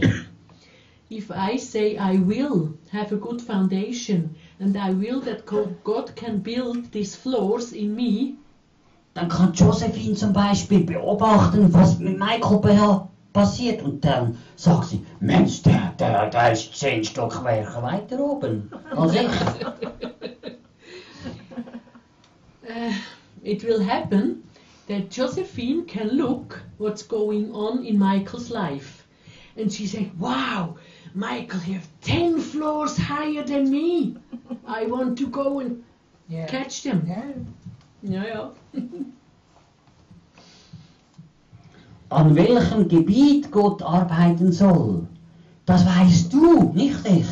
If 1.10 1.30
I 1.30 1.58
say 1.58 1.96
I 1.96 2.18
will 2.18 2.74
have 2.90 3.14
a 3.14 3.18
good 3.18 3.40
foundation 3.40 4.34
and 4.58 4.74
I 4.74 4.90
will 4.92 5.20
that 5.20 5.46
go- 5.46 5.68
God 5.84 6.16
can 6.16 6.42
build 6.42 6.90
these 6.92 7.14
floors 7.14 7.72
in 7.72 7.94
me, 7.94 8.34
dann 9.12 9.28
kann 9.28 9.52
Josephine 9.52 10.14
zum 10.14 10.32
Beispiel 10.32 10.80
beobachten, 10.80 11.72
was 11.72 11.98
mit 11.98 12.18
Michael 12.18 12.58
pa- 12.58 13.08
passiert 13.32 13.82
und 13.82 14.04
dann 14.04 14.36
sagt 14.56 14.86
sie, 14.86 15.04
Mensch, 15.20 15.62
der, 15.62 15.92
der, 16.00 16.30
der 16.30 16.52
ist 16.52 16.74
zehn 16.74 17.04
Stockwerke 17.04 17.80
weiter 17.82 18.18
oben 18.18 18.70
als 18.96 19.14
ich. 19.14 19.20
uh, 22.74 22.92
it 23.42 23.64
will 23.64 23.80
happen 23.80 24.42
that 24.86 25.10
Josephine 25.10 25.84
can 25.86 26.08
look 26.08 26.60
what's 26.78 27.02
going 27.02 27.52
on 27.54 27.84
in 27.84 27.98
Michael's 27.98 28.50
life. 28.50 29.06
And 29.56 29.72
she 29.72 29.86
say, 29.86 30.10
wow, 30.18 30.76
Michael, 31.14 31.60
you 31.66 31.74
have 31.74 31.88
10 32.02 32.40
floors 32.40 32.96
higher 32.96 33.44
than 33.44 33.70
me. 33.70 34.16
I 34.66 34.86
want 34.86 35.18
to 35.18 35.26
go 35.28 35.60
and 35.60 35.82
Yeah. 36.28 36.46
catch 36.46 36.82
them. 36.82 37.02
Yeah. 37.06 37.32
Ja, 38.02 38.22
ja. 38.24 38.50
An 42.10 42.34
welchem 42.34 42.88
Gebiet 42.88 43.50
Gott 43.50 43.82
arbeiten 43.82 44.52
soll, 44.52 45.06
das 45.66 45.84
weißt 45.84 46.32
du, 46.32 46.72
nicht 46.74 47.06
ich. 47.06 47.26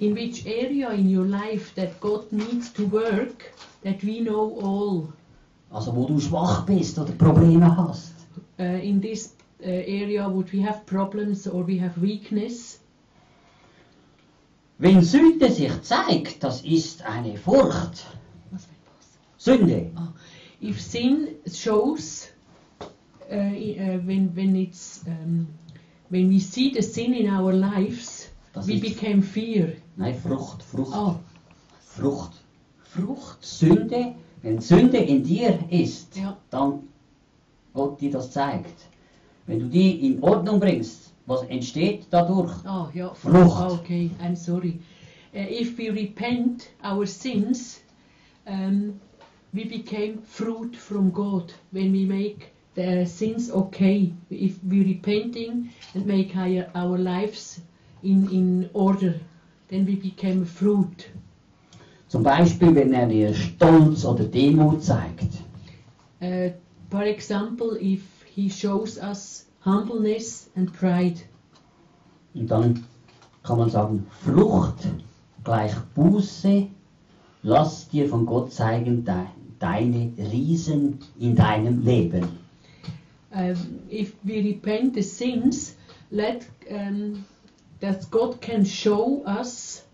In 0.00 0.14
which 0.14 0.46
area 0.46 0.90
in 0.90 1.08
your 1.08 1.26
life 1.26 1.74
that 1.74 2.00
God 2.00 2.30
needs 2.32 2.70
to 2.70 2.86
work, 2.86 3.52
that 3.82 4.02
we 4.04 4.20
know 4.20 4.60
all. 4.60 5.12
Also 5.70 5.92
wo 5.92 6.06
du 6.06 6.20
schwach 6.20 6.64
bist 6.66 6.98
oder 6.98 7.12
Probleme 7.12 7.76
hast. 7.76 8.14
Uh, 8.58 8.80
in 8.82 9.00
this 9.00 9.34
uh, 9.60 9.68
area 9.68 10.28
would 10.28 10.52
we 10.52 10.60
have 10.60 10.86
problems 10.86 11.46
or 11.46 11.66
we 11.66 11.78
have 11.78 12.00
weakness. 12.00 12.78
Wenn 14.78 15.02
Sünde 15.02 15.50
sich 15.50 15.82
zeigt, 15.82 16.44
das 16.44 16.62
ist 16.62 17.02
eine 17.02 17.36
Furcht. 17.36 18.06
Sünde. 19.36 19.90
If 20.60 20.80
sin 20.80 21.28
shows, 21.52 22.28
uh, 22.80 23.34
uh, 23.34 23.98
when 24.06 24.34
when 24.34 24.54
it's 24.54 25.04
um, 25.06 25.48
when 26.10 26.28
we 26.28 26.38
see 26.38 26.72
the 26.72 26.82
sin 26.82 27.14
in 27.14 27.28
our 27.28 27.52
lives, 27.52 28.28
Das 28.52 28.66
we 28.66 28.74
ist, 28.74 28.82
become 28.82 29.22
fear. 29.22 29.76
Nein, 29.98 30.14
Frucht, 30.14 30.62
Frucht, 30.62 30.92
Oh, 30.96 31.16
Frucht. 31.80 32.32
Frucht, 32.82 33.44
Sünde. 33.44 34.14
Wenn 34.42 34.60
Sünde 34.60 34.98
in 34.98 35.22
dir 35.24 35.58
ist, 35.70 36.16
ja. 36.16 36.36
dann 36.50 36.84
Gott 37.74 38.00
dir 38.00 38.10
das 38.10 38.30
zeigt. 38.30 38.86
Wenn 39.46 39.58
du 39.60 39.66
die 39.66 40.06
in 40.06 40.22
Ordnung 40.22 40.60
bringst, 40.60 41.12
was 41.26 41.42
entsteht 41.42 42.06
dadurch? 42.10 42.52
Oh, 42.66 42.86
yeah. 42.94 43.12
Frucht. 43.14 43.72
Okay, 43.80 44.10
I'm 44.22 44.36
sorry. 44.36 44.80
Uh, 45.34 45.38
if 45.50 45.76
we 45.76 45.90
repent 45.90 46.70
our 46.82 47.04
sins, 47.06 47.80
um, 48.46 48.98
we 49.52 49.64
became 49.64 50.22
fruit 50.22 50.74
from 50.76 51.10
God. 51.12 51.52
When 51.72 51.92
we 51.92 52.04
make 52.06 52.52
the 52.74 53.04
sins 53.06 53.50
okay, 53.50 54.12
if 54.30 54.58
we 54.64 54.82
repenting 54.84 55.70
and 55.94 56.06
make 56.06 56.34
our, 56.36 56.66
our 56.74 56.96
lives 56.96 57.60
in, 58.02 58.28
in 58.30 58.70
order, 58.72 59.14
then 59.68 59.86
we 59.86 59.96
became 59.96 60.44
fruit. 60.44 61.10
Zum 62.08 62.22
Beispiel, 62.22 62.74
wenn 62.74 62.92
er 62.92 63.06
dir 63.06 63.34
Stolz 63.34 64.04
oder 64.04 64.24
Demut 64.24 64.82
zeigt. 64.82 65.42
Uh, 66.20 66.50
for 66.90 67.02
example, 67.02 67.76
if 67.80 68.02
He 68.24 68.48
shows 68.48 68.98
us 68.98 69.46
humbleness 69.64 70.48
and 70.56 70.72
pride. 70.72 71.20
Und 72.34 72.50
dann 72.50 72.84
kann 73.42 73.58
man 73.58 73.70
sagen, 73.70 74.06
Frucht 74.24 74.88
gleich 75.44 75.74
Buße, 75.94 76.68
lass 77.42 77.88
dir 77.88 78.08
von 78.08 78.26
Gott 78.26 78.52
zeigen 78.52 79.04
de 79.04 79.24
deine 79.58 80.12
Riesen 80.16 80.98
in 81.18 81.34
deinem 81.34 81.84
Leben. 81.84 82.28
um, 83.32 83.82
if 83.90 84.14
we 84.24 84.42
repent 84.42 84.94
the 84.94 85.02
sins, 85.02 85.76
let 86.10 86.46
um, 86.70 87.24
that 87.80 88.10
God 88.10 88.40
can 88.40 88.64
show 88.64 89.22
us 89.24 89.84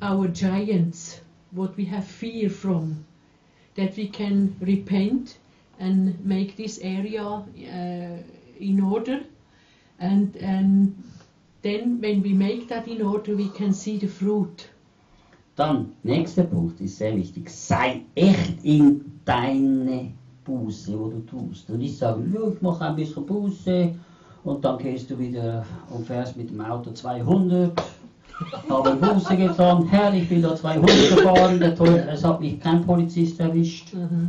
our 0.00 0.28
giants, 0.28 1.20
what 1.50 1.76
we 1.76 1.84
have 1.86 2.04
fear 2.04 2.50
from, 2.50 3.04
that 3.74 3.96
we 3.96 4.08
can 4.08 4.56
repent 4.60 5.38
and 5.78 6.24
make 6.24 6.56
this 6.56 6.78
area 6.82 7.24
uh, 7.24 8.16
in 8.60 8.80
order, 8.80 9.20
and 9.98 10.36
and 10.36 10.94
then 11.62 12.00
when 12.00 12.22
we 12.22 12.32
make 12.32 12.68
that 12.68 12.86
in 12.88 13.02
order, 13.02 13.34
we 13.34 13.48
can 13.48 13.72
see 13.72 13.98
the 13.98 14.06
fruit. 14.06 14.68
Dann, 15.56 15.92
nächster 16.02 16.44
Punkt 16.44 16.80
ist 16.80 16.98
sehr 16.98 17.16
wichtig, 17.16 17.48
sei 17.48 18.02
echt 18.14 18.64
in 18.64 19.20
deine 19.24 20.12
Buße, 20.44 20.98
wo 20.98 21.08
du 21.10 21.20
tust. 21.20 21.70
Und 21.70 21.80
ich 21.80 21.96
sage, 21.96 22.24
ja, 22.34 22.48
ich 22.48 22.60
mache 22.60 22.84
ein 22.84 22.96
bisschen 22.96 23.24
Buße 23.24 23.94
und 24.44 24.64
dann 24.64 24.78
gehst 24.78 25.10
du 25.10 25.18
wieder 25.18 25.64
und 25.90 26.06
fährst 26.06 26.36
mit 26.36 26.50
dem 26.50 26.60
Auto 26.60 26.92
200. 26.92 27.72
Habe 28.68 28.96
Buße 28.96 29.36
getan, 29.36 29.86
Herr, 29.88 30.12
ich 30.12 30.28
bin 30.28 30.42
da 30.42 30.54
200 30.54 31.16
gefahren, 31.16 31.62
es 31.62 32.24
hat 32.24 32.40
mich 32.40 32.60
kein 32.60 32.84
Polizist 32.84 33.40
erwischt. 33.40 33.94
Uh-huh. 33.94 34.28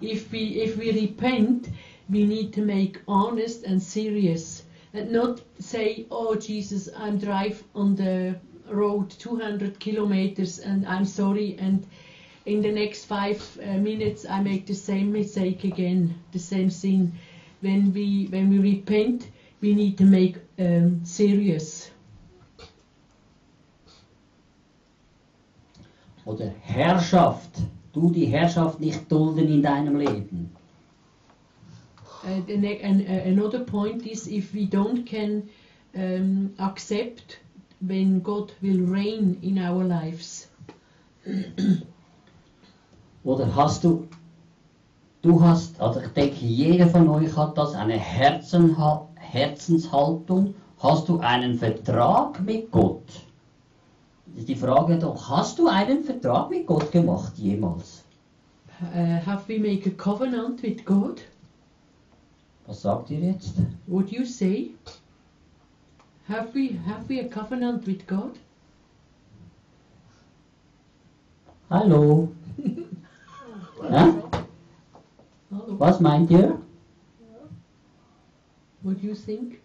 If 0.00 0.32
we 0.32 0.64
if 0.64 0.78
we 0.78 0.92
repent, 0.92 1.68
we 2.08 2.24
need 2.24 2.54
to 2.54 2.62
make 2.62 3.00
honest 3.06 3.66
and 3.66 3.82
serious, 3.82 4.64
and 4.92 5.10
not 5.10 5.42
say, 5.58 6.06
"Oh 6.10 6.34
Jesus, 6.36 6.90
I'm 6.94 7.18
drive 7.18 7.64
on 7.74 7.96
the 7.96 8.34
road 8.70 9.10
200 9.18 9.78
kilometers 9.80 10.60
and 10.60 10.86
I'm 10.86 11.04
sorry," 11.04 11.56
and 11.58 11.84
in 12.46 12.62
the 12.62 12.72
next 12.72 13.06
five 13.06 13.40
uh, 13.58 13.78
minutes 13.78 14.26
I 14.28 14.40
make 14.40 14.66
the 14.66 14.74
same 14.74 15.10
mistake 15.12 15.64
again, 15.64 16.14
the 16.32 16.38
same 16.38 16.70
sin. 16.70 17.12
When 17.62 17.92
we 17.92 18.28
when 18.30 18.50
we 18.50 18.58
repent, 18.58 19.28
we 19.64 19.74
need 19.74 19.96
to 19.96 20.04
make 20.04 20.36
um, 20.58 21.00
serious. 21.04 21.90
Oder 26.26 26.52
Herrschaft. 26.60 27.62
Du 27.92 28.10
die 28.10 28.26
Herrschaft 28.26 28.80
nicht 28.80 29.10
dulden 29.10 29.48
in 29.48 29.62
deinem 29.62 29.96
Leben. 29.96 30.50
Uh, 32.24 32.40
the 32.46 32.56
ne- 32.56 32.80
and, 32.82 33.02
uh, 33.08 33.28
another 33.28 33.60
point 33.60 34.06
is 34.06 34.26
if 34.26 34.52
we 34.52 34.66
don't 34.66 35.06
can 35.06 35.48
um, 35.94 36.54
accept 36.58 37.38
when 37.80 38.20
God 38.20 38.52
will 38.62 38.80
reign 38.80 39.38
in 39.42 39.58
our 39.58 39.84
lives. 39.84 40.48
Oder 43.22 43.54
hast 43.54 43.84
du, 43.84 44.08
du 45.22 45.40
hast, 45.40 45.80
also 45.80 46.00
ich 46.00 46.08
denke, 46.08 46.44
jeder 46.44 46.88
von 46.88 47.08
euch 47.08 47.36
hat 47.36 47.56
das, 47.56 47.74
eine 47.74 47.98
Herzenha 47.98 49.08
Herzenshaltung. 49.34 50.54
Hast 50.78 51.08
du 51.08 51.18
einen 51.18 51.58
Vertrag 51.58 52.40
mit 52.40 52.70
Gott? 52.70 53.02
Die 54.26 54.54
Frage 54.54 54.98
doch, 54.98 55.28
hast 55.28 55.58
du 55.58 55.68
einen 55.68 56.04
Vertrag 56.04 56.50
mit 56.50 56.66
Gott 56.66 56.90
gemacht 56.92 57.32
jemals? 57.36 58.04
Uh, 58.80 59.24
have 59.24 59.48
we 59.48 59.58
make 59.58 59.86
a 59.86 59.92
covenant 59.96 60.62
with 60.62 60.84
God? 60.84 61.20
Was 62.66 62.82
sagt 62.82 63.10
ihr 63.10 63.20
jetzt? 63.20 63.54
Would 63.86 64.10
you 64.10 64.24
say? 64.24 64.70
Have 66.28 66.54
we 66.54 66.78
have 66.86 67.08
we 67.08 67.20
a 67.20 67.28
covenant 67.28 67.86
with 67.86 68.06
God? 68.06 68.36
Hallo? 71.70 72.28
Hä? 73.90 74.14
Hello. 75.50 75.78
Was 75.78 76.00
meint 76.00 76.30
ihr? 76.30 76.58
What 78.84 79.00
do 79.00 79.06
you 79.06 79.14
think? 79.14 79.60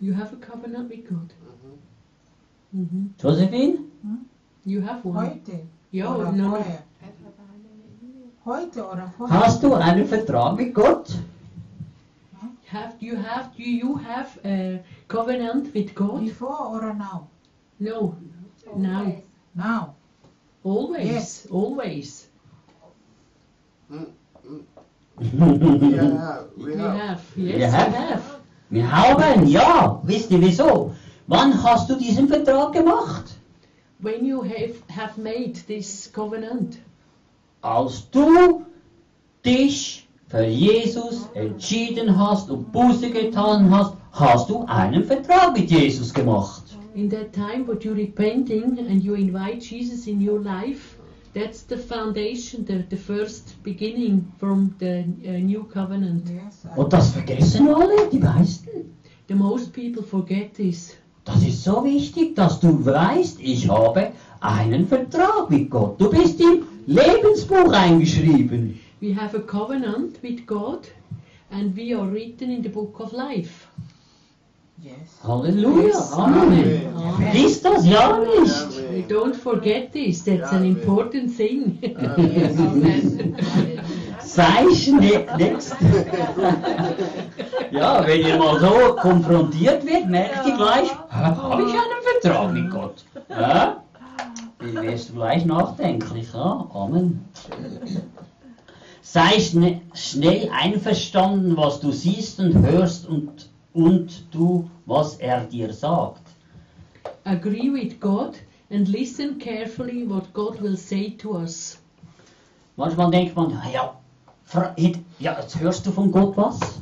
You 0.00 0.12
have 0.12 0.32
a 0.32 0.36
covenant 0.36 0.90
with 0.90 1.08
God. 1.08 1.32
Mm-hmm. 2.74 2.82
Mm-hmm. 2.82 2.96
hmm 2.96 3.06
Josephine? 3.18 3.90
You 4.64 4.80
have 4.80 5.04
one. 5.04 5.30
Heute 5.30 5.66
Ja, 5.92 6.14
oder 6.14 6.32
no. 6.32 6.50
vorher? 6.50 6.82
Heute 8.44 8.84
oder 8.84 9.08
vorher? 9.16 9.40
Hast 9.40 9.62
du 9.62 9.74
einen 9.74 10.06
Vertrag 10.06 10.56
mit 10.56 10.74
Gott? 10.74 11.16
Have 12.70 12.96
you 13.00 13.16
have 13.16 13.50
do 13.56 13.62
you 13.62 13.94
have 13.96 14.38
a 14.44 14.82
covenant 15.06 15.72
with 15.74 15.94
God? 15.94 16.20
Before 16.20 16.82
or 16.82 16.94
now? 16.94 17.28
No. 17.78 18.16
Now. 18.76 19.22
Now. 19.54 19.94
Always. 20.64 21.06
Yes. 21.06 21.46
Always. 21.50 22.28
Mm. 23.90 24.12
Yeah, 25.20 26.44
we 26.56 26.64
We 26.66 26.78
have. 26.78 26.96
have, 26.98 27.20
yes, 27.36 27.56
We 27.58 27.64
have. 27.64 27.90
we 27.90 27.96
have. 27.96 28.22
Wir 28.70 28.90
haben, 28.92 29.46
ja. 29.46 30.00
Wisst 30.04 30.30
ihr 30.30 30.40
wieso? 30.40 30.92
Wann 31.26 31.62
hast 31.62 31.88
du 31.90 31.94
diesen 31.96 32.28
Vertrag 32.28 32.72
gemacht? 32.72 33.24
When 34.00 34.24
you 34.24 34.42
have, 34.44 34.74
have 34.94 35.20
made 35.20 35.54
this 35.66 36.10
covenant, 36.12 36.78
Als 37.62 38.08
du 38.10 38.62
dich 39.44 40.06
für 40.28 40.44
Jesus 40.44 41.28
entschieden 41.34 42.16
hast 42.16 42.50
und 42.50 42.70
Buße 42.72 43.10
getan 43.10 43.70
hast, 43.70 43.94
hast 44.12 44.48
du 44.50 44.64
einen 44.66 45.04
Vertrag 45.04 45.54
mit 45.56 45.70
Jesus 45.70 46.12
gemacht. 46.14 46.62
in 46.94 47.08
that 47.10 47.32
time 47.32 47.64
what 47.66 47.84
you're 47.84 47.94
repenting 47.96 48.76
and 48.78 49.02
you 49.04 49.14
invite 49.14 49.60
Jesus 49.62 50.06
in 50.08 50.20
your 50.20 50.40
life, 50.40 50.97
that's 51.34 51.62
the 51.66 51.76
foundation, 51.76 52.64
the, 52.66 52.84
the 52.88 52.96
first 52.96 53.62
beginning 53.62 54.32
from 54.38 54.74
the 54.78 55.04
uh, 55.26 55.30
new 55.38 55.64
covenant. 55.64 56.28
Yes, 56.28 56.64
I- 56.64 56.78
Und 56.78 56.92
das 56.92 57.10
vergessen 57.12 57.68
alle, 57.68 58.08
die 58.12 58.18
meisten. 58.18 58.68
The 59.28 59.34
most 59.34 59.72
people 59.72 60.02
forget 60.02 60.54
this. 60.54 60.96
Das 61.24 61.42
ist 61.42 61.62
so 61.62 61.84
wichtig, 61.84 62.34
dass 62.36 62.58
du 62.60 62.84
weißt, 62.86 63.38
ich 63.42 63.68
habe 63.68 64.12
einen 64.40 64.86
Vertrag 64.86 65.50
mit 65.50 65.70
Gott. 65.70 66.00
Du 66.00 66.08
bist 66.10 66.40
im 66.40 66.62
Lebensbuch 66.86 67.70
eingeschrieben. 67.72 68.78
We 69.00 69.14
have 69.14 69.36
a 69.36 69.40
covenant 69.40 70.22
with 70.22 70.46
God 70.46 70.88
and 71.50 71.76
we 71.76 71.94
are 71.94 72.10
written 72.10 72.50
in 72.50 72.62
the 72.62 72.68
book 72.70 72.98
of 73.00 73.12
life. 73.12 73.66
yes. 74.82 75.20
Halleluja. 75.22 75.88
Yes. 75.88 76.12
Amen. 76.12 76.80
Amen. 76.96 77.36
Ist 77.36 77.64
das 77.64 77.84
ja 77.86 78.18
nicht? 78.18 78.77
Don't 79.06 79.36
forget 79.36 79.92
this, 79.92 80.22
that's 80.22 80.52
an 80.52 80.64
important 80.64 81.36
thing. 81.36 81.78
Amen. 81.98 83.36
Sei 84.20 84.74
schnell. 84.74 85.26
Next. 85.38 85.74
ja, 87.70 88.06
wenn 88.06 88.26
ihr 88.26 88.38
mal 88.38 88.60
so 88.60 88.94
konfrontiert 88.96 89.84
wird, 89.86 90.08
merkt 90.08 90.46
ihr 90.46 90.56
gleich, 90.56 90.90
habe 91.10 91.62
ich 91.62 91.72
einen 91.72 92.02
Vertrag 92.20 92.52
mit 92.52 92.70
Gott? 92.70 93.04
Hä? 93.28 93.74
Dann 94.58 94.86
wirst 94.86 95.10
du 95.10 95.14
gleich 95.14 95.44
nachdenklich. 95.44 96.32
Ja? 96.32 96.68
Amen. 96.74 97.24
Sei 99.02 99.40
schne 99.40 99.80
schnell 99.94 100.50
einverstanden, 100.52 101.56
was 101.56 101.80
du 101.80 101.90
siehst 101.92 102.40
und 102.40 102.54
hörst 102.66 103.06
und, 103.08 103.48
und 103.72 104.30
tu, 104.30 104.68
was 104.84 105.16
er 105.16 105.40
dir 105.44 105.72
sagt. 105.72 106.22
Agree 107.24 107.72
with 107.72 107.98
God 108.00 108.34
and 108.70 108.88
listen 108.88 109.38
carefully 109.38 110.04
what 110.06 110.32
God 110.32 110.60
will 110.60 110.76
say 110.76 111.10
to 111.18 111.36
us. 111.36 111.78
Manchmal 112.76 113.10
denkt 113.10 113.34
man, 113.36 113.50
ja, 113.72 113.98
ja, 115.18 115.38
jetzt 115.40 115.60
hörst 115.60 115.86
du 115.86 115.90
von 115.90 116.12
Gott 116.12 116.36
was? 116.36 116.80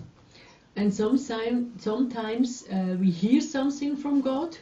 And 0.76 0.92
sometimes, 0.92 1.82
sometimes 1.82 2.64
uh, 2.70 3.00
we 3.00 3.10
hear 3.10 3.40
something 3.40 3.96
from 3.96 4.20
God, 4.20 4.58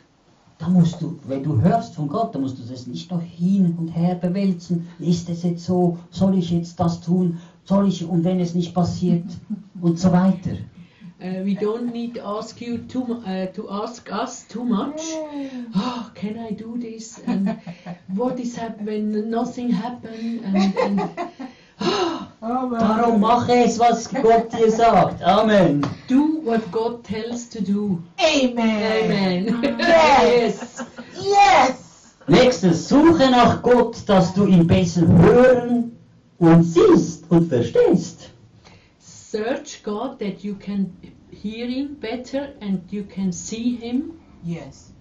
Da 0.59 0.69
musst 0.69 1.03
du, 1.03 1.19
wenn 1.27 1.43
du 1.43 1.61
hörst 1.61 1.95
von 1.95 2.09
Gott, 2.09 2.35
dann 2.35 2.43
musst 2.43 2.59
du 2.59 2.63
das 2.63 2.87
nicht 2.87 3.11
noch 3.11 3.21
hin 3.21 3.75
und 3.77 3.89
her 3.89 4.15
bewälzen. 4.15 4.87
Ist 5.01 5.29
es 5.29 5.43
jetzt 5.43 5.65
so? 5.65 5.99
Soll 6.11 6.39
ich 6.39 6.51
jetzt 6.51 6.79
das 6.79 7.01
tun? 7.01 7.41
Soll 7.65 7.89
ich, 7.89 8.07
und 8.07 8.23
wenn 8.25 8.39
es 8.39 8.55
nicht 8.55 8.73
passiert? 8.73 9.25
Und 9.81 9.99
so 9.99 10.13
weiter. 10.13 10.57
Uh, 11.25 11.43
we 11.43 11.55
don't 11.55 11.93
need 11.93 12.15
to 12.15 12.23
ask 12.25 12.61
you 12.61 12.79
too, 12.79 13.23
uh, 13.27 13.47
to 13.47 13.69
ask 13.71 14.13
us 14.13 14.45
too 14.45 14.65
much. 14.65 15.01
Oh, 15.75 16.11
can 16.15 16.39
I 16.39 16.51
do 16.51 16.77
this? 16.79 17.19
And 17.27 17.59
what 18.09 18.39
is 18.39 18.57
happening 18.57 19.13
when 19.13 19.31
nothing 19.31 19.71
happened? 19.71 20.45
And, 20.45 20.77
and 20.77 21.49
Oh, 22.47 22.69
well. 22.69 22.81
Darum 22.81 23.21
mache 23.21 23.65
es, 23.65 23.79
was 23.79 24.07
Gott 24.07 24.53
dir 24.53 24.71
sagt. 24.71 25.23
Amen. 25.23 25.83
do 26.07 26.41
what 26.45 26.71
God 26.71 27.03
tells 27.03 27.49
to 27.49 27.61
do. 27.61 28.03
Amen. 28.21 29.49
Amen. 29.49 29.79
Yes. 29.79 30.85
Yes. 31.21 32.15
Nächstes, 32.29 32.89
suche 32.89 33.31
nach 33.31 33.63
Gott, 33.63 33.97
dass 34.07 34.35
du 34.35 34.47
ihn 34.47 34.67
besser 34.67 35.07
hören 35.07 35.97
und 36.39 36.65
siehst 36.65 37.31
und 37.31 37.49
verstehst. 37.49 38.31
Search 38.99 39.83
God 39.83 40.19
that 40.21 40.45
you 40.45 40.55
can 40.55 40.93
hear 41.35 41.67
Him 41.69 41.97
better 42.01 42.55
and 42.61 42.81
you 42.91 43.05
can 43.05 43.33
see 43.33 43.77
Him. 43.77 44.13
Yes. 44.45 44.93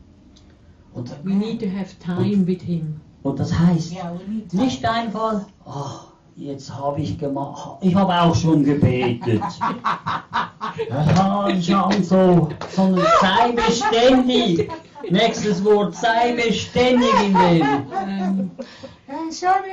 Und, 0.93 1.11
We 1.23 1.33
need 1.33 1.59
to 1.61 1.67
have 1.69 1.97
time 1.99 2.45
with 2.45 2.61
Him. 2.61 2.99
und 3.23 3.39
das 3.39 3.57
heißt, 3.57 3.93
Yeah, 3.93 4.13
we 4.13 4.31
need 4.31 4.49
time. 4.49 4.63
nicht 4.63 4.85
einfach, 4.85 5.41
oh, 5.65 6.11
jetzt 6.35 6.73
habe 6.73 7.01
ich 7.01 7.17
gemacht, 7.17 7.77
ich 7.81 7.95
habe 7.95 8.13
auch 8.21 8.35
schon 8.35 8.63
gebetet. 8.63 9.41
Ja, 10.89 11.47
ich 11.49 11.71
habe 11.73 12.03
so, 12.03 12.49
sondern 12.69 13.05
sei 13.21 13.51
beständig. 13.51 14.69
Nächstes 15.09 15.63
Wort, 15.65 15.95
sei 15.95 16.33
beständig 16.33 17.13
in 17.25 17.33
dem. 17.33 17.61
Um, 18.25 18.51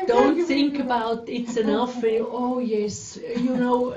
don't 0.06 0.44
think 0.46 0.80
about 0.80 1.28
it's 1.28 1.56
enough. 1.56 1.94
Oh 2.32 2.58
yes, 2.58 3.18
you 3.36 3.56
know, 3.56 3.92
uh, 3.92 3.96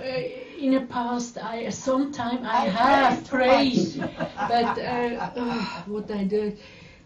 in 0.64 0.72
the 0.72 0.82
past 0.82 1.38
I 1.38 1.70
sometime 1.70 2.40
I 2.46 2.66
I 2.66 2.70
have 2.70 3.28
prayed 3.28 3.74
prayed, 3.74 3.94
too 3.94 4.00
much. 4.00 4.48
but 4.54 4.78
uh, 4.78 5.32
uh, 5.36 5.66
what 5.88 6.10
I 6.12 6.24
do, 6.24 6.54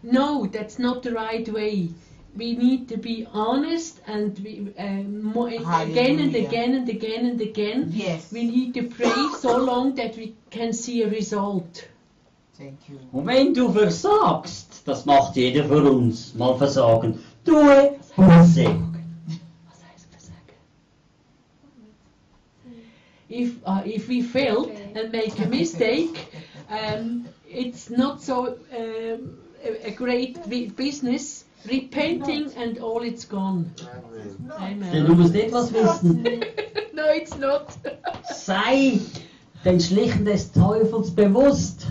no, 0.02 0.46
that's 0.46 0.78
not 0.78 1.02
the 1.02 1.12
right 1.12 1.48
way. 1.48 1.88
We 2.36 2.54
need 2.54 2.88
to 2.90 2.96
be 2.96 3.26
honest 3.32 4.00
and 4.06 4.38
we, 4.44 4.72
uh, 4.78 5.02
mo- 5.34 5.46
again 5.46 6.20
and 6.20 6.34
again 6.34 6.74
and 6.74 6.88
again 6.88 7.26
and 7.26 7.40
again. 7.40 7.90
Yes. 7.92 8.30
We 8.32 8.44
need 8.44 8.74
to 8.74 8.82
pray 8.84 9.28
so 9.40 9.56
long 9.56 9.94
that 9.96 10.16
we 10.16 10.34
can 10.50 10.72
see 10.72 11.02
a 11.02 11.08
result. 11.08 11.88
Thank 12.56 12.78
you. 12.88 12.98
Und 13.12 13.26
wenn 13.26 13.54
du 13.54 13.72
versagst, 13.72 14.82
das 14.84 15.04
macht 15.06 15.36
jeder 15.36 15.64
von 15.64 15.86
uns, 15.86 16.34
mal 16.34 16.56
versagen, 16.56 17.18
tue 17.44 17.98
Buße. 18.16 18.64
Was 19.66 19.80
heißt 19.88 20.06
versagen? 20.10 20.54
If, 23.28 23.56
uh, 23.64 23.82
if 23.84 24.08
we 24.08 24.22
fail 24.22 24.70
and 24.94 25.12
make 25.12 25.38
a 25.38 25.46
mistake, 25.46 26.32
um, 26.70 27.28
it's 27.48 27.90
not 27.90 28.22
so 28.22 28.58
um, 28.76 29.38
a, 29.62 29.88
a 29.88 29.90
great 29.90 30.48
business. 30.76 31.44
Repenting 31.68 32.52
and 32.56 32.78
all 32.78 33.02
it's 33.02 33.24
gone. 33.24 33.74
Amen. 34.58 34.92
Denn 34.92 35.06
du 35.06 35.12
Amen. 35.12 35.18
musst 35.18 35.34
etwas 35.34 35.72
wissen, 35.72 36.22
no, 36.94 37.04
it's 37.12 37.36
not. 37.36 37.66
sei 38.22 39.00
den 39.64 39.80
Schlichen 39.80 40.24
des 40.24 40.52
Teufels 40.52 41.10
bewusst. 41.10 41.88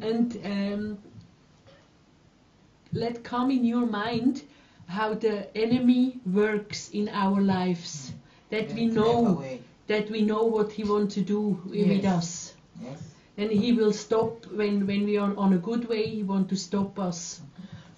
and 0.00 0.38
um, 0.44 0.98
let 2.92 3.22
come 3.24 3.50
in 3.50 3.64
your 3.64 3.86
mind 3.86 4.42
how 4.86 5.14
the 5.14 5.54
enemy 5.56 6.20
works 6.24 6.90
in 6.90 7.08
our 7.08 7.40
lives. 7.40 8.12
That 8.50 8.72
we 8.72 8.86
know 8.86 9.32
way. 9.32 9.60
That 9.88 10.10
we 10.10 10.22
know 10.22 10.44
what 10.44 10.72
he 10.72 10.84
wants 10.84 11.14
to 11.14 11.20
do 11.22 11.58
with 11.66 12.04
us. 12.04 12.54
Yes. 12.82 12.98
And 13.38 13.50
he 13.50 13.72
will 13.72 13.92
stop 13.92 14.46
when, 14.54 14.86
when 14.86 15.04
we 15.04 15.16
are 15.18 15.34
on 15.36 15.52
a 15.54 15.58
good 15.58 15.88
way, 15.88 16.06
he 16.06 16.22
wants 16.22 16.50
to 16.50 16.56
stop 16.56 16.98
us. 16.98 17.40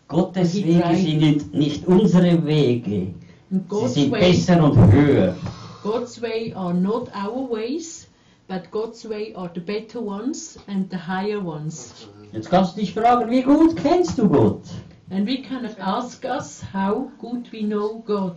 Gottes 0.08 0.52
He 0.52 0.62
Wege 0.64 0.80
tried. 0.80 0.96
sind 0.96 1.20
nicht- 1.20 1.54
nicht 1.54 1.86
unsere 1.86 2.44
Wege. 2.46 3.14
And 3.50 3.62
Sie 3.62 3.68
God's 3.68 3.94
sind 3.94 4.12
way, 4.12 4.20
besser 4.20 4.62
und 4.62 4.76
höher. 4.92 5.34
God's 5.82 6.20
way 6.22 6.52
are 6.54 6.74
not 6.74 7.08
our 7.14 7.48
ways, 7.50 8.06
but 8.48 8.70
God's 8.70 9.04
way 9.08 9.32
are 9.34 9.50
the 9.54 9.60
better 9.60 10.00
ones 10.00 10.58
and 10.66 10.88
the 10.90 10.96
higher 10.96 11.40
ones. 11.44 12.06
Jetzt 12.32 12.50
kannst 12.50 12.76
du 12.76 12.80
dich 12.80 12.92
fragen, 12.92 13.30
wie 13.30 13.42
gut 13.42 13.76
kennst 13.76 14.18
du 14.18 14.28
Gott? 14.28 14.62
And 15.10 15.26
we 15.26 15.42
can 15.42 15.66
ask 15.78 16.24
us 16.24 16.62
how 16.72 17.10
good 17.18 17.50
we 17.52 17.60
know 17.62 18.02
God. 18.06 18.36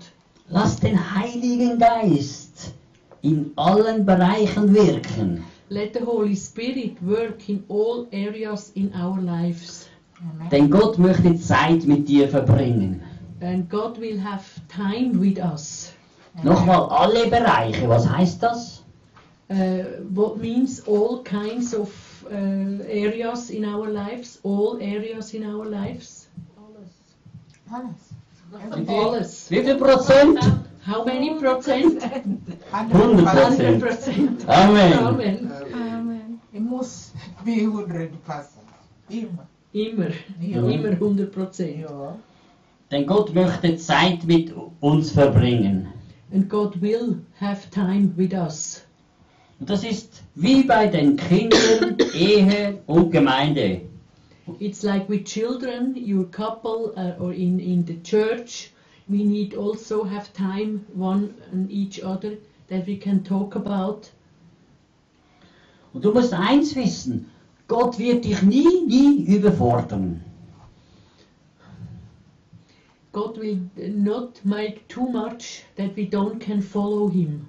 Lass 0.50 0.80
den 0.80 0.98
Heiligen 0.98 1.78
Geist 1.80 2.74
in 3.22 3.52
allen 3.56 4.06
Bereichen 4.06 4.74
wirken. 4.74 5.44
Let 5.70 5.94
the 5.94 6.06
Holy 6.06 6.36
Spirit 6.36 6.98
work 7.02 7.50
in 7.50 7.64
all 7.68 8.08
areas 8.12 8.72
in 8.76 8.94
our 8.94 9.20
lives. 9.20 9.90
Amen. 10.20 10.50
Denn 10.50 10.70
Gott 10.70 10.98
möchte 10.98 11.36
Zeit 11.36 11.86
mit 11.86 12.08
dir 12.08 12.30
verbringen. 12.30 13.02
And 13.42 13.70
God 13.70 14.00
will 14.00 14.20
have 14.20 14.44
time 14.68 15.20
with 15.20 15.38
us. 15.40 15.94
Nochmal 16.44 16.88
alle 16.90 17.28
Bereiche, 17.28 17.88
was 17.88 18.08
heißt 18.08 18.42
das? 18.42 18.84
Uh, 19.50 19.84
what 20.14 20.38
means 20.38 20.82
all 20.88 21.24
kinds 21.24 21.74
of 21.74 21.90
uh, 22.30 22.84
areas 22.88 23.50
in 23.50 23.66
our 23.66 23.88
lives? 23.88 24.40
All 24.44 24.78
areas 24.82 25.34
in 25.34 25.44
our 25.44 25.66
lives? 25.66 26.28
Alles. 27.70 28.88
Alles. 28.88 29.50
Wie 29.52 29.64
viel 29.64 29.76
Prozent? 29.76 30.40
How 30.88 31.04
many 31.04 31.40
percent? 31.40 32.02
100 32.02 33.26
100%. 33.26 34.46
100. 34.46 34.50
Amen. 34.50 34.94
Amen. 34.94 35.52
Amen. 35.74 36.42
It 36.54 36.62
must 36.62 37.14
be 37.44 37.68
100 37.68 38.12
percent. 38.26 38.66
Immer. 39.10 39.48
Immer. 39.74 40.12
Ja. 40.42 40.68
Immer 40.68 40.92
100 40.92 41.32
percent. 41.32 41.82
Ja. 41.82 42.16
Denn 42.90 43.06
Gott 43.06 43.34
möchte 43.36 43.76
Zeit 43.76 44.24
mit 44.24 44.54
uns 44.80 45.12
verbringen. 45.12 45.88
and 46.32 46.50
God 46.50 46.82
will 46.82 47.20
have 47.40 47.70
time 47.72 48.14
with 48.18 48.34
us. 48.34 48.84
Und 49.60 49.70
das 49.70 49.84
ist 49.84 50.24
wie 50.36 50.64
bei 50.64 50.88
den 50.88 51.18
Kindern, 51.18 51.98
Ehe 52.14 52.80
und 52.86 53.12
Gemeinde. 53.12 53.82
It's 54.60 54.84
like 54.84 55.10
with 55.10 55.26
children, 55.26 55.96
your 55.96 56.26
couple, 56.26 56.94
uh, 56.96 57.22
or 57.22 57.34
in, 57.34 57.60
in 57.60 57.86
the 57.86 58.02
church, 58.04 58.72
we 59.10 59.24
need 59.24 59.54
also 59.56 60.04
have 60.04 60.34
time 60.34 60.86
one 60.94 61.34
and 61.52 61.72
each 61.72 62.02
other 62.02 62.38
that 62.68 62.86
we 62.88 62.98
can 62.98 63.24
talk 63.24 63.56
about. 63.56 64.12
Und 65.94 66.04
du 66.04 66.14
musst 66.14 66.34
eins 66.34 66.76
wissen, 66.76 67.30
Gott 67.68 67.98
wird 67.98 68.26
dich 68.26 68.42
nie, 68.44 68.86
nie 68.86 69.26
überfordern. 69.26 70.22
God 73.14 73.38
will 73.40 73.60
not 73.76 74.44
make 74.44 74.88
too 74.88 75.10
much 75.10 75.64
that 75.76 75.96
we 75.96 76.06
don't 76.06 76.40
can 76.40 76.62
follow 76.62 77.08
Him. 77.10 77.48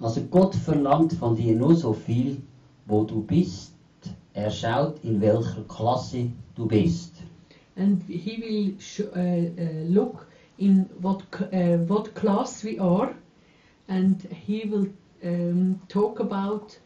Also 0.00 0.22
Gott 0.22 0.54
verlangt 0.54 1.12
von 1.12 1.36
dir 1.36 1.54
nur 1.54 1.76
so 1.76 1.92
viel, 1.92 2.42
wo 2.86 3.04
du 3.04 3.22
bist. 3.22 3.72
Er 4.34 4.50
schaut, 4.50 5.04
in 5.04 5.20
welcher 5.20 5.62
Klasse 5.68 6.30
du 6.56 6.66
bist. 6.66 7.12
and 7.76 8.02
he 8.02 8.36
will 8.36 9.06
uh, 9.16 9.18
uh, 9.18 9.84
look 9.84 10.26
in 10.58 10.88
what 11.00 11.22
uh, 11.52 11.76
what 11.86 12.14
class 12.14 12.64
we 12.64 12.78
are, 12.78 13.14
and 13.88 14.20
he 14.46 14.64
will 14.68 14.86
um, 15.24 15.80
talk 15.88 16.20
about 16.20 16.78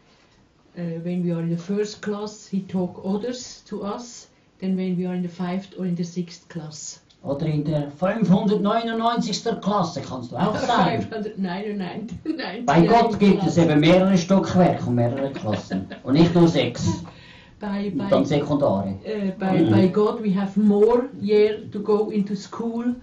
uh, 0.78 0.82
when 1.02 1.22
we 1.24 1.32
are 1.32 1.40
in 1.42 1.50
the 1.50 1.62
first 1.62 2.00
class. 2.02 2.46
He 2.48 2.60
talk 2.62 3.00
others 3.04 3.62
to 3.66 3.82
us 3.82 4.28
than 4.60 4.76
when 4.76 4.96
we 4.96 5.06
are 5.06 5.14
in 5.14 5.22
the 5.22 5.28
fifth 5.28 5.74
or 5.78 5.86
in 5.86 5.94
the 5.94 6.04
sixth 6.04 6.48
class. 6.48 7.00
Oder 7.24 7.46
in 7.46 7.64
der 7.64 7.90
599. 7.90 9.60
Klasse 9.60 10.00
kannst 10.00 10.30
du 10.30 10.36
auch 10.36 10.56
sein. 10.66 11.02
599. 11.02 12.66
Bei 12.66 12.86
Gott 12.86 13.18
gibt 13.18 13.42
es 13.42 13.58
eben 13.58 13.80
mehrere 13.80 14.16
Stockwerke 14.16 14.86
und 14.86 14.94
mehrere 14.94 15.32
Klassen. 15.32 15.88
Und 16.04 16.14
nicht 16.14 16.34
nur 16.34 16.46
sechs. 16.46 17.02
By, 17.58 17.88
Und 17.90 17.96
by, 17.98 18.04
dann 18.10 18.24
Sekundare. 18.26 18.96
uh, 19.06 19.30
by, 19.38 19.64
by 19.64 19.88
God, 19.88 20.22
we 20.22 20.30
have 20.38 20.60
more 20.60 21.08
year 21.18 21.58
to 21.72 21.80
go 21.80 22.10
into 22.10 22.34
school 22.36 22.94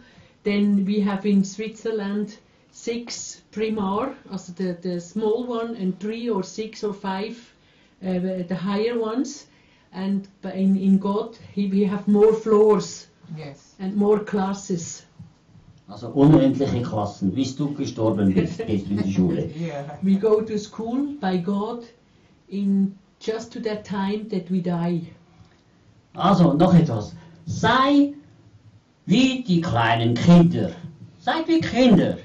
than 0.44 0.86
we 0.86 1.00
have 1.02 1.26
in 1.26 1.44
Switzerland. 1.44 2.38
Six 2.72 3.42
primar, 3.52 4.16
also 4.32 4.52
the, 4.54 4.74
the 4.82 5.00
small 5.00 5.46
one, 5.46 5.76
and 5.76 6.00
three 6.00 6.28
or 6.30 6.44
six 6.44 6.84
or 6.84 6.94
five, 6.94 7.38
uh, 8.04 8.20
the 8.48 8.56
higher 8.56 9.00
ones. 9.00 9.46
And 9.92 10.28
by- 10.42 10.54
in, 10.54 10.76
in 10.78 10.98
God, 10.98 11.38
he, 11.54 11.68
we 11.68 11.84
have 11.84 12.08
more 12.08 12.34
floors 12.34 13.08
Yes. 13.38 13.76
and 13.80 13.96
more 13.96 14.20
classes. 14.20 15.04
Also 15.88 16.12
unendliche 16.16 16.82
Klassen. 16.82 17.32
Bis 17.32 17.56
du 17.56 17.74
gestorben 17.74 18.34
bist, 18.34 18.58
gehst 18.68 18.88
du 18.88 18.92
in 18.96 19.04
die 19.04 19.12
Schule. 19.14 19.50
Yeah. 19.56 19.98
We 20.02 20.16
go 20.16 20.42
to 20.42 20.58
school 20.58 21.14
by 21.22 21.38
God 21.38 21.84
in 22.50 22.96
just 23.20 23.52
to 23.54 23.60
that 23.62 23.86
time 23.86 24.28
that 24.30 24.50
we 24.50 24.62
die. 24.62 25.02
Also, 26.16 26.54
noch 26.54 26.74
etwas. 26.74 27.14
Sei 27.46 28.14
wie 29.06 29.44
die 29.44 29.62
kleinen 29.62 30.14
Kinder. 30.14 30.72
Seid 31.20 31.48
wie 31.48 31.62
Kinder. 31.62 32.18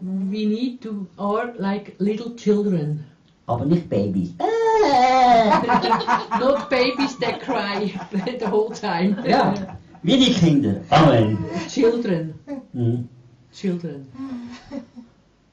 We 0.00 0.46
need 0.46 0.80
to 0.82 1.06
are 1.16 1.54
like 1.58 1.94
little 1.98 2.34
children. 2.36 3.04
Aber 3.46 3.64
nicht 3.64 3.88
Babys. 3.88 4.34
Not 6.40 6.68
babies 6.68 7.16
that 7.18 7.40
cry 7.40 7.92
the 8.38 8.46
whole 8.46 8.74
time. 8.74 9.16
Ja, 9.26 9.54
wie 10.02 10.18
die 10.18 10.32
Kinder. 10.32 10.80
Amen. 10.90 11.38
Children. 11.68 12.34
Mhm. 12.72 13.08
Children. 13.52 14.06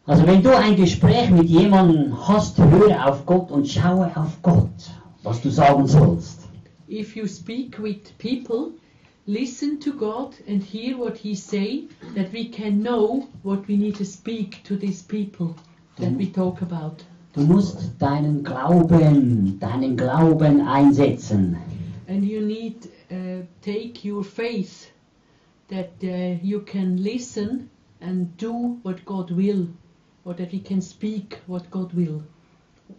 Also 0.06 0.28
wenn 0.28 0.44
du 0.44 0.58
ein 0.58 0.76
Gespräch 0.76 1.30
mit 1.30 1.48
jemandem 1.48 2.28
hast, 2.28 2.58
höre 2.58 3.08
auf 3.08 3.26
Gott 3.26 3.52
und 3.52 3.68
schaue 3.68 4.12
auf 4.16 4.42
Gott, 4.42 4.92
was 5.24 5.42
du 5.42 5.50
sagen 5.50 5.88
sollst. 5.88 6.42
If 6.90 7.16
you 7.16 7.26
speak 7.26 7.82
with 7.82 8.12
people, 8.18 8.72
listen 9.26 9.80
to 9.80 9.94
God 9.94 10.36
and 10.48 10.62
hear 10.62 10.98
what 10.98 11.18
He 11.18 11.36
say, 11.36 11.86
that 12.16 12.32
we 12.32 12.50
can 12.50 12.82
know 12.82 13.28
what 13.44 13.68
we 13.68 13.78
need 13.78 13.96
to 13.96 14.06
speak 14.06 14.64
to 14.64 14.76
these 14.76 15.02
people 15.02 15.56
that 15.98 16.12
we 16.12 16.28
talk 16.28 16.62
about. 16.62 17.04
Du 17.34 17.42
musst 17.42 18.00
deinen 18.00 18.44
Glauben, 18.44 19.60
deinen 19.60 19.98
Glauben 19.98 20.62
einsetzen. 20.62 21.58
And 22.08 22.24
you 22.24 22.42
need 22.42 22.88
uh, 23.10 23.46
take 23.62 24.06
your 24.06 24.24
faith 24.24 24.92
that 25.70 25.92
uh, 26.04 26.38
you 26.44 26.60
can 26.60 27.02
listen 27.02 27.70
and 28.02 28.38
do 28.38 28.78
what 28.84 29.04
God 29.06 29.32
will, 29.32 29.68
or 30.26 30.34
that 30.36 30.52
we 30.52 30.60
can 30.60 30.82
speak 30.82 31.40
what 31.48 31.72
God 31.72 31.94
will. 31.96 32.24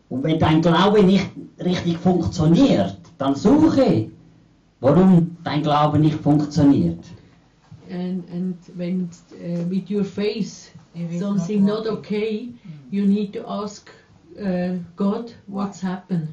Und 0.09 0.25
wenn 0.25 0.39
dein 0.39 0.63
Glaube 0.63 1.03
nicht 1.03 1.31
richtig 1.61 1.99
funktioniert, 1.99 2.97
dann 3.19 3.37
suche, 3.37 4.11
warum 4.85 5.37
dein 5.45 5.63
Glaube 5.63 5.99
nicht 5.99 6.21
funktioniert. 6.21 7.05
And 7.91 8.25
and 8.31 8.57
when 8.77 9.09
uh, 9.33 9.71
with 9.71 9.91
your 9.91 10.05
faith 10.05 10.71
something 11.19 11.65
not 11.65 11.87
okay, 11.87 12.51
you 12.91 13.07
need 13.07 13.33
to 13.33 13.41
ask 13.49 13.91
uh, 14.39 14.77
God 14.97 15.33
what's 15.47 15.81
happened 15.81 16.29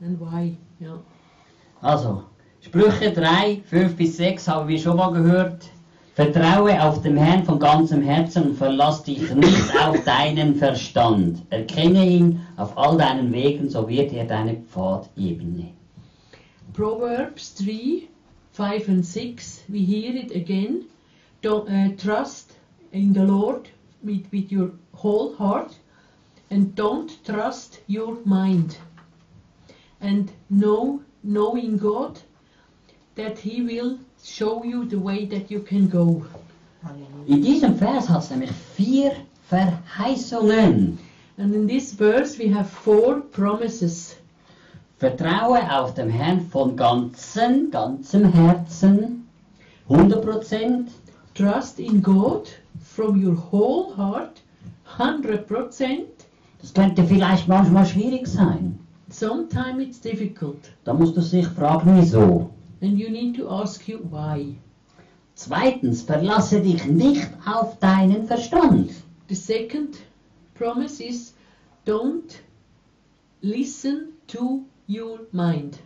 and 0.00 0.18
why. 0.18 0.56
Yeah. 0.80 0.98
Also, 1.82 2.24
Sprüche 2.60 3.12
3, 3.12 3.62
5 3.64 3.96
bis 3.96 4.16
6 4.16 4.48
haben 4.48 4.68
wir 4.68 4.78
schon 4.78 4.96
mal 4.96 5.12
gehört. 5.12 5.70
Vertraue 6.14 6.82
auf 6.82 7.02
den 7.02 7.16
Herrn 7.16 7.44
von 7.44 7.60
ganzem 7.60 8.02
Herzen 8.02 8.42
und 8.48 8.56
verlass 8.56 9.04
dich 9.04 9.32
nicht 9.34 9.72
auf 9.80 10.02
deinen 10.04 10.56
Verstand. 10.56 11.42
Erkenne 11.50 12.04
ihn 12.04 12.40
auf 12.56 12.76
all 12.76 12.98
deinen 12.98 13.32
Wegen, 13.32 13.68
so 13.68 13.88
wird 13.88 14.12
er 14.12 14.24
deine 14.24 14.56
Pfad 14.56 15.08
ebnen. 15.16 15.77
Proverbs 16.78 17.48
3, 17.48 18.08
5 18.52 18.88
and 18.88 19.04
6, 19.04 19.64
we 19.68 19.80
hear 19.84 20.14
it 20.14 20.30
again. 20.30 20.84
Don't, 21.42 21.68
uh, 21.68 21.96
trust 21.96 22.52
in 22.92 23.12
the 23.12 23.24
Lord 23.24 23.68
with, 24.04 24.28
with 24.30 24.52
your 24.52 24.70
whole 24.94 25.34
heart 25.34 25.76
and 26.50 26.76
don't 26.76 27.10
trust 27.24 27.80
your 27.88 28.18
mind. 28.24 28.78
And 30.00 30.30
know, 30.50 31.02
knowing 31.24 31.78
God, 31.78 32.20
that 33.16 33.40
He 33.40 33.60
will 33.60 33.98
show 34.22 34.62
you 34.62 34.84
the 34.84 35.00
way 35.00 35.24
that 35.24 35.50
you 35.50 35.58
can 35.58 35.88
go. 35.88 36.24
In 37.26 37.42
diesem 37.42 37.74
Vers 37.74 38.08
hat 38.08 38.22
es 38.22 38.30
nämlich 38.30 38.52
vier 38.76 39.16
Verheißungen. 39.50 40.96
And 41.38 41.54
in 41.56 41.66
this 41.66 41.92
verse, 41.92 42.38
we 42.38 42.46
have 42.46 42.70
four 42.70 43.20
promises. 43.20 44.14
Vertraue 44.98 45.60
auf 45.78 45.94
den 45.94 46.10
Herrn 46.10 46.40
von 46.40 46.76
ganzem, 46.76 47.70
ganzem 47.70 48.32
Herzen, 48.32 49.28
100%. 49.88 50.88
Trust 51.34 51.78
in 51.78 52.02
God 52.02 52.48
from 52.82 53.24
your 53.24 53.36
whole 53.52 53.96
heart, 53.96 54.42
100%. 54.98 56.00
Das 56.60 56.74
könnte 56.74 57.04
vielleicht 57.04 57.46
manchmal 57.46 57.86
schwierig 57.86 58.26
sein. 58.26 58.80
Sometimes 59.08 59.80
it's 59.80 60.00
difficult, 60.00 60.72
Da 60.84 60.92
musst 60.92 61.16
du 61.16 61.20
dich 61.20 61.46
fragen, 61.46 61.96
wieso. 61.96 62.50
and 62.82 62.98
you 62.98 63.08
need 63.08 63.36
to 63.36 63.48
ask 63.48 63.86
you 63.88 64.00
why. 64.10 64.56
Zweitens, 65.36 66.02
verlasse 66.02 66.60
dich 66.60 66.84
nicht 66.86 67.28
auf 67.46 67.78
deinen 67.78 68.26
Verstand. 68.26 68.90
The 69.28 69.34
second 69.36 69.98
promise 70.56 71.00
is 71.02 71.34
don't 71.86 72.40
listen 73.40 74.08
to 74.26 74.64
your 74.88 75.20
mind. 75.32 75.78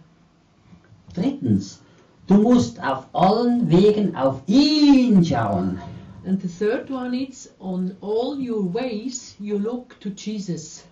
Drittens, 1.14 1.82
du 2.26 2.34
musst 2.34 2.82
auf 2.82 3.06
allen 3.12 3.68
Wegen 3.68 4.16
auf 4.16 4.42
ihn 4.46 5.24
schauen. 5.24 5.78
And 6.24 6.40
the 6.40 6.48
third 6.48 6.88
one 6.88 7.14
is 7.14 7.50
on 7.58 7.96
all 8.00 8.38
your 8.38 8.62
ways 8.62 9.34
you 9.40 9.58
look 9.58 9.98
to 10.00 10.10
Jesus. 10.10 10.84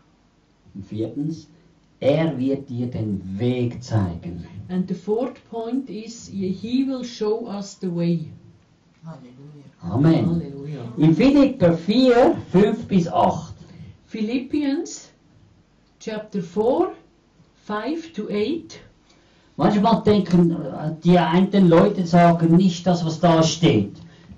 Und 0.75 0.85
viertens, 0.87 1.47
er 2.01 2.37
wird 2.37 2.69
dir 2.69 2.89
den 2.89 3.23
Weg 3.39 3.83
zeigen. 3.83 4.45
And 4.69 4.89
the 4.89 4.95
fourth 4.95 5.39
point 5.49 5.89
is 5.89 6.29
he 6.29 6.85
will 6.85 7.05
show 7.05 7.47
us 7.47 7.79
the 7.81 7.89
way. 7.89 8.29
Hallelujah. 9.05 9.65
Amen. 9.83 10.27
Hallelujah. 10.27 10.93
In 10.99 11.15
Philipper 11.15 11.77
4, 11.77 12.37
5 12.51 12.89
bis 12.89 13.07
8. 13.09 13.55
Philippians 14.07 15.13
chapter 16.01 16.43
4, 16.43 16.93
5 17.71 18.13
to 18.15 18.29
8. 18.29 18.81
Manchmal 19.57 20.03
denken 20.03 20.51
äh, 20.51 20.91
die 21.05 21.17
einen 21.17 21.69
Leute 21.69 22.05
sagen 22.05 22.57
nicht 22.57 22.85
das, 22.85 23.05
was 23.05 23.21
da 23.21 23.45
steht. 23.45 23.93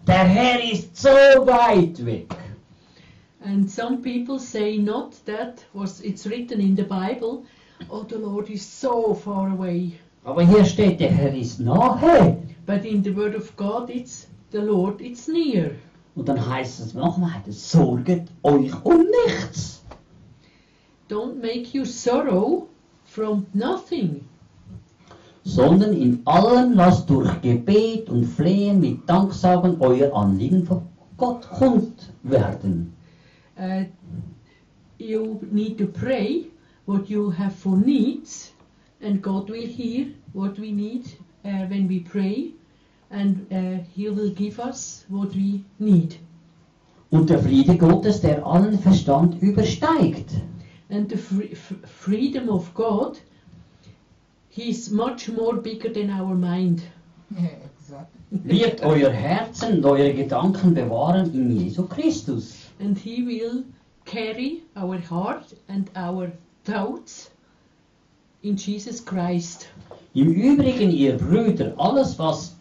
Der 0.06 0.24
Herr 0.24 0.62
ist 0.62 0.94
so 0.98 1.08
weit 1.08 2.04
weg. 2.04 2.28
And 3.42 3.70
some 3.70 4.02
people 4.02 4.38
say 4.38 4.76
not 4.76 5.14
that 5.24 5.64
was 5.72 6.02
it's 6.02 6.26
written 6.26 6.60
in 6.60 6.76
the 6.76 6.82
Bible. 6.82 7.44
Oh, 7.88 8.04
the 8.06 8.16
Lord 8.16 8.50
is 8.50 8.62
so 8.80 9.14
far 9.14 9.50
away. 9.50 9.92
Aber 10.24 10.42
hier 10.42 10.66
steht, 10.66 11.00
der 11.00 11.10
Herr 11.10 11.34
ist 11.34 11.58
nahe. 11.58 12.36
But 12.66 12.84
in 12.84 13.02
the 13.02 13.16
Word 13.16 13.34
of 13.34 13.56
God, 13.56 13.88
it's 13.88 14.28
the 14.50 14.58
Lord, 14.58 15.00
it's 15.00 15.26
near. 15.26 15.70
Und 16.14 16.28
dann 16.28 16.46
heißt 16.46 16.80
es 16.80 16.92
noch 16.92 17.18
weiter, 17.18 17.50
sorget 17.50 18.28
euch 18.42 18.72
um 18.84 19.06
nichts. 19.26 19.82
Don't 21.08 21.36
make 21.40 21.70
you 21.72 21.86
sorrow 21.86 22.68
from 23.14 23.46
nothing, 23.52 24.20
sondern 25.44 25.92
in 25.92 26.22
allem 26.24 26.72
lasst 26.74 27.10
durch 27.10 27.40
Gebet 27.42 28.08
und 28.08 28.24
Flehen 28.24 28.80
mit 28.80 29.08
Danksagen 29.08 29.76
euer 29.80 30.14
Anliegen 30.14 30.64
vor 30.64 30.82
Gott 31.16 31.48
kund 31.50 32.12
werden. 32.22 32.92
uh, 33.58 33.84
you 34.98 35.40
need 35.50 35.76
to 35.78 35.86
pray 35.86 36.46
what 36.86 37.10
you 37.10 37.30
have 37.30 37.54
for 37.54 37.76
needs, 37.76 38.52
and 39.00 39.20
God 39.22 39.50
will 39.50 39.66
hear 39.66 40.06
what 40.32 40.58
we 40.58 40.72
need 40.72 41.06
uh, 41.44 41.66
when 41.66 41.86
we 41.88 42.00
pray, 42.00 42.52
and 43.10 43.46
uh, 43.52 43.84
He 43.94 44.08
will 44.08 44.30
give 44.30 44.58
us 44.58 45.04
what 45.08 45.34
we 45.34 45.64
need. 45.78 46.18
Und 47.10 47.28
der 47.28 47.40
Friede 47.40 47.76
Gottes, 47.76 48.22
der 48.22 48.46
allen 48.46 48.78
Verstand 48.78 49.42
übersteigt, 49.42 50.30
And 50.92 51.08
the 51.08 51.16
free, 51.16 51.48
f- 51.52 51.88
freedom 51.88 52.50
of 52.50 52.72
God, 52.74 53.18
He's 54.50 54.90
much 54.90 55.30
more 55.30 55.56
bigger 55.56 55.88
than 55.88 56.10
our 56.10 56.34
mind. 56.34 56.82
Yeah, 57.30 57.48
exactly. 57.64 58.20
wird 58.44 58.82
euer 58.82 59.10
Herzen 59.10 59.76
und 59.76 59.86
eure 59.86 60.12
Gedanken 60.12 60.74
bewahren 60.74 61.32
in 61.32 61.56
Jesu 61.58 61.86
Christus. 61.86 62.68
And 62.78 62.98
He 62.98 63.22
will 63.22 63.64
carry 64.04 64.64
our 64.76 64.98
heart 64.98 65.54
and 65.68 65.88
our 65.96 66.30
thoughts 66.64 67.30
in 68.42 68.56
Jesus 68.56 69.00
Christ. 69.02 69.68
Im 70.14 70.30
Übrigen, 70.34 70.90
ihr 70.90 71.16
Brüder, 71.16 71.72
alles 71.78 72.18
was 72.18 72.54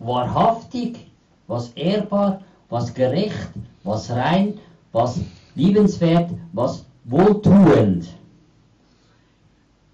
wahrhaftig, 0.00 1.06
was 1.46 1.70
ehrbar, 1.76 2.42
was 2.68 2.92
gerecht, 2.92 3.50
was 3.84 4.10
rein, 4.10 4.58
was 4.92 5.20
liebenswert, 5.54 6.30
was 6.52 6.84
wohltuend, 7.08 8.08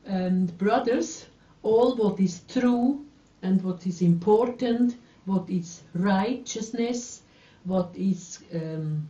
and 0.06 0.56
brothers, 0.58 1.26
all 1.62 1.94
what 1.96 2.18
is 2.20 2.40
true 2.48 3.04
and 3.42 3.62
what 3.62 3.86
is 3.86 4.02
important, 4.02 4.96
what 5.26 5.48
is 5.48 5.82
righteousness, 5.94 7.22
what 7.64 7.90
is 7.94 8.40
um, 8.54 9.08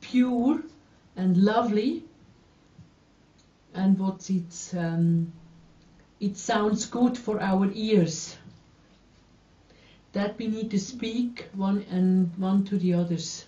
pure 0.00 0.62
and 1.16 1.36
lovely, 1.36 2.04
and 3.74 3.98
what 3.98 4.28
it's 4.30 4.74
um, 4.74 5.32
it 6.20 6.36
sounds 6.36 6.86
good 6.86 7.16
for 7.16 7.40
our 7.40 7.70
ears. 7.72 8.36
That 10.12 10.38
we 10.38 10.48
need 10.48 10.70
to 10.70 10.78
speak 10.78 11.48
one 11.54 11.84
and 11.90 12.36
one 12.38 12.64
to 12.64 12.78
the 12.78 12.94
others. 12.94 13.47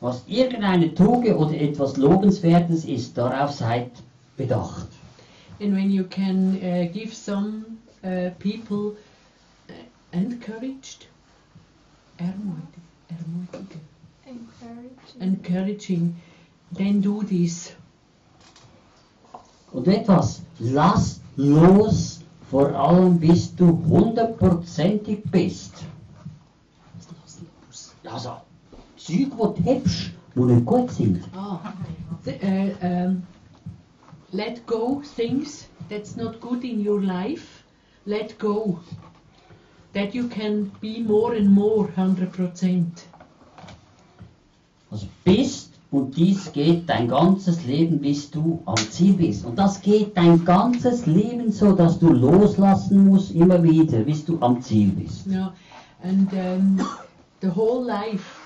Was 0.00 0.22
irgendeine 0.26 0.94
Tugend 0.94 1.36
oder 1.36 1.54
etwas 1.60 1.96
Lobenswertes 1.96 2.84
ist, 2.84 3.16
darauf 3.18 3.50
seid 3.52 3.90
bedacht. 4.36 4.88
And 5.60 5.74
when 5.74 5.90
you 5.90 6.04
can 6.04 6.56
uh, 6.62 6.88
give 6.92 7.12
some 7.12 7.64
uh, 8.04 8.30
people 8.38 8.94
uh, 9.68 9.72
encouraged, 10.12 11.06
ermutig, 12.18 12.82
ermutigen, 13.08 13.80
Encouraging. 14.24 15.20
encouraging, 15.20 16.16
then 16.72 17.00
do 17.02 17.22
this. 17.24 17.72
Und 19.72 19.88
etwas, 19.88 20.42
lass 20.60 21.20
los, 21.36 22.20
vor 22.50 22.72
allem 22.74 23.18
bis 23.18 23.54
du 23.56 23.66
hundertprozentig 23.88 25.22
bist. 25.30 25.74
Also, 28.04 28.30
Zeug, 28.30 28.47
du 29.08 29.54
hebst, 29.64 30.10
wo 30.34 30.44
nicht 30.44 30.66
gut 30.66 30.90
sind. 30.90 31.22
Ah, 31.34 31.60
uh, 32.26 32.86
um, 32.86 33.22
let 34.32 34.66
go 34.66 35.02
things 35.16 35.68
that's 35.88 36.16
not 36.16 36.40
good 36.40 36.64
in 36.64 36.86
your 36.86 37.02
life. 37.02 37.64
Let 38.06 38.38
go. 38.38 38.80
That 39.94 40.14
you 40.14 40.28
can 40.28 40.70
be 40.80 41.00
more 41.00 41.34
and 41.34 41.50
more 41.50 41.88
100%. 41.96 42.86
Also 44.90 45.06
bist 45.24 45.72
und 45.90 46.16
dies 46.16 46.52
geht 46.52 46.88
dein 46.88 47.08
ganzes 47.08 47.64
Leben, 47.64 47.98
bis 47.98 48.30
du 48.30 48.62
am 48.66 48.76
Ziel 48.76 49.14
bist. 49.14 49.44
Und 49.44 49.58
das 49.58 49.80
geht 49.80 50.16
dein 50.16 50.44
ganzes 50.44 51.06
Leben 51.06 51.50
so, 51.50 51.72
dass 51.72 51.98
du 51.98 52.10
loslassen 52.10 53.08
musst, 53.08 53.34
immer 53.34 53.62
wieder, 53.62 54.00
bis 54.00 54.24
du 54.24 54.38
am 54.40 54.60
Ziel 54.60 54.90
bist. 54.90 55.26
Yeah, 55.26 55.52
and 56.02 56.30
um, 56.32 56.86
the 57.40 57.54
whole 57.54 57.84
life 57.86 58.37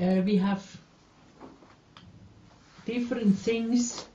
uh, 0.00 0.22
we 0.24 0.36
have 0.36 0.62
different 2.86 3.38
things 3.38 4.06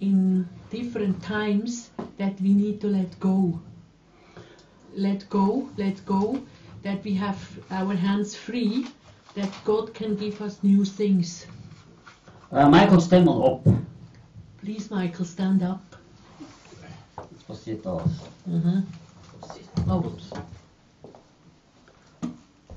in 0.00 0.46
different 0.70 1.22
times 1.22 1.90
that 2.18 2.40
we 2.40 2.52
need 2.52 2.80
to 2.80 2.88
let 2.88 3.18
go. 3.20 3.60
Let 4.94 5.28
go, 5.30 5.68
let 5.78 6.04
go, 6.04 6.40
that 6.82 7.02
we 7.04 7.14
have 7.14 7.38
our 7.70 7.94
hands 7.94 8.36
free, 8.36 8.86
that 9.34 9.50
God 9.64 9.94
can 9.94 10.16
give 10.16 10.40
us 10.42 10.62
new 10.62 10.84
things. 10.84 11.46
Äh, 12.52 12.68
Michael, 12.68 13.24
mal 13.24 13.44
ab. 13.46 13.76
Please, 14.60 14.90
Michael, 14.90 15.24
stand 15.24 15.62
up. 15.62 15.96
Passiert 17.46 17.84
da? 17.84 18.04
Mhm. 18.46 18.86
Oh, 19.88 20.12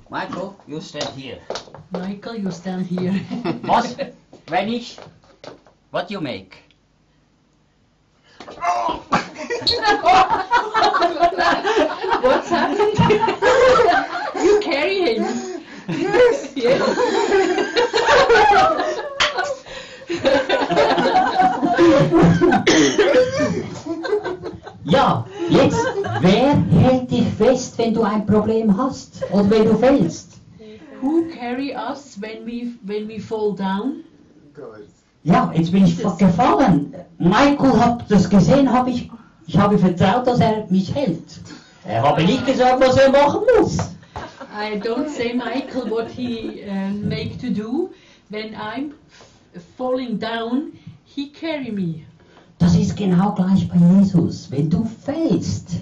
Michael, 0.09 0.55
you 0.67 0.81
stand 0.81 1.09
here. 1.17 1.39
Michael, 1.91 2.35
you 2.35 2.51
stand 2.51 2.85
here. 2.85 3.19
Was? 3.63 3.95
Wenn 4.47 4.69
ich? 4.69 4.99
What 5.89 6.11
you 6.11 6.21
make? 6.21 6.57
What's 12.21 12.49
happened? 12.49 12.99
you 14.43 14.59
carry 14.61 15.15
him. 15.15 15.23
Yes. 15.89 16.53
Yes. 16.55 16.81
Ja, 24.87 25.25
jetzt, 25.49 25.85
wer 26.21 26.55
hält 26.81 27.11
dich 27.11 27.27
fest, 27.37 27.77
wenn 27.77 27.93
du 27.93 28.03
ein 28.03 28.25
Problem 28.25 28.75
hast 28.77 29.23
oder 29.31 29.49
wenn 29.49 29.65
du 29.65 29.75
fällst? 29.75 30.33
Who 31.01 31.25
carry 31.37 31.75
us 31.75 32.17
when 32.19 32.45
we 32.45 32.71
when 32.83 33.07
we 33.07 33.19
fall 33.19 33.53
down? 33.55 34.03
God. 34.55 34.85
Ja, 35.23 35.51
jetzt 35.55 35.71
bin 35.71 35.85
ich 35.85 35.95
fa- 35.95 36.15
gefallen. 36.17 36.93
Michael 37.17 37.79
hat 37.79 38.09
das 38.09 38.29
gesehen, 38.29 38.71
habe 38.71 38.89
ich, 38.91 39.09
ich 39.47 39.57
habe 39.57 39.77
vertraut, 39.77 40.25
dass 40.27 40.39
er 40.39 40.65
mich 40.69 40.93
hält. 40.95 41.39
Er 41.83 42.01
habe 42.03 42.23
nicht 42.23 42.45
gesagt, 42.45 42.79
was 42.79 42.97
er 42.97 43.11
machen 43.11 43.41
muss. 43.59 43.77
I 44.57 44.77
don't 44.79 45.09
say 45.09 45.33
Michael 45.33 45.89
what 45.91 46.07
he 46.09 46.63
uh, 46.63 46.91
make 46.93 47.37
to 47.39 47.49
do. 47.49 47.89
When 48.29 48.55
I'm 48.55 48.93
falling 49.77 50.17
down, 50.17 50.71
he 51.03 51.29
carry 51.29 51.71
me. 51.71 52.05
Das 52.65 52.75
ist 52.75 52.97
genau 52.97 53.31
gleich 53.35 53.69
bei 53.69 53.77
Jesus. 53.77 54.49
Wenn 54.49 54.71
du 54.71 54.85
fällst, 54.85 55.81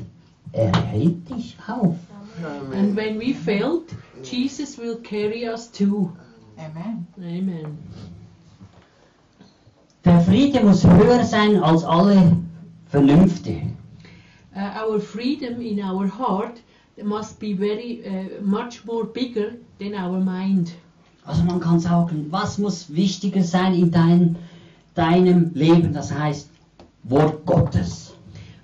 er 0.52 0.76
hält 0.88 1.30
dich 1.30 1.56
auf. 1.66 1.96
And 2.44 2.74
Amen. 2.74 2.94
when 2.94 3.18
we 3.18 3.34
failed, 3.34 3.84
Jesus 4.22 4.78
will 4.78 4.98
carry 4.98 5.48
us 5.48 5.72
too. 5.72 6.12
Amen. 6.58 7.08
Amen. 7.18 7.78
Der 10.04 10.20
Friede 10.20 10.62
muss 10.62 10.86
höher 10.86 11.24
sein 11.24 11.64
als 11.64 11.86
alle 11.86 12.36
Vernünfte. 12.88 13.62
Uh, 14.54 14.86
our 14.86 15.00
freedom 15.00 15.62
in 15.62 15.80
our 15.80 16.06
heart 16.06 16.60
must 17.02 17.40
be 17.40 17.54
very 17.54 18.04
uh, 18.06 18.44
much 18.44 18.84
more 18.84 19.06
bigger 19.06 19.54
than 19.80 19.94
our 19.96 20.20
mind. 20.20 20.74
Also 21.24 21.44
man 21.44 21.62
kann 21.62 21.80
sagen, 21.80 22.26
was 22.30 22.58
muss 22.58 22.94
wichtiger 22.94 23.42
sein 23.42 23.74
in 23.74 23.90
dein, 23.90 24.36
deinem 24.96 25.52
Leben? 25.54 25.94
Das 25.94 26.14
heißt, 26.14 26.50
Wort 27.04 27.46
Gottes. 27.46 28.14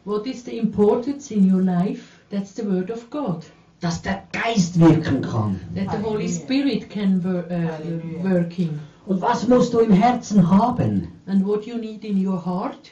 What 0.05 0.25
is 0.25 0.43
the 0.43 0.57
importance 0.57 1.31
in 1.31 1.43
your 1.51 1.61
life? 1.61 2.19
That's 2.29 2.53
the 2.53 2.63
word 2.63 2.89
of 2.89 3.09
God. 3.09 3.43
Dass 3.81 4.01
der 4.01 4.23
Geist 4.31 4.79
wirken 4.79 5.21
kann. 5.21 5.59
That 5.75 5.91
the 5.91 6.01
Holy 6.03 6.27
Spirit 6.27 6.89
can 6.89 7.21
wor- 7.23 7.45
uh, 7.49 7.53
Hallelujah. 7.53 8.23
working. 8.23 8.79
Und 9.05 9.21
was 9.21 9.47
musst 9.47 9.73
du 9.73 9.79
im 9.79 9.91
Herzen 9.91 10.49
haben? 10.49 11.07
And 11.25 11.45
what 11.45 11.65
you 11.65 11.77
need 11.77 12.03
in 12.03 12.17
your 12.25 12.43
heart? 12.45 12.91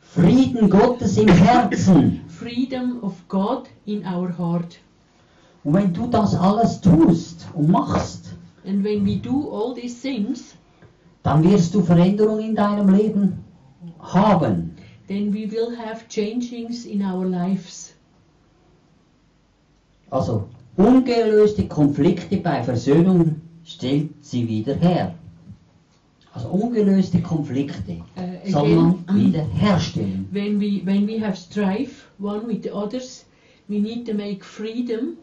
Frieden 0.00 0.68
Gottes 0.70 1.16
im 1.18 1.28
Herzen. 1.28 2.20
Freedom 2.28 2.98
of 3.02 3.14
God 3.28 3.68
in 3.86 4.04
our 4.04 4.36
heart. 4.36 4.78
Und 5.62 5.74
wenn 5.74 5.92
du 5.92 6.06
das 6.06 6.34
alles 6.34 6.80
tust 6.80 7.46
und 7.54 7.70
machst, 7.70 8.34
And 8.66 8.84
when 8.84 9.06
we 9.06 9.16
do 9.16 9.48
all 9.50 9.74
these 9.74 9.94
things, 10.02 10.54
dann 11.22 11.42
wirst 11.44 11.74
du 11.74 11.82
Veränderung 11.82 12.40
in 12.40 12.54
deinem 12.54 12.88
Leben 12.94 13.44
haben. 13.98 14.74
then 15.08 15.32
we 15.32 15.50
will 15.50 15.76
have 15.76 16.06
changings 16.08 16.84
in 16.86 17.02
our 17.02 17.24
lives. 17.24 17.94
Also 20.10 20.48
ungelöste 20.76 21.66
Konflikte 21.68 22.36
bei 22.38 22.62
Versöhnung 22.62 23.40
stellt 23.64 24.10
sie 24.24 24.48
wieder 24.48 24.74
her. 24.74 25.14
Also 26.32 26.48
ungelöste 26.48 27.20
Konflikte 27.22 27.98
Äh, 28.14 28.50
soll 28.50 28.68
man 28.76 29.04
wieder 29.12 29.42
herstellen. 29.44 30.28
when 30.32 30.60
we 30.60 30.80
when 30.84 31.06
we 31.06 31.18
have 31.20 31.36
strife 31.36 32.04
one 32.20 32.46
with 32.46 32.62
the 32.62 32.70
others, 32.72 33.24
we 33.68 33.78
need 33.80 34.06
to 34.06 34.14
make 34.14 34.44
freedom. 34.44 35.16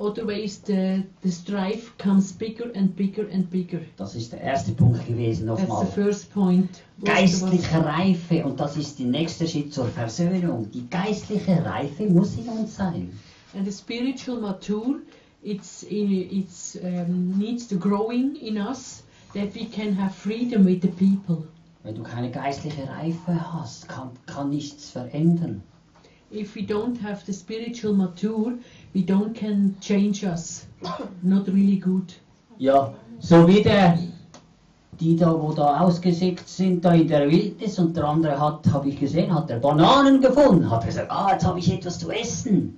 Otherwise, 0.00 0.62
the 0.64 1.04
the 1.20 1.30
strife 1.30 1.92
comes 1.98 2.32
bigger 2.32 2.72
and 2.74 2.96
bigger 2.96 3.28
and 3.28 3.50
bigger. 3.50 3.82
Das 3.98 4.14
ist 4.14 4.32
der 4.32 4.40
erste 4.40 4.72
Punkt 4.72 5.06
gewesen 5.06 5.46
That's 5.46 5.80
the 5.80 6.02
first 6.02 6.32
point. 6.32 6.82
Geistliche 7.04 7.84
Reife 7.84 8.42
und 8.46 8.58
das 8.58 8.78
ist 8.78 8.98
der 8.98 9.06
nächste 9.06 9.46
Schritt 9.46 9.74
zur 9.74 9.88
Versöhnung. 9.88 10.70
Die 10.70 10.88
geistliche 10.88 11.62
Reife 11.62 12.04
muss 12.04 12.34
in 12.38 12.48
uns 12.48 12.76
sein. 12.76 13.12
And 13.52 13.66
the 13.66 13.72
spiritual 13.72 14.40
mature, 14.40 15.00
it's 15.42 15.84
it's 15.90 16.78
um, 16.82 17.38
needs 17.38 17.66
to 17.68 17.76
growing 17.76 18.36
in 18.36 18.56
us 18.56 19.02
that 19.34 19.54
we 19.54 19.66
can 19.66 19.92
have 19.92 20.14
freedom 20.14 20.64
with 20.64 20.80
the 20.80 20.88
people. 20.88 21.44
Wenn 21.82 21.94
du 21.94 22.02
keine 22.02 22.30
geistliche 22.30 22.88
Reife 22.88 23.52
hast, 23.52 23.86
kann, 23.86 24.10
kann 24.24 24.48
nichts 24.48 24.90
verändern. 24.90 25.62
If 26.32 26.54
we 26.54 26.62
don't 26.62 26.96
have 27.02 27.24
the 27.26 27.32
spiritual 27.32 27.92
mature, 27.92 28.56
we 28.94 29.02
don't 29.02 29.34
can 29.34 29.76
change 29.80 30.24
us. 30.24 30.66
Not 31.22 31.46
really 31.48 31.76
good. 31.76 32.14
Ja, 32.58 32.92
so 33.20 33.46
wie 33.46 33.62
der, 33.62 33.98
die 35.00 35.16
da, 35.16 35.30
wo 35.32 35.52
da 35.52 35.80
ausgesetzt 35.80 36.56
sind, 36.56 36.84
da 36.84 36.92
in 36.92 37.08
der 37.08 37.30
Wildnis 37.30 37.78
und 37.78 37.96
der 37.96 38.04
andere 38.04 38.38
hat, 38.38 38.66
habe 38.72 38.88
ich 38.88 38.98
gesehen, 38.98 39.32
hat 39.34 39.48
der 39.48 39.58
Bananen 39.58 40.20
gefunden, 40.20 40.70
hat 40.70 40.84
gesagt, 40.84 41.10
ah, 41.10 41.32
jetzt 41.32 41.46
habe 41.46 41.58
ich 41.58 41.72
etwas 41.72 41.98
zu 41.98 42.10
essen. 42.10 42.76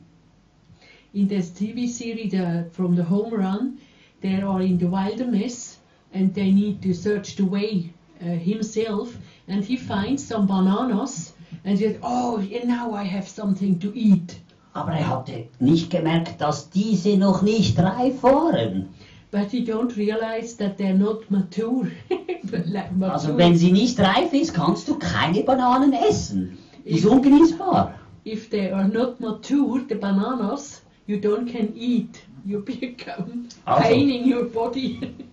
In 1.15 1.29
this 1.29 1.53
TV 1.53 1.87
series 1.87 2.31
the, 2.31 2.65
from 2.73 2.97
the 2.97 3.03
home 3.03 3.35
run, 3.35 3.79
they 4.21 4.41
are 4.41 4.63
in 4.63 4.79
the 4.79 4.87
wilderness 4.87 5.79
and 6.15 6.33
they 6.35 6.51
need 6.51 6.81
to 6.83 6.93
search 6.93 7.37
the 7.37 7.45
way 7.45 7.93
uh, 8.21 8.25
himself. 8.25 9.17
And 9.49 9.65
he 9.65 9.77
finds 9.77 10.25
some 10.25 10.47
bananas 10.47 11.33
and 11.65 11.79
he 11.79 11.87
said, 11.87 11.99
"Oh, 12.03 12.43
now 12.65 12.93
I 12.95 13.05
have 13.05 13.29
something 13.29 13.79
to 13.81 13.93
eat." 13.95 14.41
Aber 14.75 14.93
er 14.93 15.09
hatte 15.09 15.45
nicht 15.61 15.91
gemerkt, 15.91 16.41
dass 16.41 16.71
diese 16.71 17.17
noch 17.17 17.43
nicht 17.43 17.79
reif 17.79 18.23
waren. 18.23 18.89
But 19.31 19.51
he 19.51 19.65
don't 19.65 19.97
realize 19.97 20.57
that 20.59 20.79
they're 20.79 20.97
not 20.97 21.31
mature. 21.31 21.91
Like 22.67 22.91
Also 23.01 23.29
mature. 23.29 23.39
wenn 23.39 23.57
sie 23.57 23.73
nicht 23.73 23.99
reif 24.01 24.33
ist, 24.33 24.53
kannst 24.55 24.89
du 24.89 24.99
keine 24.99 25.43
Bananen 25.43 25.93
essen. 25.93 26.59
Ist 26.85 27.07
ungenießbar. 27.07 27.95
if 28.25 28.49
they 28.51 28.71
are 28.71 28.87
not 28.89 29.19
mature, 29.21 29.81
the 29.89 29.95
bananas, 29.97 30.83
you 31.07 31.17
don't 31.17 31.47
can 31.51 31.73
eat. 31.77 32.21
You 32.45 32.61
become 32.65 33.49
Also- 33.65 33.83
pain 33.89 34.09
in 34.11 34.33
your 34.33 34.45
body. 34.45 35.01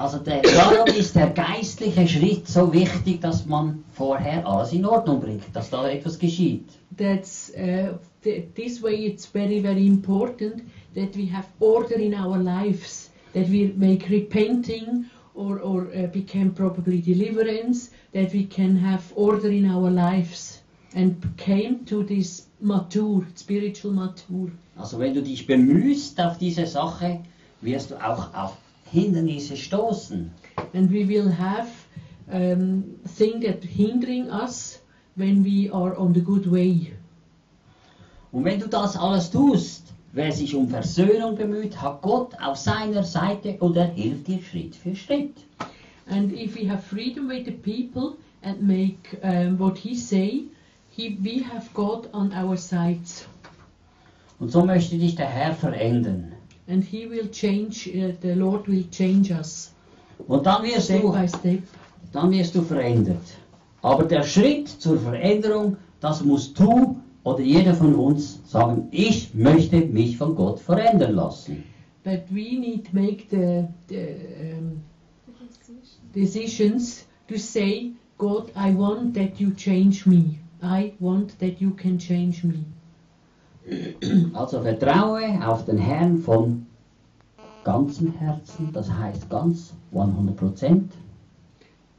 Also 0.00 0.16
der, 0.16 0.40
darum 0.40 0.86
ist 0.86 1.14
der 1.14 1.28
geistliche 1.28 2.08
Schritt 2.08 2.48
so 2.48 2.72
wichtig, 2.72 3.20
dass 3.20 3.44
man 3.44 3.84
vorher 3.92 4.46
alles 4.46 4.72
in 4.72 4.86
Ordnung 4.86 5.20
bringt, 5.20 5.44
dass 5.52 5.68
da 5.68 5.86
etwas 5.90 6.18
geschieht. 6.18 6.64
That's 6.96 7.52
uh, 7.54 7.98
th- 8.24 8.44
this 8.54 8.82
way. 8.82 8.94
It's 9.04 9.26
very 9.26 9.60
very 9.60 9.86
important 9.86 10.62
that 10.94 11.14
we 11.14 11.26
have 11.30 11.46
order 11.58 11.96
in 11.96 12.14
our 12.14 12.38
lives. 12.38 13.10
That 13.34 13.50
we 13.50 13.74
make 13.76 14.08
repenting 14.08 15.04
or 15.34 15.60
or 15.60 15.88
uh, 15.94 16.06
become 16.06 16.52
probably 16.54 17.02
deliverance. 17.02 17.90
That 18.14 18.32
we 18.32 18.46
can 18.46 18.76
have 18.76 19.02
order 19.16 19.50
in 19.50 19.66
our 19.66 19.90
lives 19.90 20.62
and 20.94 21.14
came 21.36 21.84
to 21.84 22.04
this 22.04 22.46
mature 22.58 23.26
spiritual 23.34 23.92
mature. 23.92 24.50
Also 24.78 24.98
wenn 24.98 25.12
du 25.12 25.20
dich 25.20 25.46
bemühst 25.46 26.18
auf 26.18 26.38
diese 26.38 26.64
Sache, 26.64 27.20
wirst 27.60 27.90
du 27.90 27.96
auch 27.96 28.32
auf 28.32 28.56
Hindernisse 28.90 29.56
stoßen. 29.56 30.30
and 30.72 30.90
we 30.90 31.04
will 31.04 31.28
have 31.28 31.68
um, 32.32 32.98
things 33.06 33.44
that 33.44 33.62
hindering 33.64 34.30
us 34.30 34.78
when 35.16 35.42
we 35.42 35.68
are 35.70 35.96
on 35.96 36.12
the 36.12 36.20
good 36.20 36.46
way. 36.46 36.92
Und 38.32 38.44
wenn 38.44 38.60
du 38.60 38.68
das 38.68 38.96
alles 38.96 39.30
tust, 39.30 39.92
wer 40.12 40.30
sich 40.32 40.54
um 40.54 40.68
Versöhnung 40.68 41.36
bemüht, 41.36 41.80
hat 41.80 42.00
Gott 42.02 42.32
auf 42.40 42.56
seiner 42.56 43.02
Seite 43.02 43.56
und 43.58 43.76
er 43.76 43.88
hilft 43.88 44.28
dir 44.28 44.40
Schritt 44.40 44.76
für 44.76 44.94
Schritt. 44.94 45.36
And 46.08 46.32
if 46.32 46.54
we 46.56 46.68
have 46.68 46.82
freedom 46.82 47.28
with 47.28 47.44
the 47.44 47.52
people 47.52 48.16
and 48.42 48.62
make 48.62 49.18
um, 49.22 49.58
what 49.58 49.78
He 49.78 49.96
say, 49.96 50.44
he, 50.90 51.16
we 51.20 51.42
have 51.42 51.72
God 51.74 52.08
on 52.12 52.32
our 52.32 52.56
sides, 52.56 53.26
Und 54.38 54.50
so 54.50 54.64
möchte 54.64 54.96
dich 54.96 55.16
der 55.16 55.28
Herr 55.28 55.54
verändern. 55.54 56.29
And 56.70 56.84
He 56.84 57.06
will 57.08 57.28
change. 57.30 57.88
Uh, 57.88 58.12
the 58.20 58.34
Lord 58.34 58.68
will 58.68 58.84
change 58.90 59.30
us 59.32 59.72
Und 60.28 60.44
dann 60.46 60.62
wirst 60.62 60.84
step 60.86 61.02
du 61.02 61.12
by 61.12 61.28
step. 61.28 61.62
dann 62.12 62.30
wirst 62.30 62.54
du 62.54 62.62
verändert. 62.62 63.22
Aber 63.82 64.04
der 64.04 64.22
Schritt 64.22 64.68
zur 64.68 64.98
Veränderung, 64.98 65.76
das 66.00 66.22
musst 66.24 66.58
du 66.58 66.96
oder 67.24 67.40
jeder 67.40 67.74
von 67.74 67.94
uns 67.94 68.40
sagen, 68.50 68.88
ich 68.90 69.34
möchte 69.34 69.80
mich 69.80 70.16
von 70.16 70.34
Gott 70.34 70.60
verändern 70.60 71.14
lassen. 71.14 71.64
But 72.04 72.22
we 72.30 72.58
need 72.58 72.86
to 72.86 72.96
make 72.96 73.24
the, 73.30 73.64
the 73.88 74.16
um, 74.58 74.82
decisions 76.14 77.04
to 77.28 77.36
say, 77.38 77.92
God, 78.18 78.50
I 78.56 78.72
want 78.72 79.14
that 79.14 79.38
you 79.38 79.50
change 79.54 80.06
me. 80.06 80.38
I 80.62 80.92
want 80.98 81.38
that 81.40 81.60
you 81.60 81.70
can 81.70 81.98
change 81.98 82.42
me. 82.44 82.64
Also 84.32 84.62
vertraue 84.62 85.46
auf 85.46 85.64
den 85.64 85.78
Herrn 85.78 86.18
von 86.18 86.66
ganzem 87.64 88.12
Herzen, 88.14 88.70
das 88.72 88.90
heißt 88.90 89.28
ganz 89.28 89.72
100%. 89.94 90.82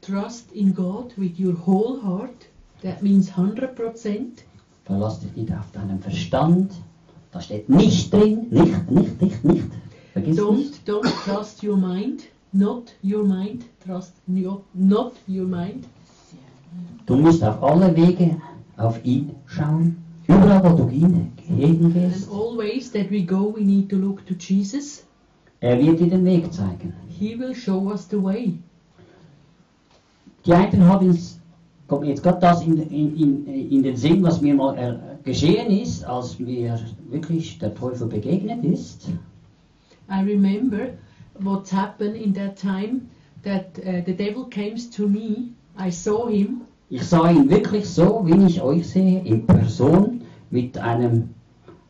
Trust 0.00 0.50
in 0.52 0.74
God 0.74 1.16
with 1.16 1.38
your 1.38 1.54
whole 1.66 2.02
heart. 2.02 2.48
That 2.82 3.02
means 3.02 3.30
100%. 3.30 4.42
Verlass 4.84 5.20
dich 5.20 5.36
nicht 5.36 5.52
auf 5.52 5.70
deinen 5.72 6.00
Verstand. 6.00 6.72
Da 7.30 7.40
steht 7.40 7.68
nicht 7.68 8.12
drin, 8.12 8.48
nicht, 8.50 8.90
nicht, 8.90 9.22
nicht, 9.22 9.44
nicht. 9.44 9.64
Vergiss 10.12 10.36
Don't 10.36 10.56
nicht. 10.56 10.88
don't 10.88 11.08
trust 11.24 11.62
your 11.62 11.76
mind. 11.76 12.22
Not 12.52 12.92
your 13.02 13.24
mind. 13.24 13.64
Trust 13.86 14.12
not, 14.26 14.62
not 14.74 15.12
your 15.28 15.46
mind. 15.46 15.86
Du 17.06 17.16
musst 17.16 17.42
auf 17.42 17.62
alle 17.62 17.96
Wege 17.96 18.36
auf 18.76 19.02
ihn 19.04 19.30
schauen. 19.46 20.01
Überall, 20.32 20.62
wo 20.64 20.76
du 20.76 20.88
hin, 20.88 21.32
And 21.48 22.28
always 22.30 22.90
that 22.92 23.10
we 23.10 23.22
go, 23.22 23.54
we 23.54 23.62
need 23.62 23.90
to 23.90 23.96
look 23.96 24.24
to 24.26 24.34
Jesus. 24.34 25.04
er 25.60 25.78
wird 25.78 26.00
dir 26.00 26.08
den 26.08 26.24
Weg 26.24 26.52
zeigen. 26.52 26.92
He 27.08 27.38
will 27.38 27.54
show 27.54 27.90
us 27.90 28.08
the 28.10 28.22
way. 28.22 28.54
Die 30.44 30.52
einen 30.52 30.84
haben 30.86 31.18
kommt 31.86 32.06
jetzt 32.06 32.22
gerade 32.22 32.40
das 32.40 32.62
in, 32.64 32.78
in, 32.90 33.16
in, 33.16 33.70
in 33.70 33.82
den 33.82 33.96
Sinn, 33.96 34.22
was 34.22 34.40
mir 34.40 34.54
mal 34.54 34.76
äh, 34.78 34.94
geschehen 35.24 35.70
ist, 35.70 36.04
als 36.04 36.38
mir 36.38 36.80
wirklich 37.10 37.58
der 37.58 37.74
Teufel 37.74 38.06
begegnet 38.08 38.64
ist. 38.64 39.08
I 40.08 40.22
remember 40.22 40.88
what's 41.38 41.70
happened 41.70 42.16
in 42.16 42.32
that 42.34 42.56
time 42.56 43.02
that 43.44 43.78
uh, 43.78 44.02
the 44.06 44.14
devil 44.14 44.46
came 44.46 44.76
to 44.96 45.06
me. 45.06 45.52
I 45.78 45.90
saw 45.90 46.28
him 46.28 46.62
Ich 46.94 47.04
sah 47.04 47.30
ihn 47.30 47.48
wirklich 47.48 47.88
so, 47.88 48.20
wie 48.26 48.46
ich 48.46 48.60
euch 48.60 48.86
sehe, 48.86 49.22
in 49.24 49.46
Person, 49.46 50.11
mit 50.52 50.78
einem, 50.78 51.30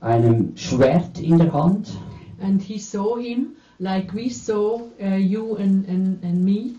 einem 0.00 0.56
Schwert 0.56 1.20
in 1.20 1.36
der 1.38 1.52
Hand. 1.52 1.92
and 2.40 2.60
he 2.60 2.78
saw 2.78 3.16
him 3.16 3.54
like 3.78 4.12
we 4.14 4.28
saw 4.28 4.80
uh, 5.00 5.16
you 5.16 5.56
and, 5.56 5.86
and, 5.86 6.22
and 6.24 6.44
me. 6.44 6.76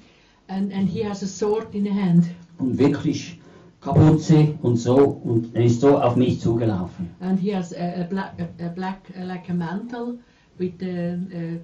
And, 0.50 0.72
and 0.74 0.90
he 0.90 1.02
has 1.04 1.24
a 1.24 1.28
sword 1.28 1.74
in 1.74 1.84
the 1.84 1.94
hand. 1.94 2.26
Und 2.60 2.78
wirklich 2.78 3.40
Kapuze 3.82 4.58
und 4.62 4.78
so, 4.78 4.96
und 5.24 5.56
er 5.56 5.64
ist 5.66 5.82
so 5.82 5.98
auf 6.00 6.16
mich 6.16 6.40
zugelaufen. 6.40 7.10
And 7.20 7.40
he 7.40 7.54
has 7.54 7.74
a, 7.74 8.02
a 8.02 8.04
black, 8.04 8.34
a, 8.40 8.66
a 8.66 8.70
black 8.70 9.02
uh, 9.18 9.26
like 9.26 9.50
a 9.50 9.54
mantle 9.54 10.20
with 10.58 10.74
the 10.80 11.18
uh, 11.34 11.60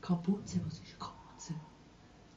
Kapuze. 0.00 0.60
Was 0.64 0.74
ist 0.74 0.98
Kapuze? 0.98 1.54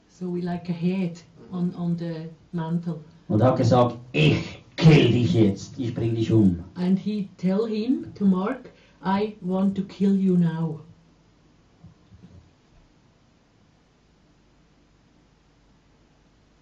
So 0.08 0.28
we 0.28 0.40
like 0.40 0.68
a 0.68 0.72
head 0.72 1.18
on, 1.52 1.74
on 1.74 1.96
the 1.96 2.28
mantle. 2.52 3.00
Und 3.28 3.42
hat 3.42 3.56
gesagt, 3.56 3.96
ich 4.12 4.62
kill 4.78 5.10
dich 5.10 5.34
jetzt, 5.34 5.78
ich 5.78 5.94
bring 5.94 6.14
dich 6.14 6.32
um. 6.32 6.64
And 6.74 6.98
he 6.98 7.28
tell 7.36 7.66
him 7.66 8.14
to 8.14 8.24
Mark, 8.24 8.70
I 9.04 9.36
want 9.40 9.76
to 9.76 9.82
kill 9.82 10.16
you 10.16 10.36
now. 10.36 10.80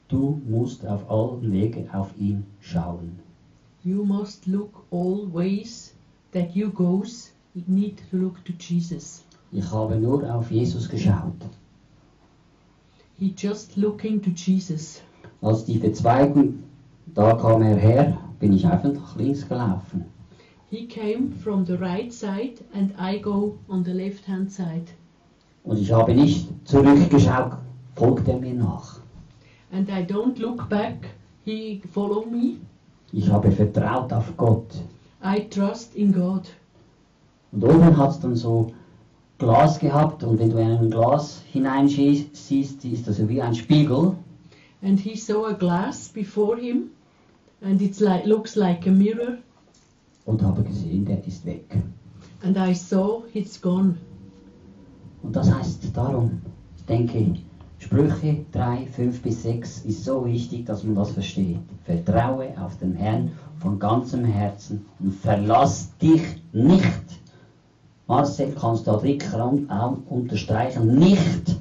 Du 0.08 0.40
musst 0.48 0.86
auf 0.86 1.10
allen 1.10 1.52
Wegen 1.52 1.90
auf 1.90 2.16
ihn 2.18 2.44
schauen. 2.60 3.18
You 3.84 4.04
must 4.04 4.46
look 4.46 4.84
all 4.90 5.28
ways 5.32 5.94
that 6.32 6.54
you 6.54 6.70
goes. 6.70 7.32
You 7.54 7.62
need 7.66 8.02
to 8.10 8.16
look 8.16 8.44
to 8.44 8.52
Jesus. 8.58 9.24
Ich 9.52 9.70
habe 9.70 9.96
nur 9.96 10.22
auf 10.34 10.50
Jesus 10.50 10.88
geschaut. 10.88 11.34
He 13.18 13.34
just 13.36 13.76
looking 13.76 14.22
to 14.22 14.30
Jesus. 14.30 15.02
Als 15.40 15.64
die 15.64 15.78
Verzweigung, 15.78 16.62
da 17.14 17.34
kam 17.34 17.62
er 17.62 17.76
her, 17.76 18.18
bin 18.38 18.52
ich 18.52 18.66
einfach 18.66 19.16
links 19.16 19.48
gelaufen. 19.48 20.04
he 20.68 20.84
came 20.86 21.30
from 21.30 21.64
the 21.64 21.78
right 21.78 22.12
side 22.12 22.58
and 22.74 22.92
I 22.98 23.18
go 23.18 23.58
on 23.68 23.84
the 23.84 23.94
left 23.94 24.24
hand 24.26 24.50
side. 24.50 24.86
Und 25.64 25.78
ich 25.78 25.92
habe 25.92 26.14
nicht 26.14 26.48
zurückgeschaut, 26.64 27.52
folgt 27.94 28.28
er 28.28 28.38
mir 28.38 28.54
nach. 28.54 29.00
And 29.72 29.88
I 29.88 30.04
don't 30.04 30.38
look 30.38 30.68
back, 30.68 31.08
he 31.44 31.80
follow 31.92 32.24
me. 32.24 32.56
Ich 33.12 33.30
habe 33.30 33.50
vertraut 33.50 34.12
auf 34.12 34.36
Gott. 34.36 34.66
I 35.24 35.48
trust 35.48 35.94
in 35.94 36.12
God. 36.12 36.42
Und 37.52 37.64
oben 37.64 37.96
hat 37.96 38.10
es 38.10 38.20
dann 38.20 38.36
so 38.36 38.72
Glas 39.38 39.78
gehabt 39.78 40.24
und 40.24 40.38
wenn 40.38 40.50
du 40.50 40.58
in 40.58 40.70
ein 40.70 40.90
Glas 40.90 41.42
hineinsiehst, 41.52 42.84
ist 42.84 43.08
das 43.08 43.28
wie 43.28 43.40
ein 43.40 43.54
Spiegel. 43.54 44.12
And 44.82 44.98
he 45.00 45.16
saw 45.16 45.46
a 45.46 45.52
glass 45.52 46.08
before 46.08 46.56
him 46.56 46.90
and 47.60 47.80
it 47.82 48.00
like, 48.00 48.26
looks 48.26 48.56
like 48.56 48.86
a 48.86 48.90
mirror. 48.90 49.38
Und 50.24 50.42
habe 50.42 50.62
gesehen, 50.62 51.04
der 51.04 51.24
ist 51.26 51.44
weg. 51.46 51.76
And 52.42 52.56
I 52.56 52.74
saw 52.74 53.22
it's 53.32 53.60
gone. 53.60 53.94
Und 55.22 55.34
das 55.34 55.52
heißt 55.52 55.96
darum, 55.96 56.42
ich 56.76 56.84
denke, 56.84 57.34
Sprüche 57.78 58.44
3, 58.52 58.86
5 58.86 59.22
bis 59.22 59.42
6 59.42 59.84
ist 59.84 60.04
so 60.04 60.24
wichtig, 60.24 60.66
dass 60.66 60.82
man 60.84 60.94
das 60.94 61.10
versteht. 61.12 61.58
Vertraue 61.84 62.48
auf 62.60 62.76
den 62.78 62.94
Herrn 62.94 63.32
von 63.58 63.78
ganzem 63.78 64.24
Herzen 64.24 64.86
und 64.98 65.14
verlass 65.14 65.96
dich 65.98 66.22
nicht. 66.52 67.20
Marcel, 68.06 68.54
kannst 68.58 68.86
du 68.86 68.92
da 68.92 69.48
au- 69.68 69.98
unterstreichen, 70.08 70.98
nicht 70.98 71.56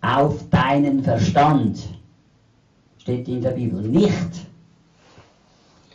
auf 0.00 0.48
deinen 0.50 1.02
Verstand. 1.02 1.88
Steht 2.98 3.28
in 3.28 3.42
der 3.42 3.50
Bibel, 3.50 3.82
nicht. 3.82 4.46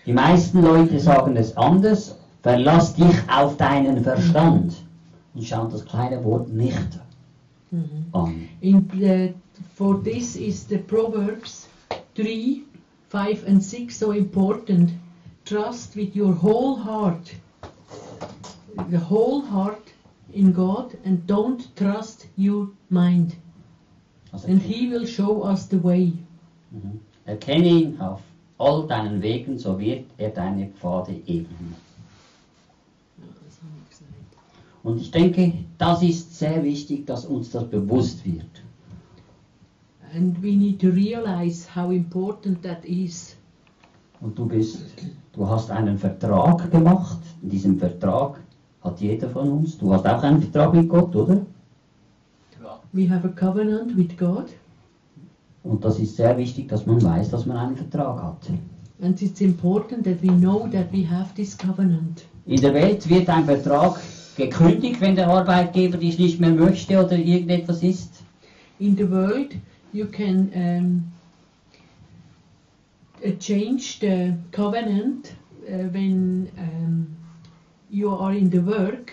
Die 0.05 0.13
meisten 0.13 0.61
Leute 0.61 0.99
sagen 0.99 1.35
es 1.35 1.57
anders, 1.57 2.15
verlass 2.43 2.93
dich 2.95 3.15
auf 3.27 3.57
deinen 3.57 4.03
Verstand. 4.03 4.75
Und 5.33 5.43
schaut 5.43 5.73
das 5.73 5.83
kleine 5.83 6.23
Wort 6.23 6.49
nicht 6.49 6.99
an. 8.11 8.47
In 8.61 8.87
the, 8.93 9.33
for 9.73 10.01
this 10.03 10.35
is 10.35 10.67
the 10.67 10.77
Proverbs 10.77 11.67
3, 12.15 12.61
5 13.09 13.47
and 13.47 13.63
6 13.63 13.97
so 13.97 14.11
important. 14.11 14.91
Trust 15.43 15.95
with 15.95 16.15
your 16.15 16.33
whole 16.33 16.77
heart. 16.77 17.35
The 18.89 18.99
whole 19.09 19.41
heart 19.41 19.93
in 20.33 20.53
God 20.53 20.97
and 21.03 21.25
don't 21.27 21.75
trust 21.75 22.27
your 22.37 22.69
mind. 22.89 23.35
Also, 24.31 24.47
And 24.47 24.61
he 24.61 24.87
will 24.89 25.05
show 25.05 25.43
us 25.43 25.67
the 25.67 25.77
way. 25.77 26.13
Mhm. 26.71 26.99
Erkenne 27.25 27.67
ihn 27.67 27.99
auf 27.99 28.21
all 28.57 28.87
deinen 28.87 29.21
Wegen, 29.21 29.57
so 29.57 29.79
wird 29.79 30.05
er 30.17 30.29
deine 30.29 30.67
Pfade 30.67 31.13
ebnen. 31.25 31.75
Und 34.83 35.01
ich 35.01 35.09
denke, 35.11 35.53
das 35.77 36.03
ist 36.03 36.37
sehr 36.37 36.63
wichtig, 36.63 37.07
dass 37.07 37.25
uns 37.25 37.49
das 37.51 37.67
bewusst 37.67 38.23
wird. 38.25 38.45
And 40.13 40.41
we 40.41 40.55
need 40.55 40.79
to 40.79 40.89
realize 40.89 41.67
how 41.75 41.91
important 41.91 42.61
that 42.63 42.85
is. 42.85 43.35
Und 44.21 44.37
du 44.37 44.45
bist, 44.45 44.85
du 45.33 45.49
hast 45.49 45.71
einen 45.71 45.97
Vertrag 45.97 46.71
gemacht. 46.71 47.17
In 47.41 47.49
diesem 47.49 47.79
Vertrag 47.79 48.39
hat 48.81 49.01
jeder 49.01 49.29
von 49.29 49.49
uns. 49.49 49.77
Du 49.77 49.91
hast 49.91 50.05
auch 50.05 50.23
einen 50.23 50.41
Vertrag 50.41 50.73
mit 50.73 50.87
Gott, 50.87 51.15
oder? 51.15 51.41
We 52.93 53.09
have 53.09 53.25
a 53.25 53.31
covenant 53.31 53.97
with 53.97 54.15
God, 54.17 54.45
Und 55.65 55.83
das 55.83 55.99
ist 55.99 56.15
sehr 56.15 56.37
wichtig, 56.37 56.69
dass 56.69 56.85
man 56.85 57.01
weiß, 57.01 57.31
dass 57.31 57.45
man 57.45 57.57
einen 57.57 57.75
Vertrag 57.75 58.21
hat. 58.21 58.49
and 59.01 59.21
it's 59.21 59.41
important 59.41 60.03
that 60.05 60.21
we 60.21 60.29
know 60.29 60.67
that 60.67 60.91
we 60.91 61.03
have 61.03 61.33
this 61.35 61.55
covenant. 61.55 62.25
In 62.45 62.61
der 62.61 62.73
Welt 62.73 63.09
wird 63.09 63.29
ein 63.29 63.45
Vertrag 63.45 63.99
gekündigt, 64.37 65.01
wenn 65.01 65.15
der 65.15 65.27
Arbeitgeber 65.27 65.97
dich 65.97 66.17
nicht 66.17 66.39
mehr 66.39 66.51
möchte 66.51 67.03
oder 67.03 67.17
irgendetwas 67.17 67.83
ist. 67.83 68.23
In 68.79 68.95
the 68.95 69.09
world, 69.09 69.55
you 69.93 70.05
can 70.05 70.49
um, 70.53 71.03
uh, 73.25 73.31
change 73.39 73.97
the 73.99 74.33
covenant 74.51 75.33
uh, 75.67 75.91
when 75.91 76.49
um, 76.57 77.07
you 77.89 78.09
are 78.09 78.33
in 78.33 78.49
the 78.51 78.65
work 78.65 79.11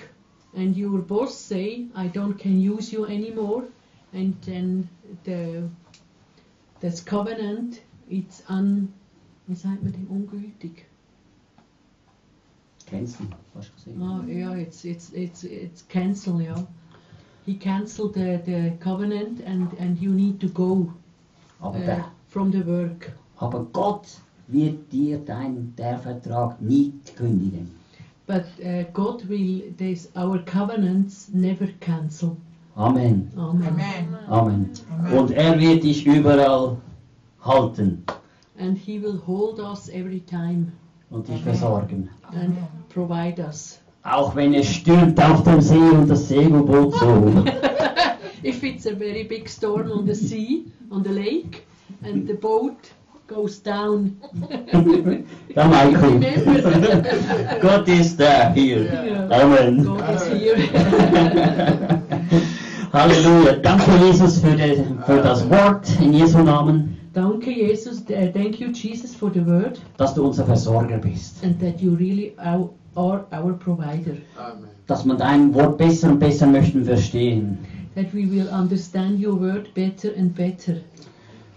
and 0.55 0.76
your 0.76 1.00
boss 1.00 1.34
say, 1.34 1.86
"I 1.96 2.09
don't 2.09 2.36
can 2.38 2.61
use 2.61 2.92
you 2.92 3.07
anymore," 3.07 3.64
and 4.12 4.34
then 4.44 4.88
the 5.24 5.62
das 6.83 7.05
covenant 7.05 7.80
it's 8.09 8.43
un 8.49 8.89
wie 9.47 9.55
sagt 9.55 9.83
man 9.83 9.93
dem 9.93 10.07
ungültig? 10.09 10.87
Du? 12.91 12.97
Hast 13.55 13.70
du 13.70 13.74
gesehen? 13.74 14.03
Oh, 14.03 14.22
yeah, 14.26 14.55
it's 14.55 14.85
it's 14.85 15.11
it's 15.14 15.45
it's 15.45 15.83
cancel, 15.89 16.41
yeah. 16.41 16.62
He 17.47 17.55
cancelled 17.55 18.14
the, 18.14 18.41
the 18.45 18.72
covenant 18.80 19.41
and, 19.41 19.72
and 19.78 19.99
you 19.99 20.11
need 20.11 20.41
to 20.41 20.49
go 20.49 20.93
Aber, 21.61 21.78
uh, 21.78 21.87
der, 21.87 22.05
from 22.28 22.53
the 22.53 22.62
work. 22.66 23.12
aber 23.39 23.64
Gott 23.72 24.07
wird 24.49 24.93
dir 24.93 25.18
dein, 25.18 25.74
der 25.76 25.99
Vertrag 25.99 26.61
nie 26.61 26.93
kündigen. 27.16 27.70
But 28.26 28.45
uh, 28.64 28.85
God 28.93 29.28
will 29.28 29.72
this 29.76 30.09
our 30.14 30.39
covenants 30.45 31.28
never 31.33 31.68
cancel. 31.80 32.37
Amen. 32.75 33.31
Amen. 33.37 33.68
Amen. 34.29 34.70
Amen. 34.99 35.18
Und 35.18 35.31
er 35.31 35.59
wird 35.61 35.83
dich 35.85 36.07
überall 36.07 36.77
halten 37.45 38.05
And 38.59 38.79
He 38.79 38.99
will 38.99 39.20
hold 39.27 39.59
us 39.59 39.89
every 39.89 40.20
time 40.20 40.73
und 41.11 41.27
dich 41.27 41.43
Amen. 41.43 41.45
versorgen. 41.45 42.09
and 42.33 42.57
provide 42.89 43.41
us. 43.41 43.81
Auch 44.05 44.35
wenn 44.35 44.55
es 44.55 44.66
stürmt 44.66 45.20
auf 45.23 45.43
dem 45.45 45.61
See 45.61 45.77
und 45.77 46.09
das 46.09 46.29
Segelboot 46.29 46.95
so. 46.95 47.45
If 48.45 48.62
it's 48.64 48.87
a 48.87 48.95
very 48.95 49.25
big 49.25 49.49
storm 49.49 49.91
on 49.91 50.07
the 50.07 50.14
sea, 50.14 50.64
on 50.91 51.05
the 51.05 51.11
lake, 51.11 51.64
and 52.03 52.27
the 52.27 52.35
boat 52.35 52.91
goes 53.29 53.62
down. 53.62 54.16
Ja, 55.55 55.66
Michael. 55.66 56.18
Remember, 56.18 57.05
Gott 57.61 57.87
ist 57.87 58.18
da 58.18 58.53
hier. 58.55 58.85
Ja. 58.85 59.29
Amen. 59.29 59.85
God 59.85 60.01
is 60.14 60.27
here. 60.29 61.99
Halleluja. 62.93 63.57
Danke, 63.62 63.90
Jesus, 64.05 64.38
für, 64.38 64.55
die, 64.55 64.84
für 65.07 65.22
das 65.22 65.49
Wort 65.49 65.88
in 66.01 66.12
Jesu 66.12 66.38
Namen, 66.40 66.99
Danke, 67.14 67.51
Jesus. 67.51 68.01
Uh, 68.09 68.32
thank 68.32 68.59
you, 68.59 68.68
Jesus, 68.70 69.14
for 69.14 69.30
the 69.32 69.45
word 69.45 69.80
dass 69.99 70.14
du 70.14 70.24
unser 70.24 70.45
Versorger 70.45 70.99
bist. 70.99 71.43
and 71.45 71.59
that 71.61 71.80
you 71.80 71.95
really 71.95 72.32
are, 72.38 72.68
are 72.95 73.24
our 73.32 73.53
provider. 73.53 74.16
Amen. 74.38 74.68
Dass 74.86 75.05
man 75.05 75.18
dein 75.18 75.54
Wort 75.54 75.76
besser 75.79 76.11
und 76.11 76.18
besser 76.18 76.46
möchten 76.46 76.84
verstehen. 76.84 77.58
That 77.95 78.12
we 78.14 78.30
will 78.30 78.49
understand 78.49 79.22
your 79.25 79.38
word 79.38 79.72
better 79.75 80.08
and 80.18 80.34
better. 80.34 80.76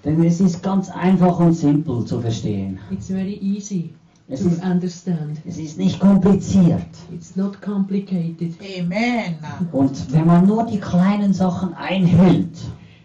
Denn 0.04 0.24
es 0.24 0.42
ist 0.42 0.62
ganz 0.62 0.90
einfach 0.90 1.40
und 1.40 1.54
simpel 1.54 2.04
zu 2.06 2.20
verstehen. 2.20 2.80
It's 2.92 3.08
very 3.08 3.40
easy 3.42 3.92
Es 4.28 4.42
to 4.42 4.50
ist, 4.50 4.64
understand. 4.64 5.40
es 5.46 5.58
ist 5.60 5.78
nicht 5.78 6.00
kompliziert. 6.00 6.88
It's 7.14 7.36
not 7.36 7.62
complicated. 7.62 8.54
Amen. 8.80 9.36
Und 9.72 10.12
wenn 10.12 10.26
man 10.26 10.48
nur 10.48 10.66
die 10.66 10.80
kleinen 10.80 11.34
Sachen 11.34 11.74
einhält, 11.76 12.58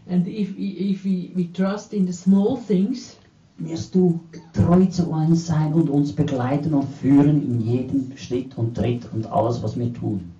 And 0.08 0.26
if, 0.26 0.58
if 0.58 1.04
we, 1.04 1.30
we 1.36 1.52
trust 1.52 1.92
in 1.92 2.04
the 2.06 2.12
small 2.12 2.58
things, 2.66 3.16
wirst 3.58 3.94
du 3.94 4.18
treu 4.54 4.84
zu 4.86 5.08
uns 5.10 5.46
sein 5.46 5.72
und 5.74 5.88
uns 5.88 6.12
begleiten 6.12 6.74
und 6.74 6.88
führen 7.00 7.40
in 7.42 7.60
jedem 7.60 8.16
Schritt 8.16 8.56
und 8.58 8.74
Tritt 8.74 9.06
und 9.12 9.26
alles, 9.30 9.62
was 9.62 9.78
wir 9.78 9.92
tun. 9.92 10.32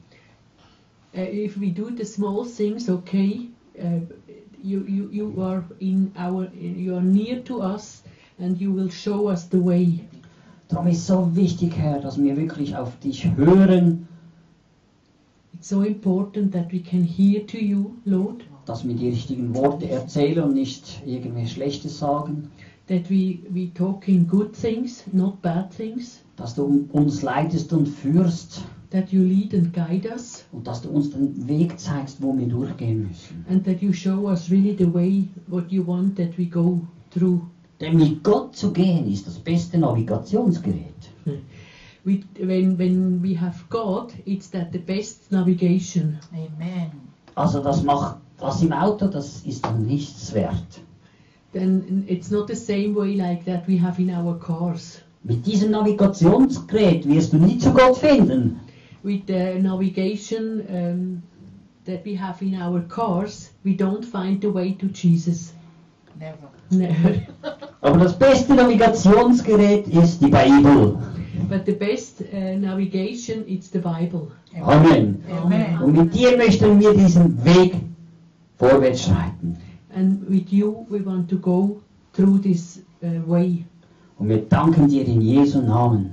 uh, 1.16 1.20
if 1.20 1.56
we 1.58 1.70
do 1.70 1.90
the 1.90 2.04
small 2.04 2.44
things, 2.44 2.88
okay, 2.88 3.48
uh, 3.80 4.00
you, 4.62 4.84
you, 4.88 5.08
you 5.12 5.40
are 5.42 5.62
in 5.80 6.10
our, 6.16 6.48
you 6.54 6.96
are 6.96 7.02
near 7.02 7.40
to 7.42 7.60
us, 7.62 8.02
and 8.38 8.60
you 8.60 8.72
will 8.72 8.88
show 8.90 9.28
us 9.28 9.44
the 9.44 9.58
way. 9.60 10.00
Darum 10.70 10.86
ist 10.86 11.06
so 11.06 11.34
wichtig, 11.34 11.76
Herr, 11.76 11.98
dass 12.00 12.22
wir 12.22 12.36
wirklich 12.36 12.76
auf 12.76 12.96
dich 13.00 13.28
hören, 13.36 14.06
It's 15.52 15.68
so 15.68 15.82
important 15.82 16.52
that 16.52 16.72
we 16.72 16.78
can 16.80 17.02
hear 17.02 17.46
to 17.46 17.58
you, 17.58 17.90
Lord, 18.06 18.44
dass 18.64 18.86
wir 18.86 18.94
die 18.94 19.08
richtigen 19.10 19.54
Worte 19.54 19.90
erzählen 19.90 20.44
und 20.44 20.54
nicht 20.54 21.02
irgendwie 21.04 21.46
Schlechtes 21.46 21.98
sagen, 21.98 22.48
that 22.88 23.10
we, 23.10 23.40
we 23.50 23.68
talk 23.74 24.08
in 24.08 24.26
good 24.26 24.52
things, 24.54 25.04
not 25.12 25.42
bad 25.42 25.70
things, 25.76 26.22
dass 26.36 26.54
du 26.54 26.86
uns 26.92 27.20
leitest 27.20 27.72
und 27.74 27.86
führst. 27.88 28.62
That 28.90 29.12
you 29.12 29.22
lead 29.22 29.52
and 29.54 29.72
guide 29.74 30.08
us, 30.10 30.44
und 30.52 30.66
dass 30.66 30.80
du 30.82 30.88
uns 30.88 31.10
den 31.10 31.46
Weg 31.46 31.78
zeigst, 31.78 32.22
wo 32.22 32.36
wir 32.38 32.46
durchgehen 32.46 33.08
müssen. 33.08 33.44
and 33.50 33.62
that 33.64 33.82
you 33.82 33.92
show 33.92 34.28
us 34.30 34.50
really 34.50 34.74
the 34.78 34.92
way, 34.94 35.28
what 35.48 35.70
you 35.70 35.86
want 35.86 36.16
that 36.16 36.38
we 36.38 36.46
go 36.46 36.80
through. 37.10 37.40
Denn 37.80 37.96
mit 37.96 38.22
Gott 38.22 38.54
zu 38.54 38.72
gehen 38.72 39.10
ist 39.10 39.26
das 39.26 39.38
beste 39.38 39.78
Navigationsgerät. 39.78 41.10
We, 42.04 42.20
when, 42.38 42.78
when 42.78 43.22
we 43.22 43.34
have 43.38 43.64
God, 43.68 44.12
it's 44.24 44.50
that 44.50 44.72
the 44.72 44.78
best 44.78 45.30
navigation. 45.30 46.18
Amen. 46.32 46.90
Also 47.34 47.62
das 47.62 47.82
macht 47.82 48.16
das 48.38 48.62
im 48.62 48.72
Auto, 48.72 49.06
das 49.06 49.42
ist 49.44 49.64
dann 49.64 49.84
nichts 49.84 50.32
wert. 50.32 50.80
Then 51.52 52.04
it's 52.06 52.30
not 52.30 52.48
the 52.48 52.54
same 52.54 52.94
way 52.94 53.16
like 53.16 53.44
that 53.44 53.66
we 53.68 53.80
have 53.80 54.00
in 54.00 54.10
our 54.10 54.38
cars. 54.38 55.02
Mit 55.24 55.44
diesem 55.44 55.72
Navigationsgerät 55.72 57.06
wirst 57.06 57.34
du 57.34 57.36
nie 57.36 57.58
zu 57.58 57.72
Gott 57.72 57.98
finden. 57.98 58.60
With 59.02 59.22
the 59.26 59.58
navigation 59.60 60.62
um, 60.68 61.22
that 61.84 62.04
we 62.06 62.18
have 62.18 62.42
in 62.42 62.54
our 62.54 62.80
cars, 62.88 63.50
we 63.62 63.72
don't 63.72 64.04
find 64.04 64.40
the 64.40 64.52
way 64.52 64.72
to 64.72 64.86
Jesus. 64.86 65.52
Never. 66.20 66.50
Never. 66.70 67.20
Aber 67.80 67.98
das 68.04 68.18
beste 68.18 68.54
Navigationsgerät 68.54 69.88
ist 69.88 70.20
die 70.20 70.26
Bibel. 70.26 70.98
but 71.48 71.66
the 71.66 71.72
best 71.72 72.22
uh, 72.32 72.56
navigation 72.56 73.44
is 73.46 73.70
the 73.70 73.78
Bible. 73.78 74.30
Amen. 74.62 75.22
Amen. 75.30 75.82
Und 75.82 75.96
mit 75.96 76.14
dir 76.14 76.36
möchten 76.36 76.78
wir 76.78 76.94
diesen 76.94 77.44
Weg 77.44 77.74
vorwärts 78.58 79.04
schreiten. 79.04 79.56
And 79.94 80.28
with 80.28 80.52
you, 80.52 80.86
we 80.88 81.04
want 81.04 81.28
to 81.30 81.36
go 81.36 81.80
through 82.12 82.38
this 82.42 82.82
uh, 83.02 83.06
way. 83.26 83.64
Und 84.18 84.28
wir 84.28 84.42
danken 84.48 84.88
dir 84.88 85.06
in 85.06 85.20
Jesu 85.20 85.60
Namen, 85.60 86.12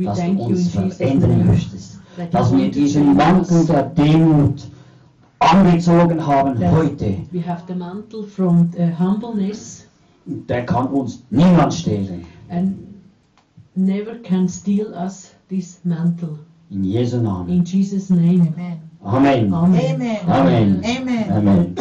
dass 0.00 0.18
du 0.18 0.42
uns 0.42 0.68
verändern 0.68 1.46
möchtest. 1.46 1.98
Dass 2.30 2.54
wir 2.56 2.70
diesen 2.70 3.16
Mantel 3.16 3.66
der 3.66 3.82
Demut 3.84 4.62
angezogen 5.38 6.26
haben 6.26 6.58
That 6.58 6.72
heute. 6.72 7.16
We 7.32 7.40
have 7.46 7.62
the 7.66 7.74
mantle 7.74 8.24
from 8.24 8.70
uh, 8.78 8.90
humbleness 8.98 9.86
Der 10.48 10.64
kann 10.66 10.88
uns 10.88 11.22
niemand 11.30 11.72
stehlen. 11.72 12.24
and 12.48 12.76
never 13.74 14.16
can 14.22 14.48
steal 14.48 14.92
us 14.94 15.34
this 15.48 15.80
mantle. 15.84 16.38
In 16.70 16.82
Jesu 16.84 17.18
Namen. 17.18 17.48
In 17.48 17.64
Jesus' 17.64 18.10
name. 18.10 18.52
Amen. 18.56 18.80
Amen. 19.04 19.52
Amen. 19.52 20.18
Amen. 20.26 20.28
Amen. 20.28 20.84
Amen. 20.84 21.30
Amen. 21.30 21.76